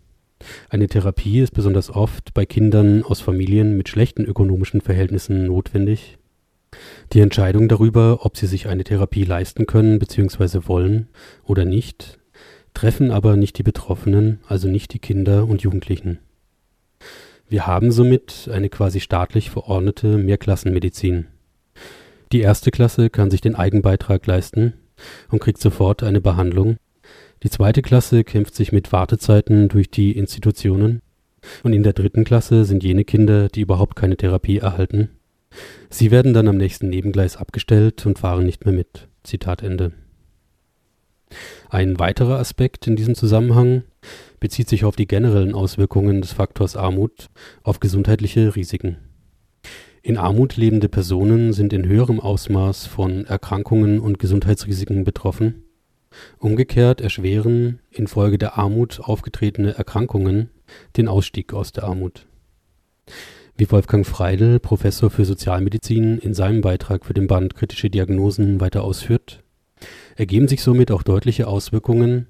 Eine 0.69 0.87
Therapie 0.87 1.39
ist 1.39 1.51
besonders 1.51 1.89
oft 1.89 2.33
bei 2.33 2.45
Kindern 2.45 3.03
aus 3.03 3.19
Familien 3.19 3.75
mit 3.77 3.89
schlechten 3.89 4.23
ökonomischen 4.23 4.81
Verhältnissen 4.81 5.47
notwendig 5.47 6.18
die 7.13 7.21
Entscheidung 7.21 7.67
darüber, 7.67 8.25
ob 8.25 8.37
sie 8.37 8.47
sich 8.47 8.67
eine 8.67 8.83
Therapie 8.83 9.23
leisten 9.23 9.65
können 9.65 9.99
bzw. 9.99 10.67
wollen 10.67 11.07
oder 11.43 11.65
nicht, 11.65 12.19
treffen 12.73 13.11
aber 13.11 13.35
nicht 13.35 13.57
die 13.57 13.63
Betroffenen, 13.63 14.39
also 14.47 14.67
nicht 14.67 14.93
die 14.93 14.99
Kinder 14.99 15.47
und 15.47 15.61
Jugendlichen. 15.61 16.19
Wir 17.47 17.65
haben 17.65 17.91
somit 17.91 18.49
eine 18.51 18.69
quasi 18.69 18.99
staatlich 18.99 19.49
verordnete 19.49 20.17
Mehrklassenmedizin. 20.17 21.27
Die 22.31 22.41
erste 22.41 22.69
Klasse 22.69 23.09
kann 23.09 23.31
sich 23.31 23.41
den 23.41 23.55
Eigenbeitrag 23.55 24.25
leisten 24.27 24.73
und 25.29 25.39
kriegt 25.39 25.59
sofort 25.59 26.03
eine 26.03 26.21
Behandlung. 26.21 26.77
Die 27.41 27.49
zweite 27.49 27.81
Klasse 27.81 28.23
kämpft 28.23 28.53
sich 28.53 28.71
mit 28.71 28.91
Wartezeiten 28.91 29.67
durch 29.67 29.89
die 29.89 30.15
Institutionen. 30.15 31.01
Und 31.63 31.73
in 31.73 31.83
der 31.83 31.93
dritten 31.93 32.25
Klasse 32.25 32.65
sind 32.65 32.83
jene 32.83 33.05
Kinder, 33.05 33.47
die 33.47 33.61
überhaupt 33.61 33.95
keine 33.95 34.17
Therapie 34.17 34.57
erhalten 34.57 35.09
Sie 35.89 36.11
werden 36.11 36.33
dann 36.33 36.47
am 36.47 36.57
nächsten 36.57 36.89
Nebengleis 36.89 37.37
abgestellt 37.37 38.05
und 38.05 38.19
fahren 38.19 38.45
nicht 38.45 38.65
mehr 38.65 38.73
mit. 38.73 39.07
Zitat 39.23 39.63
Ende. 39.63 39.91
Ein 41.69 41.99
weiterer 41.99 42.39
Aspekt 42.39 42.87
in 42.87 42.95
diesem 42.95 43.15
Zusammenhang 43.15 43.83
bezieht 44.39 44.69
sich 44.69 44.85
auf 44.85 44.95
die 44.95 45.07
generellen 45.07 45.53
Auswirkungen 45.53 46.21
des 46.21 46.31
Faktors 46.31 46.75
Armut 46.75 47.27
auf 47.63 47.79
gesundheitliche 47.79 48.55
Risiken. 48.55 48.97
In 50.01 50.17
Armut 50.17 50.55
lebende 50.55 50.89
Personen 50.89 51.53
sind 51.53 51.73
in 51.73 51.85
höherem 51.85 52.19
Ausmaß 52.19 52.87
von 52.87 53.25
Erkrankungen 53.25 53.99
und 53.99 54.17
Gesundheitsrisiken 54.17 55.03
betroffen. 55.03 55.63
Umgekehrt 56.37 57.01
erschweren 57.01 57.79
infolge 57.91 58.37
der 58.37 58.57
Armut 58.57 58.99
aufgetretene 59.01 59.77
Erkrankungen 59.77 60.49
den 60.97 61.07
Ausstieg 61.07 61.53
aus 61.53 61.71
der 61.71 61.83
Armut. 61.83 62.25
Wie 63.59 63.69
Wolfgang 63.69 64.07
Freidl, 64.07 64.61
Professor 64.61 65.09
für 65.09 65.25
Sozialmedizin, 65.25 66.17
in 66.19 66.33
seinem 66.33 66.61
Beitrag 66.61 67.05
für 67.05 67.13
den 67.13 67.27
Band 67.27 67.55
Kritische 67.55 67.89
Diagnosen 67.89 68.61
weiter 68.61 68.85
ausführt, 68.85 69.43
ergeben 70.15 70.47
sich 70.47 70.63
somit 70.63 70.91
auch 70.91 71.03
deutliche 71.03 71.45
Auswirkungen 71.45 72.27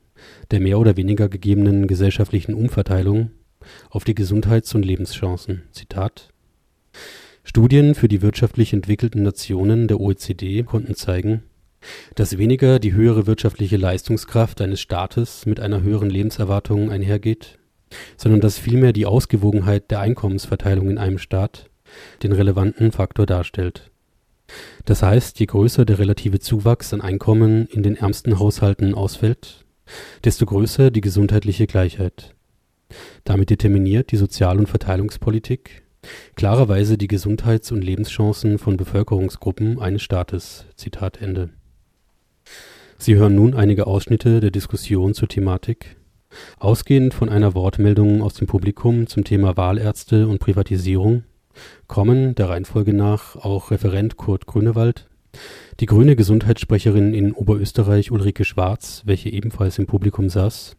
der 0.49 0.59
mehr 0.59 0.80
oder 0.80 0.97
weniger 0.97 1.30
gegebenen 1.30 1.86
gesellschaftlichen 1.86 2.55
Umverteilung 2.55 3.30
auf 3.91 4.05
die 4.05 4.15
Gesundheits 4.15 4.73
und 4.73 4.84
Lebenschancen. 4.84 5.61
Zitat 5.71 6.30
Studien 7.43 7.93
für 7.93 8.07
die 8.07 8.23
wirtschaftlich 8.23 8.73
entwickelten 8.73 9.21
Nationen 9.21 9.88
der 9.88 9.99
OECD 9.99 10.63
konnten 10.63 10.95
zeigen, 10.95 11.43
dass 12.15 12.39
weniger 12.39 12.80
die 12.80 12.93
höhere 12.93 13.27
wirtschaftliche 13.27 13.77
Leistungskraft 13.77 14.61
eines 14.61 14.82
Staates 14.82 15.45
mit 15.45 15.59
einer 15.59 15.84
höheren 15.84 16.09
Lebenserwartung 16.09 16.89
einhergeht, 16.89 17.59
sondern 18.17 18.41
dass 18.41 18.57
vielmehr 18.57 18.93
die 18.93 19.05
Ausgewogenheit 19.05 19.91
der 19.91 19.99
Einkommensverteilung 19.99 20.89
in 20.89 20.97
einem 20.97 21.17
Staat 21.17 21.69
den 22.23 22.31
relevanten 22.31 22.91
Faktor 22.91 23.25
darstellt. 23.25 23.89
Das 24.85 25.03
heißt, 25.03 25.39
je 25.39 25.45
größer 25.45 25.85
der 25.85 25.99
relative 25.99 26.39
Zuwachs 26.39 26.93
an 26.93 27.01
Einkommen 27.01 27.67
in 27.67 27.83
den 27.83 27.95
ärmsten 27.95 28.39
Haushalten 28.39 28.95
ausfällt, 28.95 29.65
desto 30.23 30.45
größer 30.45 30.91
die 30.91 31.01
gesundheitliche 31.01 31.67
Gleichheit. 31.67 32.35
Damit 33.23 33.49
determiniert 33.49 34.11
die 34.11 34.17
Sozial- 34.17 34.57
und 34.57 34.67
Verteilungspolitik 34.67 35.83
klarerweise 36.35 36.97
die 36.97 37.07
Gesundheits- 37.07 37.71
und 37.71 37.83
Lebenschancen 37.83 38.57
von 38.57 38.77
Bevölkerungsgruppen 38.77 39.79
eines 39.79 40.01
Staates. 40.01 40.65
Zitat 40.75 41.21
Ende. 41.21 41.49
Sie 42.97 43.15
hören 43.15 43.35
nun 43.35 43.53
einige 43.53 43.87
Ausschnitte 43.87 44.39
der 44.39 44.51
Diskussion 44.51 45.13
zur 45.13 45.27
Thematik. 45.27 45.98
Ausgehend 46.59 47.13
von 47.13 47.30
einer 47.30 47.53
Wortmeldung 47.55 48.21
aus 48.21 48.34
dem 48.36 48.47
Publikum 48.47 49.07
zum 49.07 49.23
Thema 49.23 49.57
Wahlärzte 49.57 50.27
und 50.27 50.39
Privatisierung 50.39 51.23
kommen 51.88 52.36
der 52.36 52.49
Reihenfolge 52.49 52.93
nach 52.93 53.36
auch 53.36 53.71
Referent 53.71 54.17
Kurt 54.17 54.45
Grünewald, 54.45 55.07
die 55.80 55.86
grüne 55.86 56.15
Gesundheitssprecherin 56.15 57.13
in 57.13 57.34
Oberösterreich 57.34 58.11
Ulrike 58.11 58.45
Schwarz, 58.45 59.03
welche 59.05 59.30
ebenfalls 59.30 59.77
im 59.77 59.86
Publikum 59.86 60.30
saß, 60.30 60.75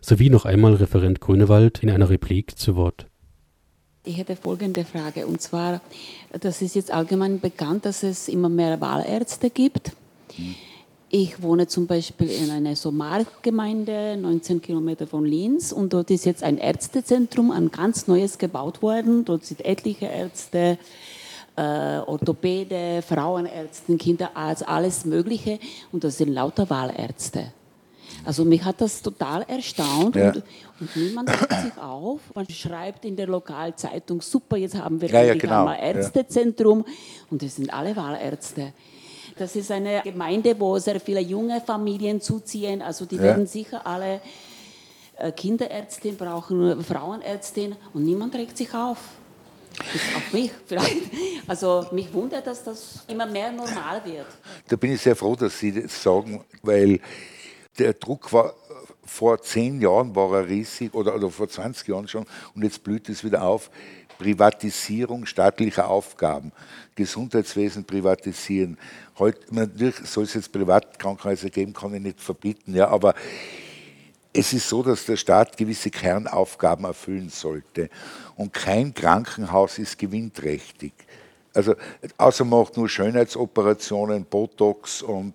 sowie 0.00 0.30
noch 0.30 0.44
einmal 0.44 0.74
Referent 0.74 1.20
Grünewald 1.20 1.82
in 1.82 1.90
einer 1.90 2.10
Replik 2.10 2.58
zu 2.58 2.76
Wort. 2.76 3.06
Ich 4.04 4.16
hätte 4.16 4.36
folgende 4.36 4.84
Frage, 4.84 5.26
und 5.26 5.42
zwar, 5.42 5.80
das 6.40 6.62
ist 6.62 6.74
jetzt 6.74 6.90
allgemein 6.90 7.40
bekannt, 7.40 7.84
dass 7.84 8.02
es 8.02 8.28
immer 8.28 8.48
mehr 8.48 8.80
Wahlärzte 8.80 9.50
gibt. 9.50 9.92
Ich 11.10 11.42
wohne 11.42 11.66
zum 11.66 11.86
Beispiel 11.86 12.30
in 12.30 12.50
einer 12.50 12.76
so 12.76 12.92
Marktgemeinde, 12.92 14.18
19 14.18 14.60
Kilometer 14.60 15.06
von 15.06 15.24
Linz, 15.24 15.72
und 15.72 15.94
dort 15.94 16.10
ist 16.10 16.26
jetzt 16.26 16.42
ein 16.42 16.58
Ärztezentrum, 16.58 17.50
ein 17.50 17.70
ganz 17.70 18.08
neues 18.08 18.36
gebaut 18.36 18.82
worden. 18.82 19.24
Dort 19.24 19.46
sind 19.46 19.64
etliche 19.64 20.04
Ärzte, 20.04 20.76
äh, 21.56 21.98
Orthopäde, 22.00 23.00
Frauenärzte, 23.00 23.96
Kinderarzt, 23.96 24.68
alles 24.68 25.06
Mögliche, 25.06 25.58
und 25.92 26.04
das 26.04 26.18
sind 26.18 26.28
lauter 26.28 26.68
Wahlärzte. 26.68 27.52
Also 28.26 28.44
mich 28.44 28.62
hat 28.62 28.80
das 28.82 29.00
total 29.00 29.42
erstaunt 29.48 30.14
ja. 30.14 30.28
und, 30.28 30.42
und, 30.80 30.96
niemand 30.96 31.30
regt 31.30 31.52
sich 31.52 31.78
auf. 31.78 32.20
Man 32.34 32.48
schreibt 32.50 33.06
in 33.06 33.16
der 33.16 33.28
Lokalzeitung, 33.28 34.20
super, 34.20 34.58
jetzt 34.58 34.76
haben 34.76 35.00
wir 35.00 35.08
ja, 35.08 35.22
ja, 35.22 35.34
genau. 35.34 35.66
ein 35.66 35.78
Ärztezentrum 35.78 36.84
und 37.30 37.42
es 37.42 37.56
sind 37.56 37.72
alle 37.72 37.96
Wahlärzte. 37.96 38.74
Das 39.38 39.54
ist 39.56 39.70
eine 39.70 40.02
Gemeinde, 40.02 40.58
wo 40.58 40.78
sehr 40.78 41.00
viele 41.00 41.20
junge 41.20 41.60
Familien 41.60 42.20
zuziehen, 42.20 42.82
also 42.82 43.04
die 43.04 43.18
werden 43.18 43.46
sicher 43.46 43.86
alle 43.86 44.20
äh, 45.16 45.32
Kinderärztin 45.32 46.16
brauchen, 46.16 46.82
Frauenärztin 46.82 47.76
und 47.94 48.04
niemand 48.04 48.34
regt 48.34 48.56
sich 48.56 48.72
auf. 48.74 48.98
Bis 49.92 50.02
auf 50.16 50.32
mich 50.32 50.50
vielleicht. 50.66 51.02
Also 51.46 51.86
mich 51.92 52.12
wundert, 52.12 52.46
dass 52.46 52.64
das 52.64 53.04
immer 53.06 53.26
mehr 53.26 53.52
normal 53.52 54.04
wird. 54.04 54.26
Da 54.68 54.76
bin 54.76 54.92
ich 54.92 55.00
sehr 55.00 55.14
froh, 55.14 55.36
dass 55.36 55.58
Sie 55.58 55.82
das 55.82 56.02
sagen, 56.02 56.44
weil 56.62 57.00
der 57.78 57.92
Druck 57.94 58.32
war 58.32 58.54
vor 59.08 59.40
zehn 59.42 59.80
Jahren 59.80 60.14
war 60.14 60.32
er 60.34 60.48
riesig 60.48 60.94
oder, 60.94 61.14
oder 61.14 61.30
vor 61.30 61.48
20 61.48 61.88
Jahren 61.88 62.08
schon 62.08 62.26
und 62.54 62.62
jetzt 62.62 62.84
blüht 62.84 63.08
es 63.08 63.24
wieder 63.24 63.42
auf. 63.42 63.70
Privatisierung 64.18 65.26
staatlicher 65.26 65.88
Aufgaben, 65.88 66.52
Gesundheitswesen 66.96 67.84
privatisieren. 67.84 68.76
Heute, 69.18 69.54
natürlich 69.54 69.96
soll 70.04 70.24
es 70.24 70.34
jetzt 70.34 70.52
Privatkrankenhäuser 70.52 71.50
geben, 71.50 71.72
kann 71.72 71.94
ich 71.94 72.02
nicht 72.02 72.20
verbieten, 72.20 72.74
ja, 72.74 72.88
aber 72.88 73.14
es 74.32 74.52
ist 74.52 74.68
so, 74.68 74.82
dass 74.82 75.06
der 75.06 75.16
Staat 75.16 75.56
gewisse 75.56 75.90
Kernaufgaben 75.90 76.84
erfüllen 76.84 77.28
sollte 77.28 77.88
und 78.36 78.52
kein 78.52 78.92
Krankenhaus 78.92 79.78
ist 79.78 79.98
gewinnträchtig. 79.98 80.92
Also 81.54 81.74
außer 82.18 82.44
macht 82.44 82.76
nur 82.76 82.88
Schönheitsoperationen, 82.88 84.24
Botox 84.24 85.00
und 85.02 85.34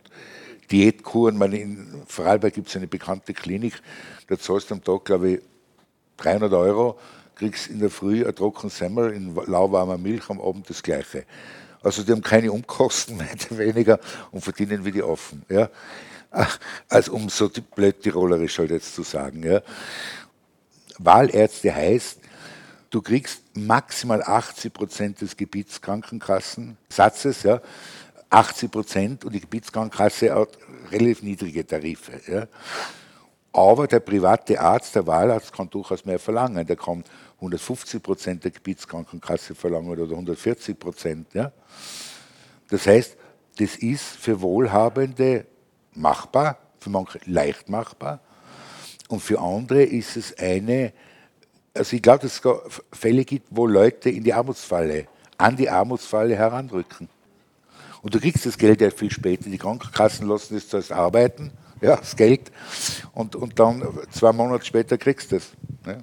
Diätkuren. 0.74 1.38
Meine, 1.38 1.60
in 1.60 2.04
Vorarlberg 2.08 2.56
gibt 2.56 2.68
es 2.68 2.76
eine 2.76 2.88
bekannte 2.88 3.34
Klinik, 3.34 3.80
da 4.28 4.38
zahlst 4.40 4.72
du 4.72 4.76
am 4.76 4.84
Tag, 4.84 5.06
glaube 5.06 5.30
ich, 5.30 5.40
300 6.18 6.52
Euro, 6.54 7.00
kriegst 7.36 7.68
in 7.68 7.80
der 7.80 7.92
Früh 7.92 8.26
ein 8.26 8.36
trocken 8.36 8.72
Semmel 8.72 9.14
in 9.14 9.36
lauwarmer 9.36 10.00
Milch, 10.00 10.28
am 10.30 10.42
Abend 10.42 10.68
das 10.70 10.82
Gleiche. 10.82 11.26
Also 11.84 12.02
die 12.02 12.12
haben 12.12 12.24
keine 12.24 12.52
Umkosten, 12.52 13.22
weniger, 13.52 14.00
und 14.32 14.42
verdienen 14.42 14.84
wie 14.84 14.92
die 14.92 15.04
offen. 15.04 15.44
Ja? 15.48 15.70
Also 16.90 17.14
um 17.14 17.30
so 17.30 17.52
blöd 17.76 18.02
tirolerisch 18.02 18.58
halt 18.58 18.72
jetzt 18.72 18.96
zu 18.96 19.04
sagen. 19.04 19.44
Ja? 19.44 19.62
Wahlärzte 20.98 21.76
heißt, 21.76 22.18
du 22.90 23.04
kriegst 23.04 23.44
maximal 23.56 24.24
80 24.24 24.74
Prozent 24.74 25.22
des 25.22 25.38
Gebietskrankenkassensatzes, 25.38 27.44
ja, 27.44 27.62
80 28.34 28.72
Prozent 28.72 29.26
und 29.26 29.34
die 29.34 29.42
Gebietskrankenkasse 29.42 30.34
hat 30.34 30.58
relativ 30.92 31.22
niedrige 31.22 31.66
Tarife. 31.66 32.20
Ja. 32.28 32.48
Aber 33.52 33.88
der 33.88 34.00
private 34.00 34.60
Arzt, 34.60 34.96
der 34.96 35.06
Wahlarzt, 35.06 35.54
kann 35.54 35.70
durchaus 35.70 36.04
mehr 36.06 36.18
verlangen. 36.18 36.66
Der 36.66 36.76
kann 36.76 37.04
150 37.36 38.02
Prozent 38.02 38.44
der 38.44 38.52
Gebietskrankenkasse 38.52 39.54
verlangen 39.54 39.90
oder 39.90 40.04
140 40.04 40.80
Prozent. 40.80 41.34
Ja. 41.34 41.52
Das 42.70 42.88
heißt, 42.88 43.16
das 43.60 43.76
ist 43.76 44.04
für 44.04 44.42
Wohlhabende 44.42 45.46
machbar, 45.94 46.58
für 46.80 46.90
manche 46.90 47.20
leicht 47.26 47.70
machbar 47.70 48.20
und 49.10 49.20
für 49.20 49.40
andere 49.40 49.84
ist 49.84 50.18
es 50.18 50.36
eine, 50.40 50.92
also 51.76 51.96
ich 51.96 52.02
glaube, 52.02 52.24
dass 52.24 52.42
es 52.44 52.82
Fälle 52.92 53.26
gibt, 53.26 53.48
wo 53.52 53.68
Leute 53.68 54.10
in 54.10 54.24
die 54.24 54.34
Armutsfalle, 54.34 55.08
an 55.38 55.56
die 55.56 55.70
Armutsfalle 55.70 56.36
heranrücken. 56.36 57.10
Und 58.04 58.14
du 58.14 58.20
kriegst 58.20 58.46
das 58.46 58.58
Geld 58.58 58.82
ja 58.82 58.92
viel 58.92 59.10
später. 59.10 59.50
Die 59.50 59.58
Krankenkassen 59.58 60.28
lassen 60.28 60.58
es 60.58 60.68
zuerst 60.68 60.92
arbeiten, 60.92 61.52
ja, 61.82 61.96
das 61.96 62.16
Geld, 62.16 62.52
und, 63.14 63.36
und 63.36 63.58
dann 63.60 63.84
zwei 64.12 64.32
Monate 64.32 64.66
später 64.66 64.98
kriegst 64.98 65.32
du 65.32 65.38
es. 65.38 65.52
Ja. 65.88 65.98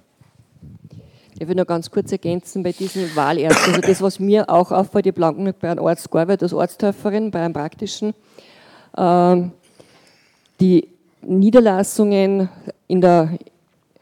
Ich 1.39 1.49
will 1.49 1.55
noch 1.55 1.67
ganz 1.67 1.91
kurz 1.91 2.11
ergänzen 2.13 2.63
bei 2.63 2.73
diesen 2.73 3.15
Wahlärzten. 3.15 3.75
Also 3.75 3.81
das, 3.87 4.03
was 4.03 4.19
mir 4.19 4.49
auch 4.51 4.73
auffällt, 4.73 5.07
ich 5.07 5.15
habe 5.17 5.53
bei 5.53 5.71
einem 5.71 5.87
Arzt 5.87 6.11
gearbeitet, 6.11 6.43
als 6.43 6.55
Arzthelferin, 6.55 7.31
bei 7.31 7.41
einem 7.41 7.55
praktischen. 7.55 8.15
Ähm, 8.97 9.53
die 10.61 10.89
Niederlassungen 11.23 12.49
in 12.89 13.01
der 13.01 13.39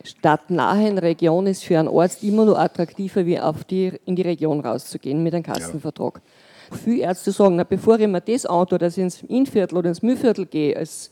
stadtnahen 0.03 0.99
Region 0.99 1.46
ist 1.46 1.64
für 1.64 1.78
einen 1.78 1.88
Arzt 1.88 2.22
immer 2.22 2.44
noch 2.44 2.59
attraktiver, 2.59 3.26
wie 3.26 3.38
auf 3.38 3.64
die, 3.64 3.92
in 4.05 4.16
die 4.16 4.22
Region 4.22 4.61
rauszugehen 4.61 5.22
mit 5.22 5.34
einem 5.34 5.44
Kassenvertrag. 5.44 6.14
Ja. 6.16 6.20
Viele 6.72 7.02
Ärzte 7.02 7.32
sagen, 7.32 7.56
na, 7.56 7.64
bevor 7.64 7.98
ich 7.98 8.06
mir 8.06 8.20
das 8.20 8.46
antue, 8.46 8.78
dass 8.78 8.96
ich 8.96 9.02
ins 9.02 9.22
Innviertel 9.22 9.78
oder 9.78 9.88
ins 9.88 10.02
Mühlviertel 10.02 10.46
gehe, 10.46 10.76
als 10.76 11.10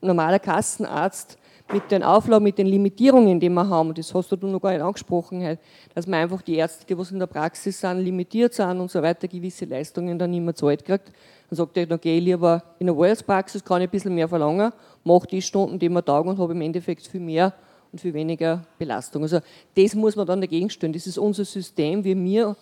normaler 0.00 0.38
Kassenarzt, 0.38 1.38
mit 1.72 1.90
den 1.90 2.02
Auflagen, 2.02 2.44
mit 2.44 2.58
den 2.58 2.66
Limitierungen, 2.66 3.40
die 3.40 3.48
wir 3.48 3.68
haben, 3.68 3.94
das 3.94 4.12
hast 4.12 4.30
du 4.30 4.36
noch 4.46 4.60
gar 4.60 4.72
nicht 4.72 4.82
angesprochen, 4.82 5.58
dass 5.94 6.06
man 6.06 6.20
einfach 6.20 6.42
die 6.42 6.56
Ärzte, 6.56 6.84
die 6.86 6.96
was 6.96 7.10
in 7.10 7.18
der 7.18 7.26
Praxis 7.26 7.80
sind, 7.80 8.00
limitiert 8.00 8.52
sind 8.52 8.80
und 8.80 8.90
so 8.90 9.02
weiter, 9.02 9.26
gewisse 9.28 9.64
Leistungen 9.64 10.18
dann 10.18 10.30
nicht 10.30 10.42
mehr 10.42 10.54
zahlt 10.54 10.84
kriegt. 10.84 11.10
Dann 11.48 11.56
sagt 11.56 11.76
er, 11.76 11.86
dann 11.86 12.00
gehe 12.00 12.18
ich 12.18 12.24
lieber 12.24 12.62
in 12.78 12.88
eine 12.88 12.98
Wellness-Praxis, 12.98 13.64
kann 13.64 13.80
ich 13.80 13.88
ein 13.88 13.90
bisschen 13.90 14.14
mehr 14.14 14.28
verlangen, 14.28 14.72
mache 15.04 15.26
die 15.26 15.40
Stunden, 15.40 15.78
die 15.78 15.88
mir 15.88 16.04
taugen 16.04 16.30
und 16.30 16.38
habe 16.38 16.52
im 16.52 16.60
Endeffekt 16.60 17.06
viel 17.06 17.20
mehr 17.20 17.54
und 17.92 18.00
viel 18.00 18.12
weniger 18.12 18.64
Belastung. 18.78 19.22
Also 19.22 19.40
das 19.74 19.94
muss 19.94 20.16
man 20.16 20.26
dann 20.26 20.40
dagegen 20.40 20.68
stellen. 20.68 20.92
Das 20.92 21.06
ist 21.06 21.16
unser 21.16 21.44
System, 21.44 22.04
wie 22.04 22.16
wir 22.22 22.56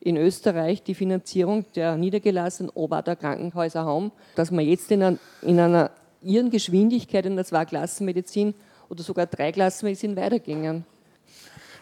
in 0.00 0.16
Österreich 0.16 0.82
die 0.82 0.94
Finanzierung 0.94 1.64
der 1.74 1.96
niedergelassenen 1.96 2.70
Obader 2.70 3.16
Krankenhäuser 3.16 3.84
haben, 3.84 4.12
dass 4.34 4.50
wir 4.50 4.62
jetzt 4.62 4.90
in 4.90 5.02
einer, 5.02 5.18
in 5.42 5.58
einer 5.58 5.90
ihren 6.22 6.50
Geschwindigkeit 6.50 7.26
in 7.26 7.36
der 7.36 7.44
Zweiklassenmedizin 7.44 8.54
oder 8.88 9.02
sogar 9.02 9.26
Dreiklassenmedizin 9.26 10.16
weitergingen. 10.16 10.84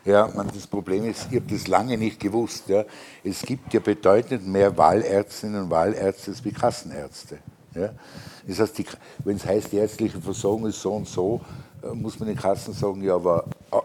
Ja, 0.04 0.30
man, 0.34 0.48
das 0.48 0.66
Problem 0.66 1.04
ist, 1.04 1.28
ich 1.30 1.36
habe 1.36 1.46
das 1.50 1.66
lange 1.66 1.96
nicht 1.96 2.20
gewusst. 2.20 2.68
Ja. 2.68 2.84
Es 3.22 3.42
gibt 3.42 3.72
ja 3.72 3.80
bedeutend 3.80 4.46
mehr 4.46 4.76
Wahlärztinnen 4.76 5.64
und 5.64 5.70
Wahlärzte 5.70 6.30
als 6.30 6.42
Kassenärzte. 6.54 7.38
Ja? 7.74 7.90
Das 8.46 8.60
heißt, 8.60 8.82
wenn 9.24 9.36
es 9.36 9.46
heißt, 9.46 9.72
die 9.72 9.78
ärztliche 9.78 10.20
Versorgung 10.20 10.66
ist 10.66 10.80
so 10.82 10.92
und 10.92 11.08
so, 11.08 11.40
äh, 11.82 11.94
muss 11.94 12.18
man 12.18 12.28
den 12.28 12.36
Kassen 12.36 12.74
sagen, 12.74 13.02
ja, 13.02 13.14
aber 13.14 13.44
äh, 13.72 13.76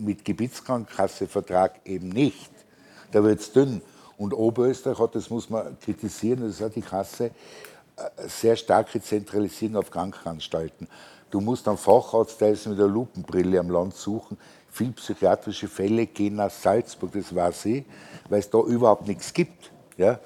mit 0.00 0.24
Gebietskrankenkassevertrag 0.24 1.80
eben 1.84 2.08
nicht. 2.08 2.50
Da 3.12 3.22
wird 3.22 3.40
es 3.40 3.52
dünn. 3.52 3.82
Und 4.18 4.32
Oberösterreich 4.32 4.98
hat, 4.98 5.14
das 5.14 5.28
muss 5.28 5.50
man 5.50 5.78
kritisieren, 5.78 6.40
das 6.40 6.60
hat 6.60 6.74
die 6.74 6.82
Kasse, 6.82 7.26
äh, 7.96 8.28
sehr 8.28 8.56
starke 8.56 9.00
Zentralisierung 9.00 9.76
auf 9.76 9.90
Krankenanstalten. 9.90 10.88
Du 11.30 11.40
musst 11.40 11.66
am 11.68 11.76
Facharzt 11.76 12.38
teilweise 12.38 12.70
mit 12.70 12.78
der 12.78 12.86
Lupenbrille 12.86 13.58
am 13.58 13.68
Land 13.68 13.94
suchen. 13.94 14.38
Viele 14.70 14.92
psychiatrische 14.92 15.68
Fälle 15.68 16.06
gehen 16.06 16.36
nach 16.36 16.50
Salzburg, 16.50 17.12
das 17.12 17.34
weiß 17.34 17.66
ich, 17.66 17.84
weil 18.28 18.40
es 18.40 18.48
da 18.48 18.58
überhaupt 18.58 19.06
nichts 19.06 19.32
gibt. 19.32 19.70
Ja? 19.96 20.18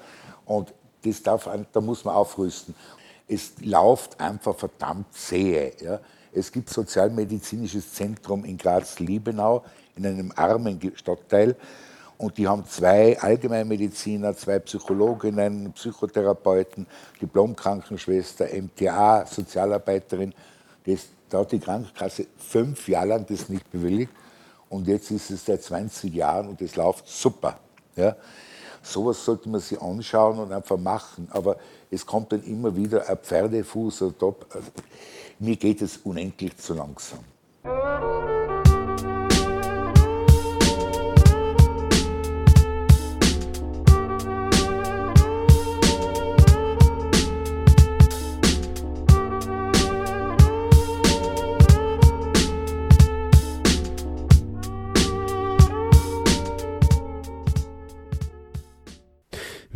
Und 0.45 0.73
das 1.03 1.23
darf, 1.23 1.49
da 1.71 1.81
muss 1.81 2.05
man 2.05 2.15
aufrüsten. 2.15 2.75
Es 3.27 3.53
läuft 3.61 4.19
einfach 4.19 4.55
verdammt 4.55 5.13
zäh. 5.13 5.73
Ja? 5.81 5.99
Es 6.33 6.51
gibt 6.51 6.69
Sozialmedizinisches 6.69 7.93
Zentrum 7.93 8.45
in 8.45 8.57
Graz-Liebenau, 8.57 9.63
in 9.95 10.05
einem 10.05 10.31
armen 10.35 10.79
Stadtteil. 10.95 11.55
Und 12.21 12.37
die 12.37 12.47
haben 12.47 12.63
zwei 12.67 13.19
Allgemeinmediziner, 13.19 14.35
zwei 14.35 14.59
Psychologinnen, 14.59 15.73
Psychotherapeuten, 15.73 16.85
Diplomkrankenschwester, 17.19 18.45
MTA, 18.45 19.25
Sozialarbeiterin. 19.25 20.31
Das, 20.85 21.07
da 21.29 21.39
hat 21.39 21.51
die 21.51 21.57
Krankenkasse 21.57 22.27
fünf 22.37 22.87
Jahre 22.87 23.07
lang 23.07 23.25
das 23.27 23.49
nicht 23.49 23.71
bewilligt. 23.71 24.11
Und 24.69 24.87
jetzt 24.87 25.09
ist 25.09 25.31
es 25.31 25.43
seit 25.43 25.63
20 25.63 26.13
Jahren 26.13 26.49
und 26.49 26.61
es 26.61 26.75
läuft 26.75 27.07
super. 27.07 27.57
Ja? 27.95 28.15
Sowas 28.83 29.25
sollte 29.25 29.49
man 29.49 29.59
sich 29.59 29.81
anschauen 29.81 30.37
und 30.37 30.51
einfach 30.51 30.77
machen. 30.77 31.27
Aber 31.31 31.57
es 31.89 32.05
kommt 32.05 32.33
dann 32.33 32.43
immer 32.43 32.75
wieder 32.75 33.09
ein 33.09 33.17
Pferdefuß 33.17 34.03
oder 34.03 34.17
top. 34.19 34.45
Also, 34.53 34.69
mir 35.39 35.55
geht 35.55 35.81
es 35.81 35.97
unendlich 35.97 36.55
zu 36.55 36.75
langsam. 36.75 37.23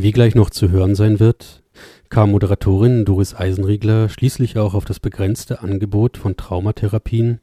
Wie 0.06 0.12
gleich 0.12 0.36
noch 0.36 0.52
zu 0.52 0.70
hören 0.70 0.94
sein 0.94 1.20
wird, 1.20 1.64
kam 2.10 2.30
Moderatorin 2.30 3.06
Doris 3.06 3.34
Eisenriegler 3.34 4.08
schließlich 4.08 4.56
auch 4.60 4.76
auf 4.76 4.86
das 4.86 5.00
begrenzte 5.00 5.62
Angebot 5.62 6.18
von 6.18 6.38
Traumatherapien 6.38 7.40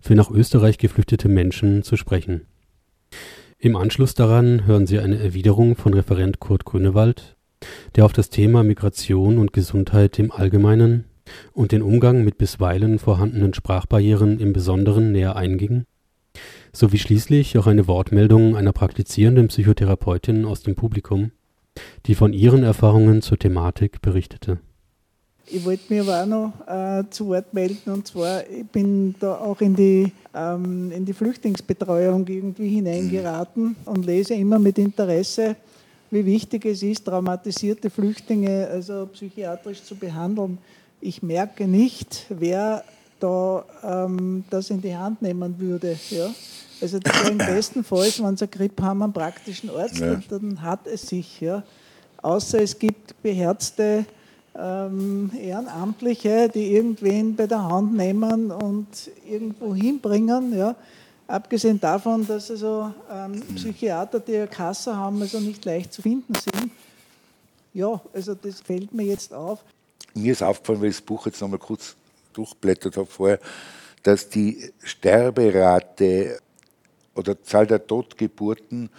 für 0.00 0.14
nach 0.14 0.30
Österreich 0.30 0.78
geflüchtete 0.78 1.28
Menschen 1.28 1.82
zu 1.82 1.98
sprechen. 1.98 2.46
Im 3.58 3.76
Anschluss 3.76 4.14
daran 4.14 4.66
hören 4.66 4.86
Sie 4.86 4.98
eine 4.98 5.18
Erwiderung 5.18 5.76
von 5.76 5.92
Referent 5.92 6.40
Kurt 6.40 6.64
Grünewald, 6.64 7.36
der 7.96 8.06
auf 8.06 8.14
das 8.14 8.30
Thema 8.30 8.62
Migration 8.62 9.36
und 9.36 9.52
Gesundheit 9.52 10.18
im 10.18 10.32
Allgemeinen 10.32 11.04
und 11.52 11.70
den 11.70 11.82
Umgang 11.82 12.24
mit 12.24 12.38
bisweilen 12.38 12.98
vorhandenen 12.98 13.52
Sprachbarrieren 13.52 14.40
im 14.40 14.54
Besonderen 14.54 15.12
näher 15.12 15.36
einging, 15.36 15.84
sowie 16.72 16.96
schließlich 16.96 17.58
auch 17.58 17.66
eine 17.66 17.86
Wortmeldung 17.86 18.56
einer 18.56 18.72
praktizierenden 18.72 19.48
Psychotherapeutin 19.48 20.46
aus 20.46 20.62
dem 20.62 20.76
Publikum 20.76 21.32
die 22.06 22.14
von 22.14 22.32
ihren 22.32 22.62
Erfahrungen 22.62 23.22
zur 23.22 23.38
Thematik 23.38 24.00
berichtete. 24.02 24.58
Ich 25.48 25.64
wollte 25.64 25.94
mir 25.94 26.02
aber 26.02 26.22
auch 26.22 26.26
noch 26.26 26.52
äh, 26.66 27.04
zu 27.08 27.28
Wort 27.28 27.54
melden 27.54 27.92
und 27.92 28.06
zwar, 28.06 28.42
ich 28.50 28.66
bin 28.66 29.14
da 29.20 29.36
auch 29.36 29.60
in 29.60 29.76
die, 29.76 30.12
ähm, 30.34 30.90
in 30.90 31.04
die 31.04 31.12
Flüchtlingsbetreuung 31.12 32.26
irgendwie 32.26 32.68
hineingeraten 32.68 33.76
und 33.84 34.04
lese 34.04 34.34
immer 34.34 34.58
mit 34.58 34.76
Interesse, 34.76 35.54
wie 36.10 36.26
wichtig 36.26 36.64
es 36.64 36.82
ist, 36.82 37.04
traumatisierte 37.04 37.90
Flüchtlinge 37.90 38.66
also 38.66 39.06
psychiatrisch 39.12 39.84
zu 39.84 39.94
behandeln. 39.94 40.58
Ich 41.00 41.22
merke 41.22 41.68
nicht, 41.68 42.26
wer 42.28 42.82
da 43.20 43.64
ähm, 43.84 44.44
das 44.50 44.70
in 44.70 44.80
die 44.80 44.96
Hand 44.96 45.22
nehmen 45.22 45.58
würde. 45.58 45.96
Ja? 46.10 46.28
Also 46.80 46.98
im 47.28 47.38
besten 47.38 47.84
Fall, 47.84 48.10
wenn 48.18 48.36
sie 48.36 48.44
eine 48.44 48.50
Grippe 48.50 48.82
haben, 48.82 49.02
einen 49.02 49.12
praktischen 49.12 49.70
Arzt, 49.70 49.98
ja. 49.98 50.20
dann 50.28 50.60
hat 50.60 50.86
es 50.86 51.08
sich. 51.08 51.40
Ja. 51.40 51.62
Außer 52.22 52.60
es 52.60 52.78
gibt 52.78 53.20
beherzte 53.22 54.04
ähm, 54.58 55.30
Ehrenamtliche, 55.38 56.48
die 56.48 56.74
irgendwen 56.74 57.34
bei 57.36 57.46
der 57.46 57.62
Hand 57.62 57.94
nehmen 57.96 58.50
und 58.50 58.86
irgendwo 59.28 59.74
hinbringen. 59.74 60.56
Ja. 60.56 60.74
Abgesehen 61.26 61.80
davon, 61.80 62.26
dass 62.26 62.50
also 62.50 62.92
ähm, 63.10 63.42
Psychiater, 63.54 64.20
die 64.20 64.36
eine 64.36 64.46
Kasse 64.46 64.94
haben, 64.94 65.20
also 65.20 65.40
nicht 65.40 65.64
leicht 65.64 65.92
zu 65.92 66.02
finden 66.02 66.34
sind. 66.34 66.70
Ja, 67.74 68.00
also 68.14 68.34
das 68.34 68.60
fällt 68.60 68.94
mir 68.94 69.04
jetzt 69.04 69.34
auf. 69.34 69.60
Mir 70.14 70.32
ist 70.32 70.42
aufgefallen, 70.42 70.80
weil 70.80 70.90
ich 70.90 70.96
das 70.96 71.04
Buch 71.04 71.26
jetzt 71.26 71.40
nochmal 71.40 71.58
kurz 71.58 71.94
durchblättert 72.32 72.96
habe 72.96 73.06
vorher, 73.06 73.38
dass 74.02 74.28
die 74.28 74.72
Sterberate 74.82 76.38
oder 77.16 77.42
Zahl 77.42 77.66
der 77.66 77.86
Totgeburten 77.86 78.90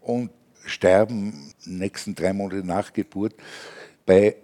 und 0.00 0.30
Sterben 0.66 1.52
nächsten 1.66 2.14
drei 2.14 2.32
Monate 2.32 2.66
nach 2.66 2.92
Geburt 2.92 3.34
bei, 4.06 4.36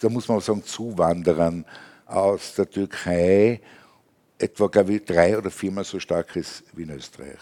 da 0.00 0.08
muss 0.08 0.28
man 0.28 0.40
sagen, 0.40 0.62
Zuwanderern 0.64 1.64
aus 2.06 2.54
der 2.54 2.68
Türkei 2.68 3.60
etwa, 4.38 4.66
glaube 4.66 4.94
ich, 4.94 5.04
drei 5.04 5.38
oder 5.38 5.50
viermal 5.50 5.84
so 5.84 5.98
stark 5.98 6.36
ist 6.36 6.64
wie 6.74 6.82
in 6.82 6.90
Österreich. 6.90 7.38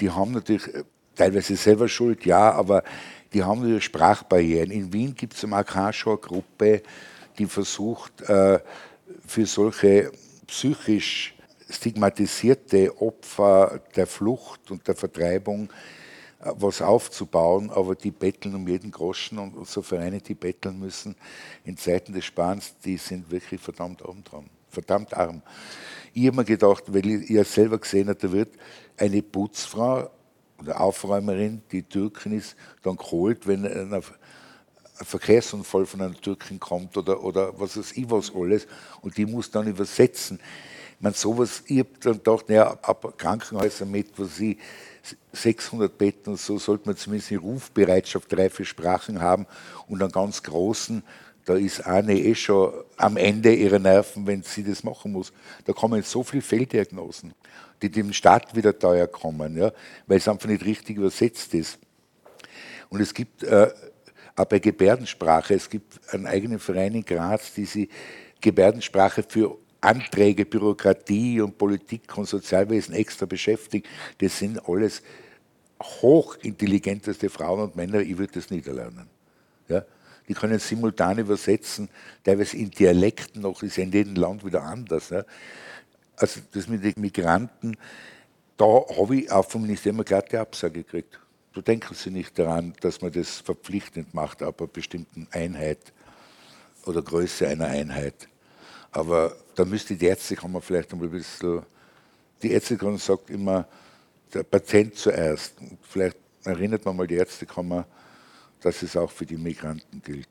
Die 0.00 0.10
haben 0.10 0.32
natürlich 0.32 0.66
äh, 0.74 0.84
teilweise 1.14 1.56
selber 1.56 1.88
Schuld, 1.88 2.26
ja, 2.26 2.52
aber 2.52 2.82
die 3.32 3.42
haben 3.42 3.60
natürlich 3.60 3.84
Sprachbarrieren. 3.84 4.70
In 4.70 4.92
Wien 4.92 5.14
gibt 5.14 5.34
es 5.34 5.44
eine 5.44 5.56
Arkanshaw-Gruppe, 5.56 6.82
die 7.38 7.46
versucht, 7.46 8.20
äh, 8.22 8.58
für 9.26 9.46
solche 9.46 10.12
psychisch 10.46 11.34
stigmatisierte 11.70 13.00
Opfer 13.00 13.80
der 13.94 14.06
Flucht 14.06 14.70
und 14.70 14.86
der 14.86 14.96
Vertreibung 14.96 15.70
äh, 16.40 16.50
was 16.56 16.82
aufzubauen, 16.82 17.70
aber 17.70 17.94
die 17.94 18.10
betteln 18.10 18.54
um 18.54 18.66
jeden 18.66 18.90
Groschen 18.90 19.38
und 19.38 19.66
so 19.66 19.82
Vereine, 19.82 20.20
die 20.20 20.34
betteln 20.34 20.78
müssen 20.78 21.14
in 21.64 21.76
Zeiten 21.76 22.12
des 22.12 22.24
Sparens, 22.24 22.74
die 22.84 22.96
sind 22.96 23.30
wirklich 23.30 23.60
verdammt 23.60 24.04
arm 24.04 24.22
dran, 24.24 24.50
verdammt 24.68 25.14
arm. 25.14 25.42
Ich 26.12 26.26
habe 26.26 26.36
mir 26.36 26.44
gedacht, 26.44 26.84
weil 26.88 27.06
ich 27.06 27.30
ja 27.30 27.44
selber 27.44 27.78
gesehen 27.78 28.08
habe, 28.08 28.18
da 28.18 28.32
wird 28.32 28.50
eine 28.96 29.22
Putzfrau 29.22 30.10
oder 30.58 30.80
Aufräumerin, 30.80 31.62
die 31.72 31.82
Türkin 31.82 32.32
ist, 32.32 32.56
dann 32.82 32.96
geholt, 32.96 33.46
wenn 33.46 33.64
ein 33.64 34.02
Verkehrsunfall 34.92 35.86
von 35.86 36.02
einer 36.02 36.14
Türkin 36.14 36.60
kommt 36.60 36.96
oder, 36.96 37.22
oder 37.22 37.58
was 37.58 37.76
weiß 37.78 37.92
ich 37.92 38.10
was 38.10 38.34
alles 38.34 38.66
und 39.00 39.16
die 39.16 39.24
muss 39.24 39.50
dann 39.50 39.66
übersetzen 39.66 40.38
meine, 41.00 41.14
sowas, 41.14 41.62
ich 41.66 41.78
habe 41.78 41.90
dann 42.00 42.12
gedacht, 42.14 42.48
naja, 42.48 42.78
ab 42.82 43.14
Krankenhäuser 43.16 43.86
mit, 43.86 44.18
was 44.18 44.38
ich, 44.40 44.58
600 45.32 45.96
Betten 45.96 46.32
und 46.32 46.40
so, 46.40 46.58
sollte 46.58 46.86
man 46.86 46.96
zumindest 46.96 47.30
eine 47.30 47.40
Rufbereitschaft 47.40 48.30
drei, 48.30 48.50
vier 48.50 48.66
Sprachen 48.66 49.20
haben 49.20 49.46
und 49.88 50.02
einen 50.02 50.12
ganz 50.12 50.42
großen, 50.42 51.02
da 51.46 51.54
ist 51.54 51.86
eine 51.86 52.14
eh 52.14 52.34
schon 52.34 52.72
am 52.96 53.16
Ende 53.16 53.54
ihrer 53.54 53.78
Nerven, 53.78 54.26
wenn 54.26 54.42
sie 54.42 54.62
das 54.62 54.84
machen 54.84 55.12
muss. 55.12 55.32
Da 55.64 55.72
kommen 55.72 56.02
so 56.02 56.22
viele 56.22 56.42
Fehldiagnosen, 56.42 57.32
die 57.80 57.90
dem 57.90 58.12
Staat 58.12 58.54
wieder 58.54 58.78
teuer 58.78 59.06
kommen, 59.06 59.56
ja, 59.56 59.72
weil 60.06 60.18
es 60.18 60.28
einfach 60.28 60.48
nicht 60.48 60.64
richtig 60.64 60.98
übersetzt 60.98 61.54
ist. 61.54 61.78
Und 62.90 63.00
es 63.00 63.14
gibt 63.14 63.42
äh, 63.42 63.72
auch 64.36 64.44
bei 64.44 64.58
Gebärdensprache, 64.58 65.54
es 65.54 65.70
gibt 65.70 65.98
einen 66.12 66.26
eigenen 66.26 66.58
Verein 66.58 66.94
in 66.94 67.04
Graz, 67.04 67.54
die 67.54 67.64
sie 67.64 67.88
Gebärdensprache 68.40 69.22
für 69.22 69.56
Anträge, 69.80 70.44
Bürokratie 70.44 71.40
und 71.40 71.56
Politik 71.56 72.16
und 72.16 72.28
Sozialwesen 72.28 72.94
extra 72.94 73.26
beschäftigt. 73.26 73.88
Das 74.18 74.38
sind 74.38 74.68
alles 74.68 75.02
hochintelligenteste 75.82 77.30
Frauen 77.30 77.60
und 77.60 77.76
Männer. 77.76 78.00
Ich 78.00 78.18
würde 78.18 78.34
das 78.34 78.50
niederlernen. 78.50 79.08
Ja? 79.68 79.84
Die 80.28 80.34
können 80.34 80.58
simultan 80.58 81.18
übersetzen, 81.18 81.88
teilweise 82.22 82.56
in 82.56 82.70
Dialekten 82.70 83.42
noch, 83.42 83.62
ist 83.62 83.76
ja 83.76 83.84
in 83.84 83.92
jedem 83.92 84.14
Land 84.14 84.44
wieder 84.44 84.62
anders. 84.62 85.10
Ja? 85.10 85.24
Also 86.16 86.40
das 86.52 86.68
mit 86.68 86.84
den 86.84 86.94
Migranten, 86.96 87.76
da 88.56 88.84
habe 88.96 89.16
ich 89.16 89.32
auch 89.32 89.48
vom 89.48 89.62
Ministerium 89.62 90.00
eine 90.00 90.04
glatte 90.04 90.38
Absage 90.38 90.82
gekriegt. 90.82 91.18
Da 91.54 91.62
denken 91.62 91.94
Sie 91.94 92.10
nicht 92.10 92.38
daran, 92.38 92.74
dass 92.80 93.00
man 93.00 93.10
das 93.10 93.38
verpflichtend 93.38 94.14
macht, 94.14 94.42
ab 94.42 94.60
einer 94.60 94.68
bestimmten 94.68 95.26
Einheit 95.32 95.92
oder 96.84 97.02
Größe 97.02 97.48
einer 97.48 97.66
Einheit. 97.66 98.28
Aber 98.92 99.34
da 99.60 99.66
müsste 99.66 99.94
die 99.94 100.06
Ärztekammer 100.06 100.62
vielleicht 100.62 100.90
einmal 100.90 101.08
ein 101.08 101.12
bisschen. 101.12 101.60
Die 102.42 102.50
Ärztekammer 102.50 102.96
sagt 102.96 103.28
immer, 103.28 103.66
der 104.32 104.42
Patient 104.42 104.94
zuerst. 104.94 105.52
Vielleicht 105.82 106.16
erinnert 106.44 106.82
man 106.86 106.96
mal 106.96 107.06
die 107.06 107.16
Ärztekammer, 107.16 107.84
dass 108.62 108.82
es 108.82 108.96
auch 108.96 109.10
für 109.10 109.26
die 109.26 109.36
Migranten 109.36 110.00
gilt. 110.02 110.28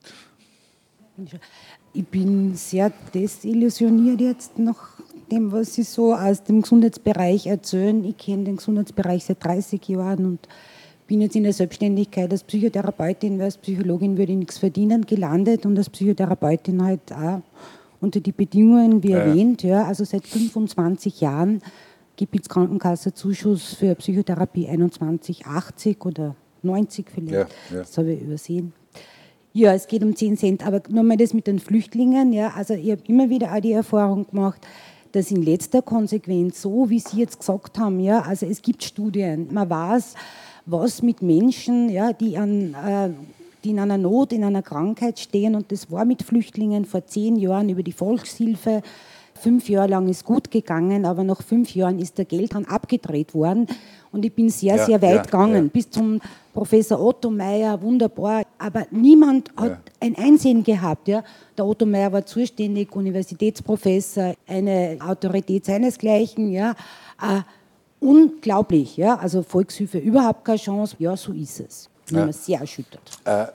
Ich 1.94 2.08
bin 2.08 2.56
sehr 2.56 2.92
desillusioniert 3.14 4.20
jetzt 4.20 4.58
nach 4.58 5.00
dem, 5.32 5.52
was 5.52 5.76
Sie 5.76 5.84
so 5.84 6.16
aus 6.16 6.44
dem 6.44 6.64
Gesundheitsbereich 6.64 7.46
erzählen. 7.46 8.04
Ich 8.06 8.18
kenne 8.18 8.46
den 8.46 8.58
Gesundheitsbereich 8.58 9.26
seit 9.26 9.44
30 9.44 9.90
Jahren 9.90 10.26
und 10.26 10.48
bin 11.06 11.22
jetzt 11.22 11.36
in 11.36 11.44
der 11.44 11.54
Selbstständigkeit 11.54 12.32
als 12.32 12.44
Psychotherapeutin, 12.44 13.38
weil 13.38 13.46
als 13.46 13.58
Psychologin 13.58 14.18
würde 14.18 14.32
ich 14.32 14.40
nichts 14.40 14.58
verdienen, 14.58 15.06
gelandet 15.06 15.68
und 15.68 15.78
als 15.78 15.90
Psychotherapeutin 15.92 16.84
halt 16.84 17.12
auch 17.12 17.42
unter 18.02 18.20
die 18.20 18.32
Bedingungen, 18.32 19.04
wie 19.04 19.12
ja. 19.12 19.20
erwähnt, 19.20 19.64
ja, 19.64 19.86
also 19.86 20.04
seit 20.04 20.26
25 20.26 21.22
Jahren 21.22 21.62
gibt 22.16 22.39
es 22.39 22.50
Krankenkassenzuschuss 22.50 23.76
für 23.76 23.95
Psychotherapie 23.95 24.68
21,80 24.68 26.06
oder 26.06 26.36
90 26.64 27.10
vielleicht, 27.10 27.34
ja, 27.34 27.39
ja. 27.72 27.80
das 27.80 27.97
habe 27.97 28.12
ich 28.12 28.22
übersehen. 28.22 28.74
Ja, 29.54 29.74
es 29.74 29.88
geht 29.88 30.04
um 30.04 30.16
10 30.16 30.38
Cent, 30.38 30.68
aber 30.68 30.82
nochmal 30.89 31.18
das 31.18 31.34
mit 31.34 31.47
den 31.47 31.60
Flüchtlingen, 31.60 32.34
ja, 32.34 32.52
also 32.56 32.74
ich 32.74 32.91
habe 32.91 33.02
immer 33.08 33.30
wieder 33.30 33.54
auch 33.54 33.62
die 33.62 33.72
Erfahrung 33.72 34.28
gemacht, 34.28 34.66
dass 35.12 35.32
in 35.32 35.41
letzter 35.41 35.82
Konsequenz, 35.82 36.62
so 36.62 36.89
wie 36.89 37.00
Sie 37.00 37.18
jetzt 37.18 37.39
gesagt 37.39 37.80
haben, 37.80 38.00
ja, 38.00 38.22
also 38.22 38.45
es 38.45 38.62
gibt 38.62 38.84
Studien, 38.84 39.47
man 39.52 39.70
weiß, 39.70 40.14
was 40.66 41.02
mit 41.02 41.22
Menschen, 41.22 41.89
ja, 41.89 42.14
die, 42.14 42.38
an, 42.38 42.76
äh, 42.76 43.10
die 43.64 43.72
in 43.72 43.80
einer 43.80 43.97
Not, 43.97 44.34
in 44.34 44.43
einer 44.43 44.62
Krankheit 44.62 45.20
stehen, 45.20 45.55
und 45.55 45.72
das 45.72 45.91
war 45.91 46.05
mit 46.05 46.24
Flüchtlingen 46.24 46.86
vor 46.86 47.05
zehn 47.05 47.36
Jahren 47.36 47.70
über 47.70 47.84
die 47.84 47.91
Volkshilfe, 47.91 48.82
Fünf 49.39 49.70
Jahre 49.70 49.88
lang 49.88 50.10
ist 50.10 50.26
gut 50.26 50.51
gegangen, 50.51 51.05
aber 51.05 51.24
nach 51.24 51.41
fünf 51.41 51.74
Jahren 51.74 51.97
ist 51.99 52.18
der 52.18 52.26
Geldrand 52.26 52.70
abgedreht 52.70 53.34
worden. 53.34 53.68
Und 54.12 54.26
ich 54.26 54.34
bin 54.34 54.49
sehr, 54.49 54.76
ja, 54.76 54.86
sehr 54.86 55.01
weit 55.01 55.16
ja, 55.16 55.22
gegangen, 55.22 55.66
ja. 55.66 55.70
bis 55.72 55.89
zum 55.89 56.20
Professor 56.53 56.99
Otto 56.99 57.30
Meyer, 57.30 57.82
wunderbar. 57.82 58.43
Aber 58.57 58.86
niemand 58.91 59.49
hat 59.55 59.80
ein 60.01 60.18
Einsehen 60.18 60.62
gehabt. 60.62 61.07
Ja. 61.07 61.24
Der 61.57 61.66
Otto 61.66 61.86
Meyer 61.86 62.12
war 62.12 62.26
zuständig, 62.26 62.93
Universitätsprofessor, 62.93 64.34
eine 64.45 64.97
Autorität 64.99 65.64
seinesgleichen. 65.64 66.51
Ja. 66.51 66.72
Äh, 67.22 67.41
unglaublich. 68.01 68.97
Ja. 68.97 69.16
Also 69.20 69.41
Volkshilfe 69.41 69.99
überhaupt 69.99 70.43
keine 70.43 70.57
Chance. 70.57 70.97
Ja, 70.99 71.16
so 71.16 71.32
ist 71.32 71.62
es. 71.62 71.89
Ich 72.12 72.26
bin 72.26 72.34
sehr 72.34 72.60
erschüttert. 72.60 73.01
Äh, 73.26 73.47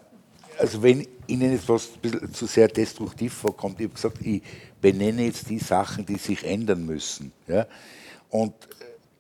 also 0.58 0.82
wenn 0.82 1.06
Ihnen 1.26 1.54
etwas 1.54 1.90
zu 2.32 2.46
sehr 2.46 2.68
destruktiv 2.68 3.32
vorkommt, 3.32 3.80
ich 3.80 3.86
habe 3.86 3.94
gesagt, 3.94 4.20
ich 4.20 4.42
benenne 4.80 5.24
jetzt 5.24 5.48
die 5.48 5.58
Sachen, 5.58 6.04
die 6.04 6.16
sich 6.16 6.44
ändern 6.44 6.84
müssen. 6.84 7.32
Ja? 7.46 7.66
Und 8.30 8.54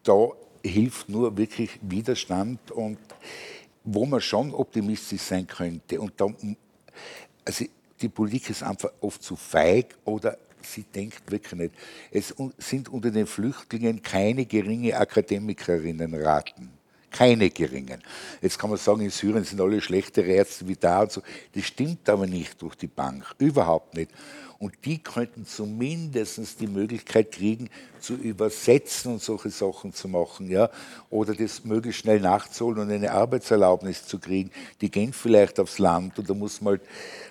da 0.02 0.28
hilft 0.62 1.08
nur 1.08 1.36
wirklich 1.36 1.70
Widerstand 1.82 2.70
und 2.70 2.98
wo 3.84 4.06
man 4.06 4.20
schon 4.20 4.52
optimistisch 4.54 5.22
sein 5.22 5.46
könnte. 5.46 6.00
Und 6.00 6.12
da, 6.16 6.26
also 7.44 7.64
die 8.00 8.08
Politik 8.08 8.50
ist 8.50 8.62
einfach 8.62 8.90
oft 9.00 9.22
zu 9.22 9.36
feig 9.36 9.94
oder 10.04 10.38
sie 10.62 10.84
denkt 10.84 11.30
wirklich 11.30 11.60
nicht. 11.60 11.74
Es 12.10 12.34
sind 12.58 12.88
unter 12.88 13.10
den 13.10 13.26
Flüchtlingen 13.26 14.02
keine 14.02 14.46
geringe 14.46 14.96
Akademikerinnenraten. 14.96 16.70
Keine 17.14 17.48
geringen. 17.48 18.02
Jetzt 18.42 18.58
kann 18.58 18.70
man 18.70 18.78
sagen, 18.78 19.00
in 19.00 19.10
Syrien 19.10 19.44
sind 19.44 19.60
alle 19.60 19.80
schlechtere 19.80 20.26
Ärzte 20.26 20.66
wie 20.66 20.74
da 20.74 21.02
und 21.02 21.12
so. 21.12 21.22
Das 21.54 21.64
stimmt 21.64 22.08
aber 22.08 22.26
nicht 22.26 22.60
durch 22.60 22.74
die 22.74 22.88
Bank. 22.88 23.36
Überhaupt 23.38 23.94
nicht. 23.94 24.10
Und 24.58 24.74
die 24.84 24.98
könnten 24.98 25.46
zumindest 25.46 26.60
die 26.60 26.66
Möglichkeit 26.66 27.32
kriegen, 27.32 27.70
zu 28.00 28.14
übersetzen 28.14 29.12
und 29.12 29.22
solche 29.22 29.50
Sachen 29.50 29.92
zu 29.92 30.08
machen, 30.08 30.50
ja, 30.50 30.70
oder 31.10 31.34
das 31.34 31.64
möglichst 31.64 32.02
schnell 32.02 32.20
nachzuholen 32.20 32.80
und 32.80 32.90
eine 32.90 33.12
Arbeitserlaubnis 33.12 34.06
zu 34.06 34.18
kriegen. 34.18 34.50
Die 34.80 34.90
gehen 34.90 35.12
vielleicht 35.12 35.58
aufs 35.58 35.78
Land 35.78 36.18
und 36.18 36.28
da 36.28 36.34
muss 36.34 36.60
man, 36.60 36.80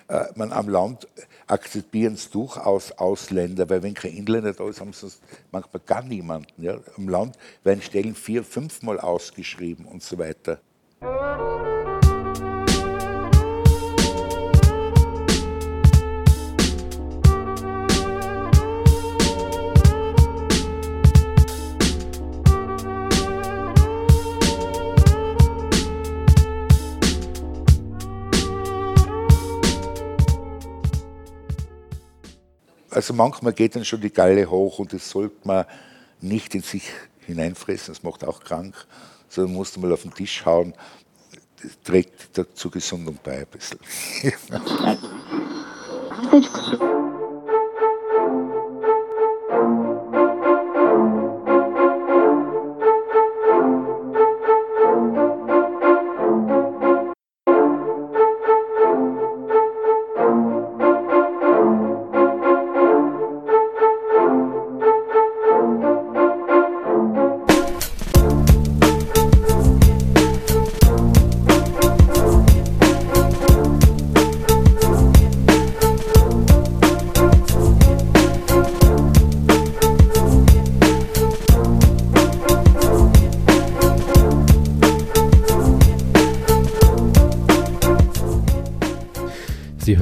halt, 0.08 0.30
äh, 0.32 0.38
man 0.38 0.52
am 0.52 0.68
Land 0.68 1.06
akzeptieren 1.46 2.14
es 2.14 2.30
durchaus 2.30 2.92
Ausländer, 2.92 3.68
weil 3.68 3.82
wenn 3.82 3.94
kein 3.94 4.12
Inländer 4.12 4.52
da 4.52 4.68
ist, 4.68 4.80
haben 4.80 4.92
sie 4.92 5.08
manchmal 5.52 5.82
gar 5.86 6.02
niemanden. 6.02 6.62
Ja. 6.62 6.78
Am 6.96 7.08
Land 7.08 7.36
werden 7.62 7.82
Stellen 7.82 8.14
vier, 8.14 8.44
fünfmal 8.44 8.98
ausgeschrieben 8.98 9.84
und 9.86 10.02
so 10.02 10.18
weiter. 10.18 10.60
Also 32.94 33.12
manchmal 33.12 33.52
geht 33.52 33.74
dann 33.74 33.84
schon 33.84 34.00
die 34.00 34.12
Galle 34.12 34.48
hoch 34.48 34.78
und 34.78 34.92
das 34.92 35.10
sollte 35.10 35.34
man 35.42 35.64
nicht 36.20 36.54
in 36.54 36.62
sich 36.62 36.84
hineinfressen, 37.26 37.92
das 37.92 38.04
macht 38.04 38.24
auch 38.24 38.38
krank, 38.40 38.74
sondern 39.28 39.54
musst 39.54 39.74
du 39.74 39.80
mal 39.80 39.92
auf 39.92 40.02
den 40.02 40.14
Tisch 40.14 40.44
hauen. 40.46 40.74
Das 41.60 41.72
trägt 41.82 42.40
zur 42.54 42.70
Gesundung 42.70 43.18
bei 43.24 43.38
ein 43.38 43.46
bisschen. 43.46 43.80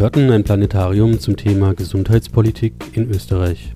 hörten 0.03 0.31
ein 0.33 0.43
Planetarium 0.43 1.21
zum 1.21 1.37
Thema 1.37 1.75
Gesundheitspolitik 1.75 2.75
in 2.95 3.09
Österreich. 3.09 3.73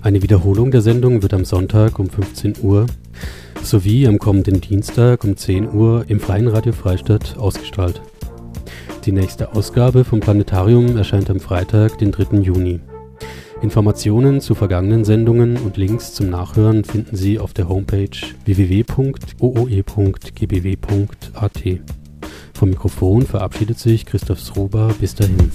Eine 0.00 0.22
Wiederholung 0.22 0.70
der 0.70 0.80
Sendung 0.80 1.20
wird 1.20 1.34
am 1.34 1.44
Sonntag 1.44 1.98
um 1.98 2.08
15 2.08 2.54
Uhr 2.62 2.86
sowie 3.62 4.06
am 4.06 4.18
kommenden 4.18 4.62
Dienstag 4.62 5.22
um 5.22 5.36
10 5.36 5.74
Uhr 5.74 6.06
im 6.08 6.18
Freien 6.18 6.48
Radio 6.48 6.72
Freistadt 6.72 7.36
ausgestrahlt. 7.36 8.00
Die 9.04 9.12
nächste 9.12 9.52
Ausgabe 9.54 10.04
vom 10.04 10.20
Planetarium 10.20 10.96
erscheint 10.96 11.28
am 11.28 11.40
Freitag, 11.40 11.98
den 11.98 12.10
3. 12.10 12.38
Juni. 12.38 12.80
Informationen 13.60 14.40
zu 14.40 14.54
vergangenen 14.54 15.04
Sendungen 15.04 15.58
und 15.58 15.76
Links 15.76 16.14
zum 16.14 16.30
Nachhören 16.30 16.84
finden 16.84 17.16
Sie 17.16 17.38
auf 17.38 17.52
der 17.52 17.68
Homepage 17.68 18.08
www.ooe.gbw.at. 18.46 18.94
Vom 22.64 22.70
Mikrofon 22.70 23.26
verabschiedet 23.26 23.78
sich 23.78 24.06
Christoph 24.06 24.40
Sruber. 24.40 24.94
Bis 24.98 25.14
dahin. 25.14 25.50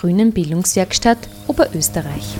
Grünen 0.00 0.32
Bildungswerkstatt 0.32 1.18
Oberösterreich. 1.48 2.36